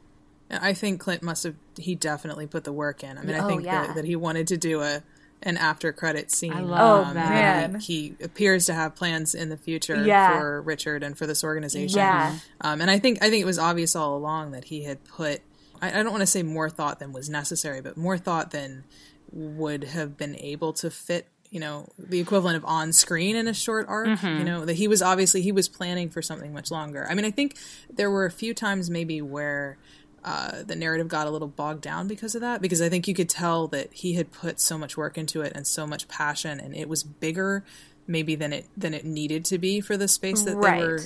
I 0.50 0.72
think 0.72 0.98
Clint 1.00 1.22
must 1.22 1.44
have 1.44 1.56
he 1.76 1.94
definitely 1.94 2.46
put 2.46 2.64
the 2.64 2.72
work 2.72 3.04
in. 3.04 3.18
I 3.18 3.22
mean, 3.22 3.34
I 3.36 3.40
Oh, 3.40 3.48
think 3.48 3.64
yeah. 3.66 3.86
that, 3.88 3.96
that 3.96 4.04
he 4.06 4.16
wanted 4.16 4.46
to 4.46 4.56
do 4.56 4.80
a 4.80 5.02
an 5.42 5.58
after 5.58 5.92
credit 5.92 6.30
scene. 6.30 6.54
I 6.54 6.60
love 6.60 7.08
Oh, 7.10 7.12
that. 7.12 7.70
man. 7.70 7.80
He, 7.80 8.14
he 8.18 8.24
appears 8.24 8.64
to 8.64 8.72
have 8.72 8.94
plans 8.96 9.34
in 9.34 9.50
the 9.50 9.58
future 9.58 10.02
Yeah. 10.02 10.38
for 10.38 10.62
Richard 10.62 11.02
and 11.02 11.18
for 11.18 11.26
this 11.26 11.44
organization. 11.44 11.98
Yeah. 11.98 12.38
Um, 12.62 12.80
and 12.80 12.90
I 12.90 12.98
think 12.98 13.18
I 13.22 13.28
think 13.28 13.42
it 13.42 13.44
was 13.44 13.58
obvious 13.58 13.94
all 13.94 14.16
along 14.16 14.52
that 14.52 14.64
he 14.64 14.84
had 14.84 15.04
put 15.04 15.42
I, 15.82 15.88
I 15.90 16.02
don't 16.02 16.12
want 16.12 16.22
to 16.22 16.26
say 16.26 16.42
more 16.42 16.70
thought 16.70 16.98
than 16.98 17.12
was 17.12 17.28
necessary, 17.28 17.82
but 17.82 17.98
more 17.98 18.16
thought 18.16 18.50
than 18.50 18.84
would 19.30 19.84
have 19.84 20.16
been 20.16 20.34
able 20.36 20.72
to 20.72 20.90
fit 20.90 21.28
you 21.50 21.60
know 21.60 21.88
the 21.98 22.20
equivalent 22.20 22.56
of 22.56 22.64
on 22.64 22.92
screen 22.92 23.34
in 23.36 23.48
a 23.48 23.54
short 23.54 23.86
arc 23.88 24.22
you 24.22 24.44
know 24.44 24.64
that 24.64 24.74
he 24.74 24.86
was 24.88 25.00
obviously 25.02 25.40
he 25.42 25.52
was 25.52 25.68
planning 25.68 26.10
for 26.10 26.20
something 26.22 26.52
much 26.52 26.70
longer. 26.70 27.06
I 27.08 27.14
mean 27.14 27.24
i 27.24 27.30
think 27.30 27.56
there 27.90 28.10
were 28.10 28.26
a 28.26 28.30
few 28.30 28.52
times 28.54 28.90
maybe 28.90 29.22
where 29.22 29.78
uh, 30.24 30.62
the 30.64 30.74
narrative 30.76 31.08
got 31.08 31.26
a 31.26 31.30
little 31.30 31.48
bogged 31.48 31.80
down 31.80 32.06
because 32.08 32.34
of 32.34 32.40
that 32.42 32.60
because 32.60 32.82
i 32.82 32.88
think 32.88 33.06
you 33.08 33.14
could 33.14 33.28
tell 33.30 33.66
that 33.68 33.92
he 33.92 34.14
had 34.14 34.30
put 34.32 34.60
so 34.60 34.76
much 34.76 34.96
work 34.96 35.16
into 35.16 35.40
it 35.40 35.52
and 35.54 35.66
so 35.66 35.86
much 35.86 36.06
passion 36.08 36.58
and 36.60 36.74
it 36.76 36.88
was 36.88 37.02
bigger 37.02 37.64
maybe 38.06 38.34
than 38.34 38.52
it 38.52 38.66
than 38.76 38.92
it 38.92 39.04
needed 39.04 39.44
to 39.46 39.56
be 39.58 39.80
for 39.80 39.96
the 39.96 40.08
space 40.08 40.42
that 40.42 40.56
Right. 40.56 40.80
they 40.80 40.86
were 40.86 41.00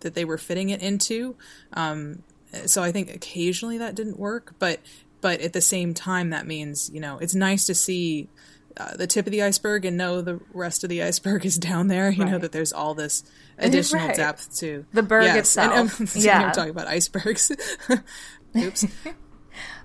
that 0.00 0.14
they 0.14 0.24
were 0.24 0.36
fitting 0.38 0.68
it 0.70 0.82
into. 0.82 1.34
Um, 1.72 2.22
so 2.66 2.82
i 2.82 2.92
think 2.92 3.12
occasionally 3.14 3.78
that 3.78 3.94
didn't 3.96 4.18
work 4.18 4.54
but 4.58 4.78
but 5.20 5.40
at 5.40 5.52
the 5.52 5.60
same 5.60 5.92
time 5.92 6.30
that 6.30 6.46
means 6.46 6.88
you 6.94 7.00
know 7.00 7.18
it's 7.18 7.34
nice 7.34 7.66
to 7.66 7.74
see 7.74 8.28
uh, 8.76 8.96
the 8.96 9.06
tip 9.06 9.26
of 9.26 9.32
the 9.32 9.42
iceberg 9.42 9.84
and 9.84 9.96
know 9.96 10.20
the 10.20 10.40
rest 10.52 10.82
of 10.84 10.90
the 10.90 11.02
iceberg 11.02 11.44
is 11.46 11.56
down 11.58 11.88
there 11.88 12.10
you 12.10 12.24
know 12.24 12.38
that 12.38 12.52
there's 12.52 12.72
all 12.72 12.94
this 12.94 13.22
additional 13.58 14.08
Right. 14.08 14.16
depth 14.16 14.56
to 14.58 14.84
The 14.92 15.02
berg 15.02 15.24
yes. 15.24 15.56
and 15.56 15.72
itself. 15.90 16.16
yeah. 16.16 16.40
Yeah. 16.40 16.46
I'm 16.48 16.52
talking 16.52 16.70
about 16.70 16.86
icebergs 16.88 17.52
oops 18.56 18.84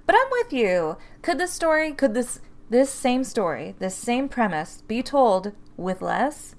but 0.06 0.16
i'm 0.16 0.28
with 0.32 0.52
you 0.54 0.98
could 1.22 1.38
this 1.38 1.52
story 1.54 1.92
could 1.94 2.14
this 2.16 2.40
this 2.70 2.90
same 2.92 3.24
story 3.24 3.76
this 3.80 3.96
same 3.96 4.28
premise 4.30 4.82
be 4.88 5.04
told 5.04 5.52
with 5.78 6.02
less 6.02 6.56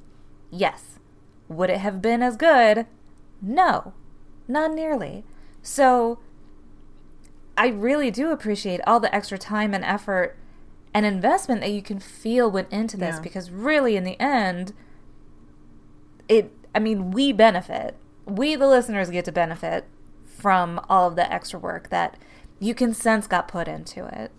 yes 0.50 0.98
would 1.48 1.70
it 1.70 1.78
have 1.78 2.00
been 2.00 2.22
as 2.22 2.36
good 2.36 2.86
no 3.42 3.92
not 4.46 4.72
nearly 4.72 5.24
so 5.62 6.18
i 7.56 7.66
really 7.68 8.10
do 8.10 8.30
appreciate 8.30 8.80
all 8.86 9.00
the 9.00 9.12
extra 9.14 9.38
time 9.38 9.74
and 9.74 9.84
effort 9.84 10.36
and 10.92 11.06
investment 11.06 11.60
that 11.60 11.70
you 11.70 11.82
can 11.82 12.00
feel 12.00 12.50
went 12.50 12.70
into 12.72 12.96
this 12.96 13.16
Yeah. 13.16 13.22
because 13.22 13.50
really 13.50 13.96
in 13.96 14.04
the 14.04 14.20
end 14.20 14.72
it 16.28 16.52
i 16.74 16.78
mean 16.78 17.10
we 17.10 17.32
benefit. 17.32 17.96
We 18.26 18.54
the 18.54 18.68
listeners 18.68 19.10
get 19.10 19.24
to 19.24 19.32
benefit 19.32 19.86
from 20.24 20.80
all 20.88 21.08
of 21.08 21.16
the 21.16 21.30
extra 21.32 21.58
work 21.58 21.88
that 21.90 22.16
you 22.60 22.74
can 22.74 22.94
sense 22.94 23.26
got 23.26 23.48
put 23.48 23.66
into 23.66 24.06
it. 24.06 24.30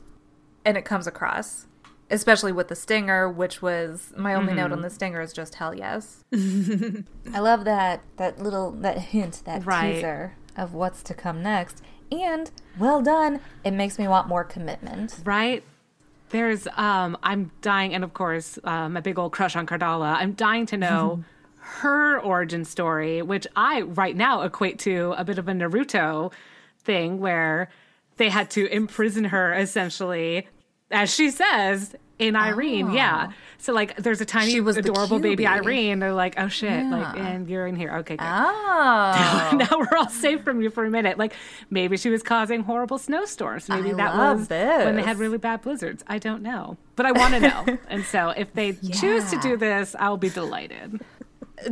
And 0.63 0.77
it 0.77 0.85
comes 0.85 1.07
across 1.07 1.67
especially 2.09 2.51
with 2.51 2.67
the 2.67 2.75
stinger 2.75 3.29
which 3.29 3.61
was 3.61 4.11
my 4.17 4.33
only 4.33 4.53
note 4.53 4.65
on 4.65 4.71
mm-hmm. 4.79 4.81
the 4.81 4.89
stinger 4.89 5.21
is 5.21 5.31
just 5.33 5.55
hell 5.55 5.73
yes. 5.73 6.23
I 6.33 7.39
love 7.39 7.63
that 7.65 8.01
that 8.17 8.39
little 8.39 8.71
that 8.71 8.97
hint 8.97 9.41
that 9.45 9.65
Right. 9.65 9.95
teaser 9.95 10.35
of 10.57 10.73
what's 10.73 11.01
to 11.03 11.13
come 11.13 11.41
next. 11.41 11.81
And 12.11 12.51
well 12.77 13.01
done. 13.01 13.39
It 13.63 13.71
makes 13.71 13.97
me 13.97 14.07
want 14.07 14.27
more 14.27 14.43
commitment. 14.43 15.19
Right? 15.23 15.63
There's 16.31 16.67
um 16.75 17.17
I'm 17.23 17.51
dying 17.61 17.93
and 17.93 18.03
of 18.03 18.13
course, 18.13 18.57
um 18.63 18.97
a 18.97 19.01
big 19.01 19.19
old 19.19 19.31
crush 19.31 19.55
on 19.55 19.65
Cardala. 19.65 20.15
I'm 20.15 20.33
dying 20.33 20.65
to 20.67 20.77
know 20.77 21.23
her 21.57 22.19
origin 22.19 22.65
story, 22.65 23.21
which 23.21 23.47
I 23.55 23.81
right 23.81 24.15
now 24.15 24.41
equate 24.41 24.79
to 24.79 25.13
a 25.17 25.23
bit 25.23 25.37
of 25.37 25.47
a 25.47 25.51
Naruto 25.53 26.31
thing 26.79 27.19
where 27.19 27.69
they 28.17 28.29
had 28.29 28.49
to 28.51 28.67
imprison 28.67 29.25
her 29.25 29.53
essentially, 29.53 30.47
as 30.89 31.13
she 31.13 31.29
says, 31.29 31.95
in 32.21 32.35
Irene. 32.35 32.91
Yeah. 32.91 33.31
So 33.57 33.73
like 33.73 33.95
there's 33.97 34.21
a 34.21 34.25
tiny 34.25 34.59
was 34.59 34.77
adorable 34.77 35.19
baby. 35.19 35.45
Irene. 35.45 35.99
They're 35.99 36.13
like, 36.13 36.35
oh 36.37 36.47
shit, 36.47 36.85
like 36.85 37.17
and 37.17 37.49
you're 37.49 37.67
in 37.67 37.75
here. 37.75 37.91
Okay, 37.97 38.15
good. 38.15 38.25
oh 38.25 39.51
now 39.57 39.77
we're 39.77 39.97
all 39.97 40.09
safe 40.09 40.43
from 40.43 40.61
you 40.61 40.69
for 40.69 40.85
a 40.85 40.89
minute. 40.89 41.17
Like 41.17 41.33
maybe 41.69 41.97
she 41.97 42.09
was 42.09 42.23
causing 42.23 42.61
horrible 42.63 42.97
snowstorms. 42.97 43.69
Maybe 43.69 43.91
I 43.91 43.95
that 43.95 44.15
was 44.15 44.49
when 44.49 44.95
they 44.95 45.03
had 45.03 45.17
really 45.17 45.37
bad 45.37 45.61
blizzards. 45.61 46.03
I 46.07 46.17
don't 46.17 46.41
know, 46.41 46.77
but 46.95 47.05
I 47.05 47.11
want 47.11 47.33
to 47.35 47.39
know. 47.39 47.77
and 47.89 48.03
so 48.03 48.29
if 48.29 48.53
they 48.53 48.73
choose 48.73 49.29
to 49.31 49.39
do 49.41 49.57
this, 49.57 49.95
I'll 49.99 50.17
be 50.17 50.29
delighted. 50.29 51.01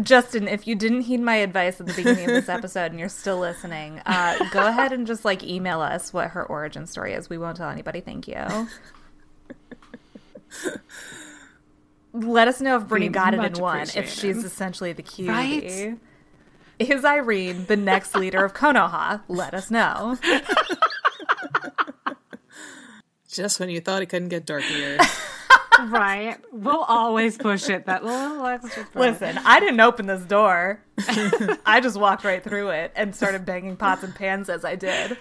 Justin, 0.03 0.47
if 0.47 0.67
you 0.67 0.75
didn't 0.75 1.01
heed 1.01 1.19
my 1.19 1.37
advice 1.37 1.79
at 1.81 1.87
the 1.87 1.93
beginning 1.93 2.25
of 2.25 2.31
this 2.31 2.49
episode 2.49 2.91
and 2.91 2.99
you're 2.99 3.09
still 3.09 3.39
listening, 3.39 3.99
uh, 4.05 4.37
go 4.51 4.67
ahead 4.67 4.91
and 4.91 5.07
just 5.07 5.25
like 5.25 5.43
email 5.43 5.81
us 5.81 6.13
what 6.13 6.29
her 6.29 6.45
origin 6.45 6.85
story 6.85 7.13
is. 7.13 7.29
We 7.29 7.39
won't 7.39 7.57
tell 7.57 7.69
anybody. 7.69 8.01
Thank 8.01 8.27
you. 8.27 8.67
Let 12.13 12.47
us 12.47 12.59
know 12.59 12.77
if 12.77 12.87
Brittany 12.87 13.09
Be 13.09 13.13
got 13.13 13.33
it 13.33 13.37
much 13.37 13.57
in 13.57 13.63
one. 13.63 13.87
If 13.95 14.09
she's 14.09 14.43
essentially 14.43 14.93
the 14.93 15.03
Kyuubi. 15.03 15.27
Right? 15.27 15.97
Is 16.79 17.03
Irene 17.03 17.65
the 17.65 17.75
next 17.75 18.15
leader 18.15 18.43
of 18.43 18.53
Konoha? 18.53 19.21
Let 19.27 19.53
us 19.53 19.69
know. 19.69 20.17
just 23.27 23.59
when 23.59 23.69
you 23.69 23.81
thought 23.81 24.01
it 24.01 24.07
couldn't 24.07 24.29
get 24.29 24.45
darker 24.45 24.97
right? 25.87 26.37
We'll 26.51 26.83
always 26.83 27.37
push 27.37 27.69
it 27.69 27.85
that 27.85 28.03
little 28.03 28.45
extra. 28.45 28.83
push. 28.85 28.95
Listen, 28.95 29.37
I 29.39 29.59
didn't 29.59 29.79
open 29.79 30.07
this 30.07 30.23
door. 30.23 30.81
I 31.65 31.79
just 31.81 31.97
walked 31.97 32.23
right 32.23 32.43
through 32.43 32.69
it 32.69 32.91
and 32.95 33.15
started 33.15 33.45
banging 33.45 33.77
pots 33.77 34.03
and 34.03 34.13
pans 34.13 34.49
as 34.49 34.65
I 34.65 34.75
did. 34.75 35.17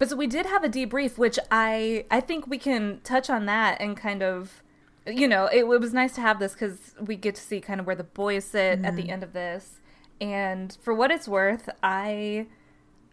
But 0.00 0.08
so 0.08 0.16
we 0.16 0.26
did 0.26 0.46
have 0.46 0.64
a 0.64 0.68
debrief, 0.68 1.18
which 1.18 1.38
I 1.50 2.06
I 2.10 2.20
think 2.20 2.46
we 2.46 2.56
can 2.56 3.00
touch 3.04 3.28
on 3.28 3.44
that 3.44 3.78
and 3.82 3.94
kind 3.94 4.22
of, 4.22 4.62
you 5.06 5.28
know, 5.28 5.44
it, 5.44 5.58
it 5.58 5.78
was 5.78 5.92
nice 5.92 6.14
to 6.14 6.22
have 6.22 6.38
this 6.38 6.54
because 6.54 6.94
we 6.98 7.16
get 7.16 7.34
to 7.34 7.40
see 7.42 7.60
kind 7.60 7.78
of 7.78 7.86
where 7.86 7.94
the 7.94 8.04
boys 8.04 8.46
sit 8.46 8.82
at 8.82 8.96
the 8.96 9.10
end 9.10 9.22
of 9.22 9.34
this. 9.34 9.78
And 10.18 10.76
for 10.80 10.94
what 10.94 11.10
it's 11.10 11.28
worth, 11.28 11.68
I 11.82 12.46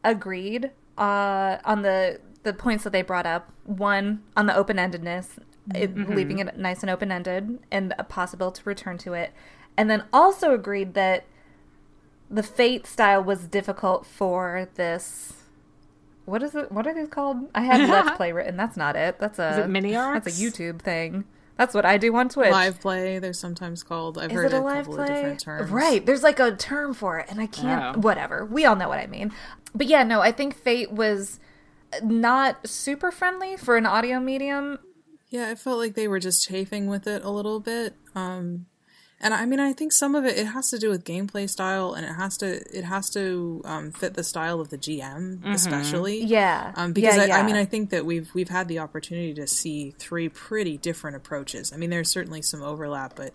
agreed 0.02 0.72
uh, 0.98 1.58
on 1.66 1.82
the 1.82 2.22
the 2.44 2.54
points 2.54 2.86
that 2.86 2.94
they 2.94 3.02
brought 3.02 3.26
up. 3.26 3.52
One 3.66 4.24
on 4.38 4.46
the 4.46 4.56
open 4.56 4.78
endedness, 4.78 5.40
leaving 5.76 6.40
it 6.40 6.58
nice 6.58 6.84
and 6.84 6.90
open 6.90 7.12
ended, 7.12 7.60
and 7.70 7.94
a 8.00 8.06
possible 8.06 8.50
to 8.50 8.62
return 8.64 8.98
to 9.00 9.12
it, 9.12 9.34
and 9.76 9.90
then 9.90 10.06
also 10.14 10.54
agreed 10.54 10.94
that 10.94 11.26
the 12.32 12.44
Fate 12.44 12.88
style 12.88 13.22
was 13.22 13.46
difficult 13.46 14.06
for 14.06 14.70
this. 14.76 15.37
What 16.28 16.44
is 16.44 16.54
it? 16.56 16.72
What 16.74 16.86
are 16.86 16.94
these 16.94 17.08
called? 17.08 17.38
I 17.56 17.62
have 17.62 17.90
Let's 17.90 18.12
Play 18.18 18.34
written. 18.34 18.58
That's 18.58 18.76
not 18.76 18.96
it. 18.98 19.18
That's 19.18 19.40
a 19.40 19.50
Is 19.52 19.58
it 19.60 19.70
mini 19.70 19.96
arcs? 19.96 20.26
That's 20.26 20.40
a 20.40 20.44
YouTube 20.44 20.82
thing. 20.82 21.24
That's 21.56 21.74
what 21.74 21.86
I 21.86 21.98
do 21.98 22.14
on 22.18 22.28
Twitch. 22.28 22.52
Live 22.52 22.82
play, 22.82 23.18
they're 23.18 23.32
sometimes 23.34 23.82
called. 23.82 24.18
I've 24.18 24.30
Is 24.30 24.36
heard 24.36 24.46
it 24.48 24.54
a 24.54 24.60
a 24.60 24.62
live 24.62 24.86
couple 24.86 24.96
play? 24.96 25.06
of 25.06 25.16
different 25.16 25.40
terms. 25.40 25.72
Right. 25.72 26.06
There's 26.06 26.22
like 26.22 26.40
a 26.40 26.56
term 26.56 26.94
for 26.94 27.18
it, 27.18 27.28
and 27.30 27.40
I 27.40 27.48
can't. 27.48 27.98
Oh. 27.98 28.00
Whatever. 28.02 28.46
We 28.46 28.66
all 28.66 28.76
know 28.76 28.90
what 28.90 29.00
I 29.00 29.08
mean. 29.08 29.32
But 29.74 29.88
yeah, 29.88 30.04
no, 30.04 30.20
I 30.22 30.32
think 30.34 30.54
Fate 30.56 30.92
was 30.92 31.40
not 32.04 32.68
super 32.68 33.10
friendly 33.10 33.56
for 33.56 33.78
an 33.78 33.86
audio 33.86 34.20
medium. 34.20 34.80
Yeah, 35.30 35.50
I 35.50 35.56
felt 35.56 35.78
like 35.80 35.96
they 35.96 36.08
were 36.10 36.20
just 36.20 36.46
chafing 36.48 36.88
with 36.88 37.08
it 37.08 37.24
a 37.24 37.30
little 37.30 37.60
bit. 37.62 37.96
Um, 38.14 38.66
and 39.20 39.34
I 39.34 39.46
mean, 39.46 39.60
I 39.60 39.74
think 39.74 39.94
some 39.94 40.14
of 40.14 40.26
it 40.26 40.38
it 40.38 40.46
has 40.46 40.70
to 40.70 40.78
do 40.78 40.90
with 40.90 41.04
gameplay 41.04 41.50
style, 41.50 41.94
and 41.94 42.06
it 42.06 42.14
has 42.14 42.38
to 42.38 42.48
it 42.78 42.84
has 42.84 43.10
to 43.12 43.62
um, 43.66 43.92
fit 43.92 44.14
the 44.14 44.24
style 44.24 44.62
of 44.62 44.70
the 44.70 44.78
GM, 44.78 45.44
especially. 45.46 46.24
Yeah. 46.24 46.72
Um, 46.76 46.94
because 46.94 47.16
Yeah, 47.16 47.24
I, 47.24 47.26
yeah. 47.26 47.40
I 47.40 47.44
mean, 47.44 47.56
I 47.56 47.66
think 47.66 47.90
that 47.90 48.06
we've 48.06 48.30
we've 48.36 48.50
had 48.50 48.68
the 48.68 48.78
opportunity 48.78 49.34
to 49.34 49.48
see 49.48 49.96
three 49.98 50.30
pretty 50.30 50.78
different 50.78 51.18
approaches. 51.18 51.74
I 51.74 51.78
mean, 51.78 51.90
there's 51.90 52.12
certainly 52.12 52.44
some 52.44 52.62
overlap, 52.62 53.16
but 53.16 53.34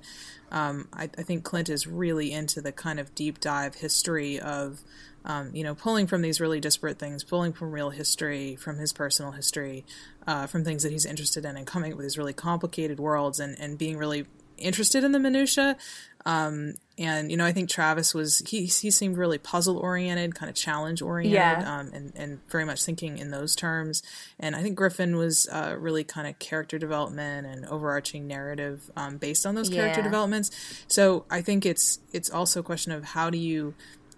um, 0.52 0.86
I, 0.92 1.04
I 1.04 1.22
think 1.22 1.42
Clint 1.42 1.68
is 1.68 1.88
really 1.88 2.30
into 2.30 2.60
the 2.60 2.72
kind 2.72 3.00
of 3.00 3.12
deep 3.16 3.40
dive 3.40 3.74
history 3.76 4.38
of, 4.38 4.82
um, 5.24 5.50
you 5.52 5.64
know, 5.64 5.74
pulling 5.74 6.06
from 6.06 6.22
these 6.22 6.40
really 6.40 6.60
disparate 6.60 7.00
things, 7.00 7.24
pulling 7.24 7.52
from 7.54 7.72
real 7.72 7.90
history, 7.90 8.54
from 8.54 8.78
his 8.78 8.92
personal 8.92 9.32
history, 9.32 9.84
uh, 10.28 10.46
from 10.46 10.62
things 10.62 10.84
that 10.84 10.92
he's 10.92 11.06
interested 11.06 11.44
in, 11.44 11.56
and 11.56 11.66
coming 11.66 11.90
up 11.90 11.96
with 11.96 12.04
these 12.04 12.18
really 12.18 12.34
complicated 12.34 13.00
worlds, 13.00 13.40
and 13.40 13.58
and 13.58 13.78
being 13.78 13.96
really 13.96 14.26
interested 14.62 15.04
in 15.04 15.12
the 15.12 15.18
minutia. 15.20 15.76
Um, 16.24 16.74
and 16.98 17.30
you 17.32 17.36
know, 17.36 17.44
I 17.44 17.52
think 17.52 17.68
Travis 17.68 18.14
was 18.14 18.38
he 18.46 18.66
he 18.66 18.90
seemed 18.92 19.16
really 19.16 19.38
puzzle 19.38 19.76
oriented, 19.76 20.34
kind 20.36 20.48
of 20.48 20.54
challenge 20.54 21.02
oriented, 21.02 21.34
Yeah. 21.34 21.78
um, 21.80 21.90
and 21.92 22.12
and 22.14 22.38
very 22.48 22.64
much 22.64 22.84
thinking 22.84 23.18
in 23.18 23.30
those 23.32 23.56
terms. 23.56 24.02
And 24.38 24.54
I 24.54 24.62
think 24.62 24.76
Griffin 24.76 25.16
was 25.16 25.48
uh, 25.50 25.74
really 25.78 26.04
kind 26.04 26.28
of 26.28 26.38
character 26.38 26.78
development 26.78 27.46
and 27.48 27.66
overarching 27.66 28.28
narrative 28.28 28.88
um, 28.96 29.16
based 29.16 29.44
on 29.46 29.56
those 29.56 29.68
character 29.68 29.98
Yeah. 30.00 30.04
developments. 30.04 30.50
So 30.86 31.24
I 31.28 31.42
think 31.42 31.66
it's 31.66 31.98
it's 32.12 32.30
also 32.30 32.60
a 32.60 32.62
question 32.62 32.92
of 32.92 33.02
how 33.04 33.28
do 33.30 33.38
you 33.38 33.74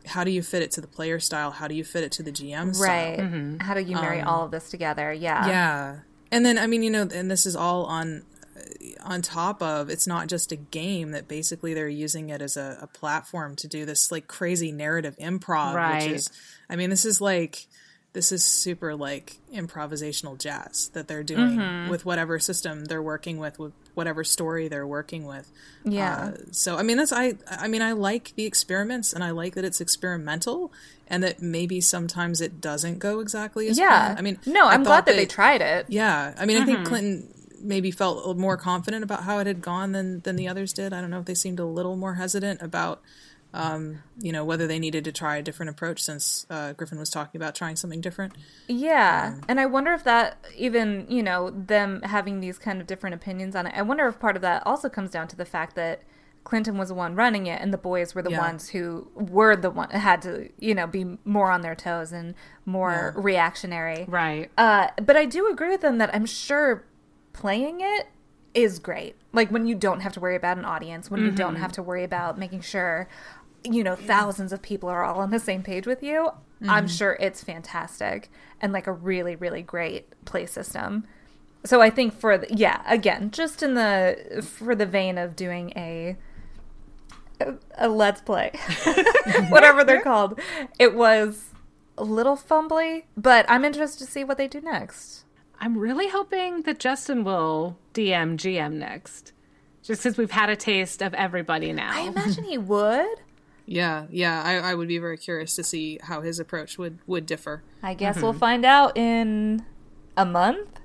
how 0.06 0.22
do 0.22 0.30
you 0.30 0.42
fit 0.42 0.60
it 0.60 0.70
to 0.72 0.82
the 0.82 0.86
player 0.86 1.18
style? 1.18 1.52
How 1.52 1.66
do 1.68 1.74
you 1.74 1.84
fit 1.84 2.04
it 2.04 2.12
to 2.12 2.22
the 2.22 2.32
GM 2.32 2.74
style? 2.74 2.86
Right. 3.16 3.62
How 3.62 3.72
do 3.72 3.80
you 3.80 3.94
marry 3.94 4.20
all 4.20 4.44
of 4.44 4.50
this 4.50 4.68
together? 4.68 5.10
Yeah. 5.10 5.40
Um, 5.44 5.48
Yeah. 5.48 5.96
And 6.30 6.44
then 6.44 6.58
I 6.58 6.66
mean, 6.66 6.82
you 6.82 6.90
know, 6.90 7.08
and 7.14 7.30
this 7.30 7.46
is 7.46 7.54
all 7.56 7.84
on 7.84 8.24
on 9.02 9.20
top 9.22 9.62
of 9.62 9.90
it's 9.90 10.06
not 10.06 10.28
just 10.28 10.52
a 10.52 10.56
game 10.56 11.10
that 11.12 11.26
basically 11.28 11.74
they're 11.74 11.88
using 11.88 12.28
it 12.30 12.40
as 12.40 12.56
a, 12.56 12.78
a 12.82 12.86
platform 12.86 13.56
to 13.56 13.68
do 13.68 13.84
this 13.84 14.12
like 14.12 14.26
crazy 14.28 14.70
narrative 14.72 15.16
improv 15.20 15.74
Right. 15.74 16.06
which 16.08 16.16
is 16.16 16.30
I 16.70 16.76
mean 16.76 16.90
this 16.90 17.04
is 17.04 17.20
like 17.20 17.66
this 18.12 18.30
is 18.30 18.44
super 18.44 18.94
like 18.94 19.38
improvisational 19.52 20.38
jazz 20.38 20.88
that 20.94 21.08
they're 21.08 21.24
doing 21.24 21.58
Mm-hmm. 21.58 21.88
with 21.90 22.04
whatever 22.06 22.38
system 22.38 22.84
they're 22.84 23.02
working 23.02 23.38
with 23.38 23.58
with 23.58 23.72
whatever 23.94 24.22
story 24.24 24.68
they're 24.68 24.86
working 24.86 25.24
with 25.26 25.50
Yeah. 25.84 26.32
uh, 26.34 26.36
so 26.52 26.76
I 26.76 26.82
mean 26.82 26.96
that's 26.96 27.12
I 27.12 27.34
I 27.50 27.66
mean 27.68 27.82
I 27.82 27.92
like 27.92 28.32
the 28.36 28.44
experiments 28.44 29.12
and 29.12 29.22
I 29.24 29.30
like 29.30 29.54
that 29.54 29.64
it's 29.64 29.80
experimental 29.80 30.72
and 31.08 31.22
that 31.22 31.42
maybe 31.42 31.80
sometimes 31.80 32.40
it 32.40 32.60
doesn't 32.60 32.98
go 32.98 33.20
exactly 33.20 33.68
as 33.68 33.78
Yeah. 33.78 33.88
planned. 33.88 34.18
I 34.18 34.22
mean 34.22 34.38
no, 34.46 34.66
I'm 34.68 34.82
glad 34.84 34.94
thought 34.96 35.06
that, 35.06 35.16
they 35.16 35.26
tried 35.26 35.60
it. 35.60 35.86
yeah, 35.88 36.34
I 36.38 36.46
mean, 36.46 36.56
I 36.56 36.60
Mm-hmm. 36.60 36.66
think 36.74 36.86
Clinton 36.86 37.33
maybe 37.64 37.90
felt 37.90 38.36
more 38.36 38.56
confident 38.56 39.02
about 39.02 39.24
how 39.24 39.38
it 39.38 39.46
had 39.46 39.60
gone 39.62 39.92
than 39.92 40.20
than 40.20 40.36
the 40.36 40.46
others 40.46 40.72
did. 40.72 40.92
I 40.92 41.00
don't 41.00 41.10
know 41.10 41.18
if 41.20 41.24
they 41.24 41.34
seemed 41.34 41.58
a 41.58 41.64
little 41.64 41.96
more 41.96 42.14
hesitant 42.14 42.60
about, 42.62 43.00
um, 43.54 44.02
you 44.20 44.32
know, 44.32 44.44
whether 44.44 44.66
they 44.66 44.78
needed 44.78 45.04
to 45.04 45.12
try 45.12 45.36
a 45.36 45.42
different 45.42 45.70
approach 45.70 46.02
since 46.02 46.46
uh, 46.50 46.72
Griffin 46.74 46.98
was 46.98 47.08
talking 47.10 47.40
about 47.40 47.54
trying 47.54 47.76
something 47.76 48.00
different. 48.00 48.34
Yeah. 48.68 49.36
and 49.48 49.58
I 49.58 49.66
wonder 49.66 49.92
if 49.92 50.04
that 50.04 50.44
even, 50.56 51.06
you 51.08 51.22
know, 51.22 51.50
them 51.50 52.02
having 52.02 52.40
these 52.40 52.58
kind 52.58 52.80
of 52.80 52.86
different 52.86 53.14
opinions 53.14 53.56
on 53.56 53.66
it, 53.66 53.72
I 53.76 53.82
wonder 53.82 54.06
if 54.06 54.18
part 54.20 54.36
of 54.36 54.42
that 54.42 54.62
also 54.66 54.88
comes 54.88 55.10
down 55.10 55.28
to 55.28 55.36
the 55.36 55.44
fact 55.46 55.74
that 55.76 56.02
Clinton 56.42 56.76
was 56.76 56.88
the 56.88 56.94
one 56.94 57.14
running 57.14 57.46
it 57.46 57.62
and 57.62 57.72
the 57.72 57.78
boys 57.78 58.14
were 58.14 58.20
the 58.20 58.30
Yeah. 58.30 58.40
ones 58.40 58.68
who 58.68 59.08
were 59.14 59.56
the 59.56 59.70
one 59.70 59.88
had 59.90 60.20
to, 60.22 60.50
you 60.58 60.74
know, 60.74 60.86
be 60.86 61.16
more 61.24 61.50
on 61.50 61.62
their 61.62 61.74
toes 61.74 62.12
and 62.12 62.34
more 62.66 63.14
Yeah. 63.16 63.22
reactionary. 63.22 64.04
Right. 64.06 64.50
Uh, 64.58 64.88
but 65.02 65.16
I 65.16 65.24
do 65.24 65.48
agree 65.50 65.70
with 65.70 65.80
them 65.80 65.96
that 65.98 66.14
I'm 66.14 66.26
sure 66.26 66.84
playing 67.34 67.82
it 67.82 68.08
is 68.54 68.78
great. 68.78 69.16
Like 69.32 69.50
when 69.50 69.66
you 69.66 69.74
don't 69.74 70.00
have 70.00 70.12
to 70.14 70.20
worry 70.20 70.36
about 70.36 70.56
an 70.56 70.64
audience, 70.64 71.10
when 71.10 71.20
you 71.20 71.30
don't 71.30 71.56
have 71.56 71.72
mm-hmm. 71.72 71.82
to 71.82 71.82
worry 71.82 72.04
about 72.04 72.38
making 72.38 72.62
sure, 72.62 73.08
you 73.62 73.84
know, 73.84 73.96
thousands 73.96 74.52
of 74.52 74.62
people 74.62 74.88
are 74.88 75.04
all 75.04 75.20
on 75.20 75.30
the 75.30 75.38
same 75.38 75.62
page 75.62 75.86
with 75.86 76.02
you. 76.02 76.30
I'm 76.62 76.86
mm-hmm. 76.86 76.86
sure 76.86 77.16
it's 77.20 77.42
fantastic 77.44 78.30
and 78.60 78.72
like 78.72 78.86
a 78.86 78.92
really, 78.92 79.36
really 79.36 79.60
great 79.60 80.06
play 80.24 80.46
system. 80.46 81.04
So 81.64 81.80
I 81.82 81.90
think 81.90 82.18
for 82.18 82.38
the, 82.38 82.46
yeah, 82.54 82.82
again, 82.86 83.30
just 83.30 83.62
in 83.62 83.74
the 83.74 84.42
for 84.42 84.74
the 84.74 84.86
vein 84.86 85.18
of 85.18 85.34
doing 85.34 85.72
a 85.76 86.16
a, 87.40 87.54
a 87.76 87.88
let's 87.88 88.20
play, 88.20 88.52
whatever 89.48 89.82
they're 89.82 90.02
called, 90.02 90.38
it 90.78 90.94
was 90.94 91.46
a 91.98 92.04
little 92.04 92.36
fumbly, 92.36 93.04
but 93.16 93.44
I'm 93.48 93.64
interested 93.64 94.04
to 94.04 94.10
see 94.10 94.24
what 94.24 94.38
they 94.38 94.46
do 94.46 94.60
next. 94.60 95.23
I'm 95.64 95.78
really 95.78 96.10
hoping 96.10 96.60
that 96.64 96.78
Justin 96.78 97.24
will 97.24 97.78
DM 97.94 98.36
GM 98.36 98.74
next. 98.74 99.32
Just 99.82 100.02
because 100.02 100.18
we've 100.18 100.30
had 100.30 100.50
a 100.50 100.56
taste 100.56 101.00
of 101.00 101.14
everybody 101.14 101.72
now. 101.72 101.90
I 101.90 102.00
imagine 102.00 102.44
he 102.44 102.58
would. 102.58 103.22
Yeah, 103.64 104.04
yeah, 104.10 104.42
I, 104.42 104.56
I 104.56 104.74
would 104.74 104.88
be 104.88 104.98
very 104.98 105.16
curious 105.16 105.56
to 105.56 105.64
see 105.64 105.98
how 106.02 106.20
his 106.20 106.38
approach 106.38 106.76
would 106.76 106.98
would 107.06 107.24
differ. 107.24 107.62
I 107.82 107.94
guess 107.94 108.20
we'll 108.20 108.34
find 108.34 108.66
out 108.66 108.94
in 108.98 109.64
a 110.18 110.26
month 110.26 110.80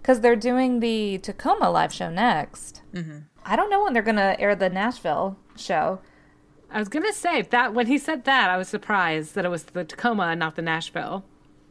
because 0.00 0.20
they're 0.20 0.36
doing 0.36 0.78
the 0.78 1.18
Tacoma 1.18 1.68
live 1.68 1.92
show 1.92 2.08
next. 2.08 2.82
Mm-hmm. 2.94 3.18
I 3.44 3.56
don't 3.56 3.68
know 3.68 3.82
when 3.82 3.94
they're 3.94 4.02
gonna 4.04 4.36
air 4.38 4.54
the 4.54 4.70
Nashville 4.70 5.36
show. 5.56 5.98
I 6.70 6.78
was 6.78 6.88
gonna 6.88 7.12
say 7.12 7.42
that 7.42 7.74
when 7.74 7.88
he 7.88 7.98
said 7.98 8.26
that, 8.26 8.48
I 8.48 8.58
was 8.58 8.68
surprised 8.68 9.34
that 9.34 9.44
it 9.44 9.48
was 9.48 9.64
the 9.64 9.82
Tacoma 9.82 10.28
and 10.28 10.38
not 10.38 10.54
the 10.54 10.62
Nashville. 10.62 11.24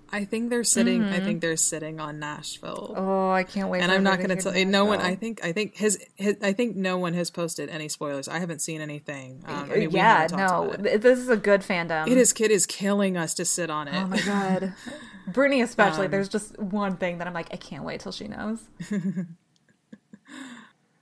I 0.09 0.25
think 0.25 0.49
they're 0.49 0.63
sitting. 0.63 1.03
I 1.03 1.19
think 1.19 1.41
they're 1.41 1.57
sitting 1.57 1.99
on 1.99 2.19
Nashville. 2.19 2.93
Oh, 2.95 3.29
I 3.31 3.43
can't 3.43 3.69
wait. 3.69 3.81
and 3.81 3.91
I'm 3.91 4.03
not 4.03 4.17
going 4.17 4.29
to 4.29 4.35
tell 4.37 4.51
hear 4.53 4.65
no 4.65 4.85
one. 4.85 5.01
I 5.01 5.15
think 5.15 5.43
I 5.43 5.51
think 5.51 5.75
his, 5.75 6.03
his 6.15 6.37
I 6.41 6.53
think 6.53 6.75
no 6.75 6.97
one 6.97 7.13
has 7.13 7.29
posted 7.29 7.69
any 7.69 7.89
spoilers. 7.89 8.27
I 8.27 8.39
haven't 8.39 8.59
seen 8.61 8.79
anything. 8.81 9.43
Um, 9.45 9.71
I 9.71 9.75
mean, 9.75 9.89
we 9.91 9.95
yeah, 9.97 10.27
no, 10.31 10.35
about 10.35 10.73
it. 10.79 10.83
th- 10.83 11.01
this 11.01 11.19
is 11.19 11.29
a 11.29 11.37
good 11.37 11.61
fandom. 11.61 12.07
It 12.07 12.17
is 12.17 12.33
kid 12.33 12.51
is 12.51 12.65
killing 12.65 13.17
us 13.17 13.33
to 13.35 13.45
sit 13.45 13.69
on 13.69 13.87
it. 13.87 13.95
Oh 13.95 14.07
my 14.07 14.21
god, 14.21 14.73
Brittany 15.27 15.61
especially. 15.61 16.05
Um, 16.05 16.11
there's 16.11 16.29
just 16.29 16.57
one 16.57 16.97
thing 16.97 17.17
that 17.17 17.27
I'm 17.27 17.33
like, 17.33 17.49
I 17.51 17.57
can't 17.57 17.83
wait 17.83 17.99
till 17.99 18.11
she 18.11 18.27
knows. 18.27 18.59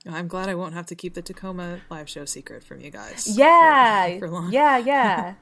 I'm 0.08 0.28
glad 0.28 0.48
I 0.48 0.54
won't 0.54 0.74
have 0.74 0.86
to 0.86 0.94
keep 0.94 1.14
the 1.14 1.22
Tacoma 1.22 1.80
live 1.90 2.08
show 2.08 2.24
secret 2.26 2.62
from 2.62 2.80
you 2.80 2.90
guys. 2.90 3.36
Yeah, 3.36 4.14
for, 4.14 4.18
for 4.26 4.30
long. 4.30 4.52
yeah, 4.52 4.78
yeah. 4.78 5.34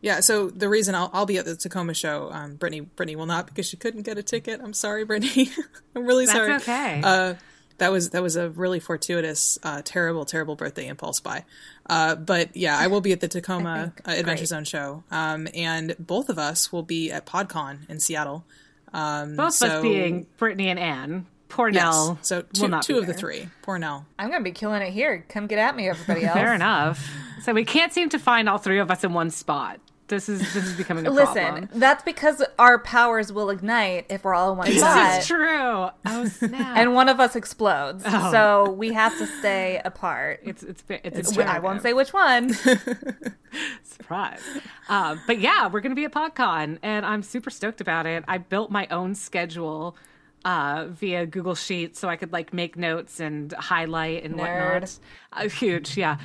Yeah, 0.00 0.20
so 0.20 0.48
the 0.48 0.68
reason 0.68 0.94
I'll, 0.94 1.10
I'll 1.12 1.26
be 1.26 1.38
at 1.38 1.44
the 1.44 1.56
Tacoma 1.56 1.92
show, 1.92 2.30
um, 2.32 2.54
Brittany, 2.54 2.80
Brittany 2.82 3.16
will 3.16 3.26
not 3.26 3.46
because 3.46 3.66
she 3.66 3.76
couldn't 3.76 4.02
get 4.02 4.16
a 4.16 4.22
ticket. 4.22 4.60
I'm 4.62 4.72
sorry, 4.72 5.04
Brittany. 5.04 5.50
I'm 5.96 6.06
really 6.06 6.26
That's 6.26 6.38
sorry. 6.38 6.52
okay. 6.54 7.00
Uh, 7.02 7.34
that 7.78 7.90
was 7.92 8.10
that 8.10 8.22
was 8.22 8.36
a 8.36 8.48
really 8.50 8.80
fortuitous, 8.80 9.58
uh, 9.62 9.82
terrible, 9.84 10.24
terrible 10.24 10.56
birthday 10.56 10.86
impulse 10.88 11.20
buy. 11.20 11.44
Uh, 11.88 12.14
but 12.16 12.56
yeah, 12.56 12.76
I 12.78 12.86
will 12.88 13.00
be 13.00 13.12
at 13.12 13.20
the 13.20 13.28
Tacoma 13.28 13.92
think 13.96 14.08
uh, 14.08 14.12
Adventure 14.20 14.40
great. 14.42 14.48
Zone 14.48 14.64
show, 14.64 15.02
um, 15.10 15.46
and 15.54 15.94
both 15.98 16.28
of 16.28 16.38
us 16.38 16.72
will 16.72 16.82
be 16.82 17.10
at 17.10 17.24
PodCon 17.26 17.88
in 17.88 17.98
Seattle. 18.00 18.44
Um, 18.92 19.36
Both 19.36 19.60
of 19.62 19.70
us 19.70 19.82
being 19.82 20.26
Brittany 20.38 20.68
and 20.70 20.78
Anne. 20.78 21.26
yes, 21.50 21.56
Pornell. 21.56 22.18
so 22.24 22.36
will 22.36 22.42
two, 22.54 22.68
not 22.68 22.82
two 22.82 22.94
be 22.94 22.98
of 23.00 23.06
the 23.06 23.12
there. 23.12 23.20
three. 23.20 23.48
Pornell. 23.62 24.04
I'm 24.18 24.30
gonna 24.30 24.42
be 24.44 24.52
killing 24.52 24.80
it 24.82 24.92
here. 24.92 25.24
Come 25.28 25.46
get 25.46 25.58
at 25.58 25.76
me, 25.76 25.88
everybody 25.88 26.24
else. 26.24 26.34
Fair 26.34 26.54
enough. 26.54 27.06
So 27.42 27.52
we 27.52 27.64
can't 27.64 27.92
seem 27.92 28.08
to 28.10 28.18
find 28.18 28.48
all 28.48 28.58
three 28.58 28.78
of 28.80 28.90
us 28.90 29.04
in 29.04 29.12
one 29.12 29.30
spot. 29.30 29.78
This 30.08 30.28
is 30.28 30.40
this 30.54 30.64
is 30.64 30.72
becoming 30.72 31.06
a 31.06 31.12
problem. 31.12 31.34
Listen, 31.34 31.52
problem. 31.62 31.80
that's 31.80 32.02
because 32.02 32.42
our 32.58 32.78
powers 32.78 33.32
will 33.32 33.50
ignite 33.50 34.06
if 34.08 34.24
we're 34.24 34.34
all 34.34 34.52
in 34.52 34.58
one 34.58 34.72
spot. 34.72 35.16
This 35.16 35.22
is 35.22 35.26
true. 35.28 35.88
Oh 36.06 36.24
snap! 36.30 36.76
and 36.76 36.94
one 36.94 37.08
of 37.08 37.20
us 37.20 37.36
explodes. 37.36 38.04
Oh. 38.06 38.30
So 38.32 38.72
we 38.72 38.92
have 38.94 39.16
to 39.18 39.26
stay 39.26 39.80
apart. 39.84 40.40
it's 40.42 40.62
it's 40.62 40.82
it's, 40.88 41.18
It's 41.18 41.38
I 41.38 41.58
won't 41.58 41.82
say 41.82 41.92
which 41.92 42.12
one. 42.12 42.54
surprise. 43.82 44.40
Um, 44.88 45.20
but 45.26 45.40
yeah, 45.40 45.68
we're 45.68 45.80
going 45.80 45.90
to 45.90 45.96
be 45.96 46.04
at 46.04 46.12
PodCon, 46.12 46.78
and 46.82 47.04
I'm 47.04 47.22
super 47.22 47.50
stoked 47.50 47.80
about 47.80 48.06
it. 48.06 48.24
I 48.26 48.38
built 48.38 48.70
my 48.70 48.86
own 48.90 49.14
schedule 49.14 49.96
uh, 50.44 50.86
via 50.88 51.26
Google 51.26 51.54
Sheets 51.54 51.98
so 51.98 52.08
I 52.08 52.16
could 52.16 52.32
like 52.32 52.52
make 52.54 52.76
notes 52.76 53.20
and 53.20 53.52
highlight 53.52 54.24
and 54.24 54.36
Nerd. 54.36 54.72
whatnot. 54.72 54.98
Uh, 55.32 55.48
huge, 55.48 55.96
yeah. 55.96 56.18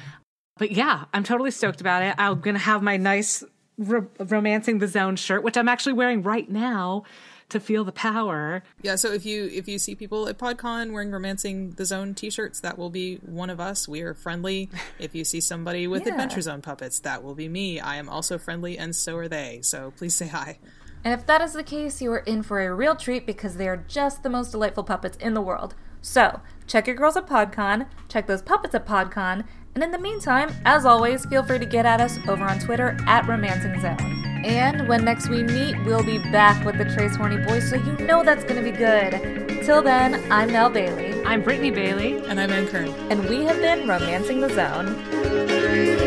But 0.58 0.72
yeah, 0.72 1.06
I'm 1.14 1.24
totally 1.24 1.52
stoked 1.52 1.82
about 1.82 2.04
it. 2.04 2.16
I'm 2.18 2.40
going 2.40 2.56
to 2.56 2.62
have 2.62 2.84
my 2.84 2.98
nice 2.98 3.44
ro- 3.78 4.08
romancing 4.20 4.80
the 4.80 4.88
zone 4.88 5.16
shirt, 5.16 5.44
which 5.44 5.58
I'm 5.58 5.68
actually 5.70 5.94
wearing 5.94 6.22
right 6.24 6.50
now. 6.50 7.04
to 7.50 7.60
feel 7.60 7.84
the 7.84 7.92
power. 7.92 8.64
Yeah, 8.82 8.96
so 8.96 9.12
if 9.12 9.28
you 9.28 9.48
if 9.54 9.68
you 9.68 9.78
see 9.78 9.94
people 9.94 10.28
at 10.28 10.40
PodCon 10.40 10.92
wearing 10.92 11.12
Romancing 11.12 11.72
the 11.72 11.86
Zone 11.86 12.16
t-shirts, 12.16 12.62
that 12.62 12.80
will 12.80 12.90
be 12.90 13.18
one 13.18 13.52
of 13.52 13.60
us. 13.60 13.88
We 13.88 14.02
are 14.02 14.16
friendly. 14.16 14.70
if 14.98 15.14
you 15.14 15.24
see 15.24 15.40
somebody 15.40 15.86
with 15.94 16.04
Yeah. 16.08 16.14
Adventure 16.14 16.42
Zone 16.42 16.62
puppets, 16.64 17.00
that 17.00 17.22
will 17.22 17.36
be 17.36 17.48
me. 17.48 17.80
I 17.80 17.98
am 17.98 18.10
also 18.10 18.40
friendly 18.40 18.78
and 18.80 18.96
so 18.96 19.18
are 19.18 19.28
they. 19.28 19.60
So 19.62 19.94
please 19.98 20.16
say 20.16 20.28
hi. 20.28 20.58
And 21.04 21.14
if 21.14 21.28
that 21.28 21.42
is 21.42 21.54
the 21.54 21.64
case, 21.64 22.02
you 22.02 22.12
are 22.14 22.20
in 22.20 22.42
for 22.42 22.60
a 22.60 22.74
real 22.74 22.96
treat 22.96 23.28
because 23.28 23.58
they 23.58 23.68
are 23.68 23.78
just 23.88 24.24
the 24.24 24.30
most 24.30 24.52
delightful 24.52 24.86
puppets 24.86 25.18
in 25.18 25.34
the 25.36 25.42
world. 25.42 25.76
So, 26.02 26.42
check 26.66 26.88
your 26.88 26.96
girls 26.96 27.16
at 27.18 27.28
PodCon, 27.28 27.88
check 28.10 28.26
those 28.26 28.42
puppets 28.42 28.74
at 28.74 28.86
PodCon, 28.88 29.46
and 29.76 29.84
in 29.84 29.92
the 29.92 29.98
meantime, 29.98 30.54
as 30.66 30.86
always, 30.86 31.26
feel 31.26 31.44
free 31.44 31.60
to 31.60 31.66
get 31.66 31.86
at 31.86 32.00
us 32.00 32.20
over 32.28 32.44
on 32.44 32.60
Twitter 32.60 32.98
at 33.08 33.28
Romancing 33.28 33.80
Zone. 33.82 34.24
And 34.46 34.88
when 34.88 35.06
next 35.06 35.30
we 35.30 35.42
meet, 35.44 35.82
we'll 35.86 36.04
be 36.04 36.18
back 36.18 36.64
with 36.66 36.78
the 36.78 36.86
Tres 36.86 37.16
Horny 37.16 37.38
Boys, 37.38 37.70
so 37.70 37.78
you 37.78 37.94
know 38.06 38.24
that's 38.24 38.44
gonna 38.44 38.62
be 38.62 38.72
good. 38.72 39.64
Till 39.64 39.82
then, 39.82 40.30
I'm 40.32 40.52
Mel 40.52 40.70
Bailey, 40.70 41.24
I'm 41.24 41.42
Brittany 41.42 41.72
Bailey. 41.72 42.18
And 42.28 42.40
I'm 42.40 42.52
Ann 42.52 42.68
Kern. 42.68 42.90
and 43.10 43.28
we 43.30 43.46
have 43.46 43.58
been 43.58 43.88
Romancing 43.88 44.42
the 44.42 44.50
Zone. 44.50 46.03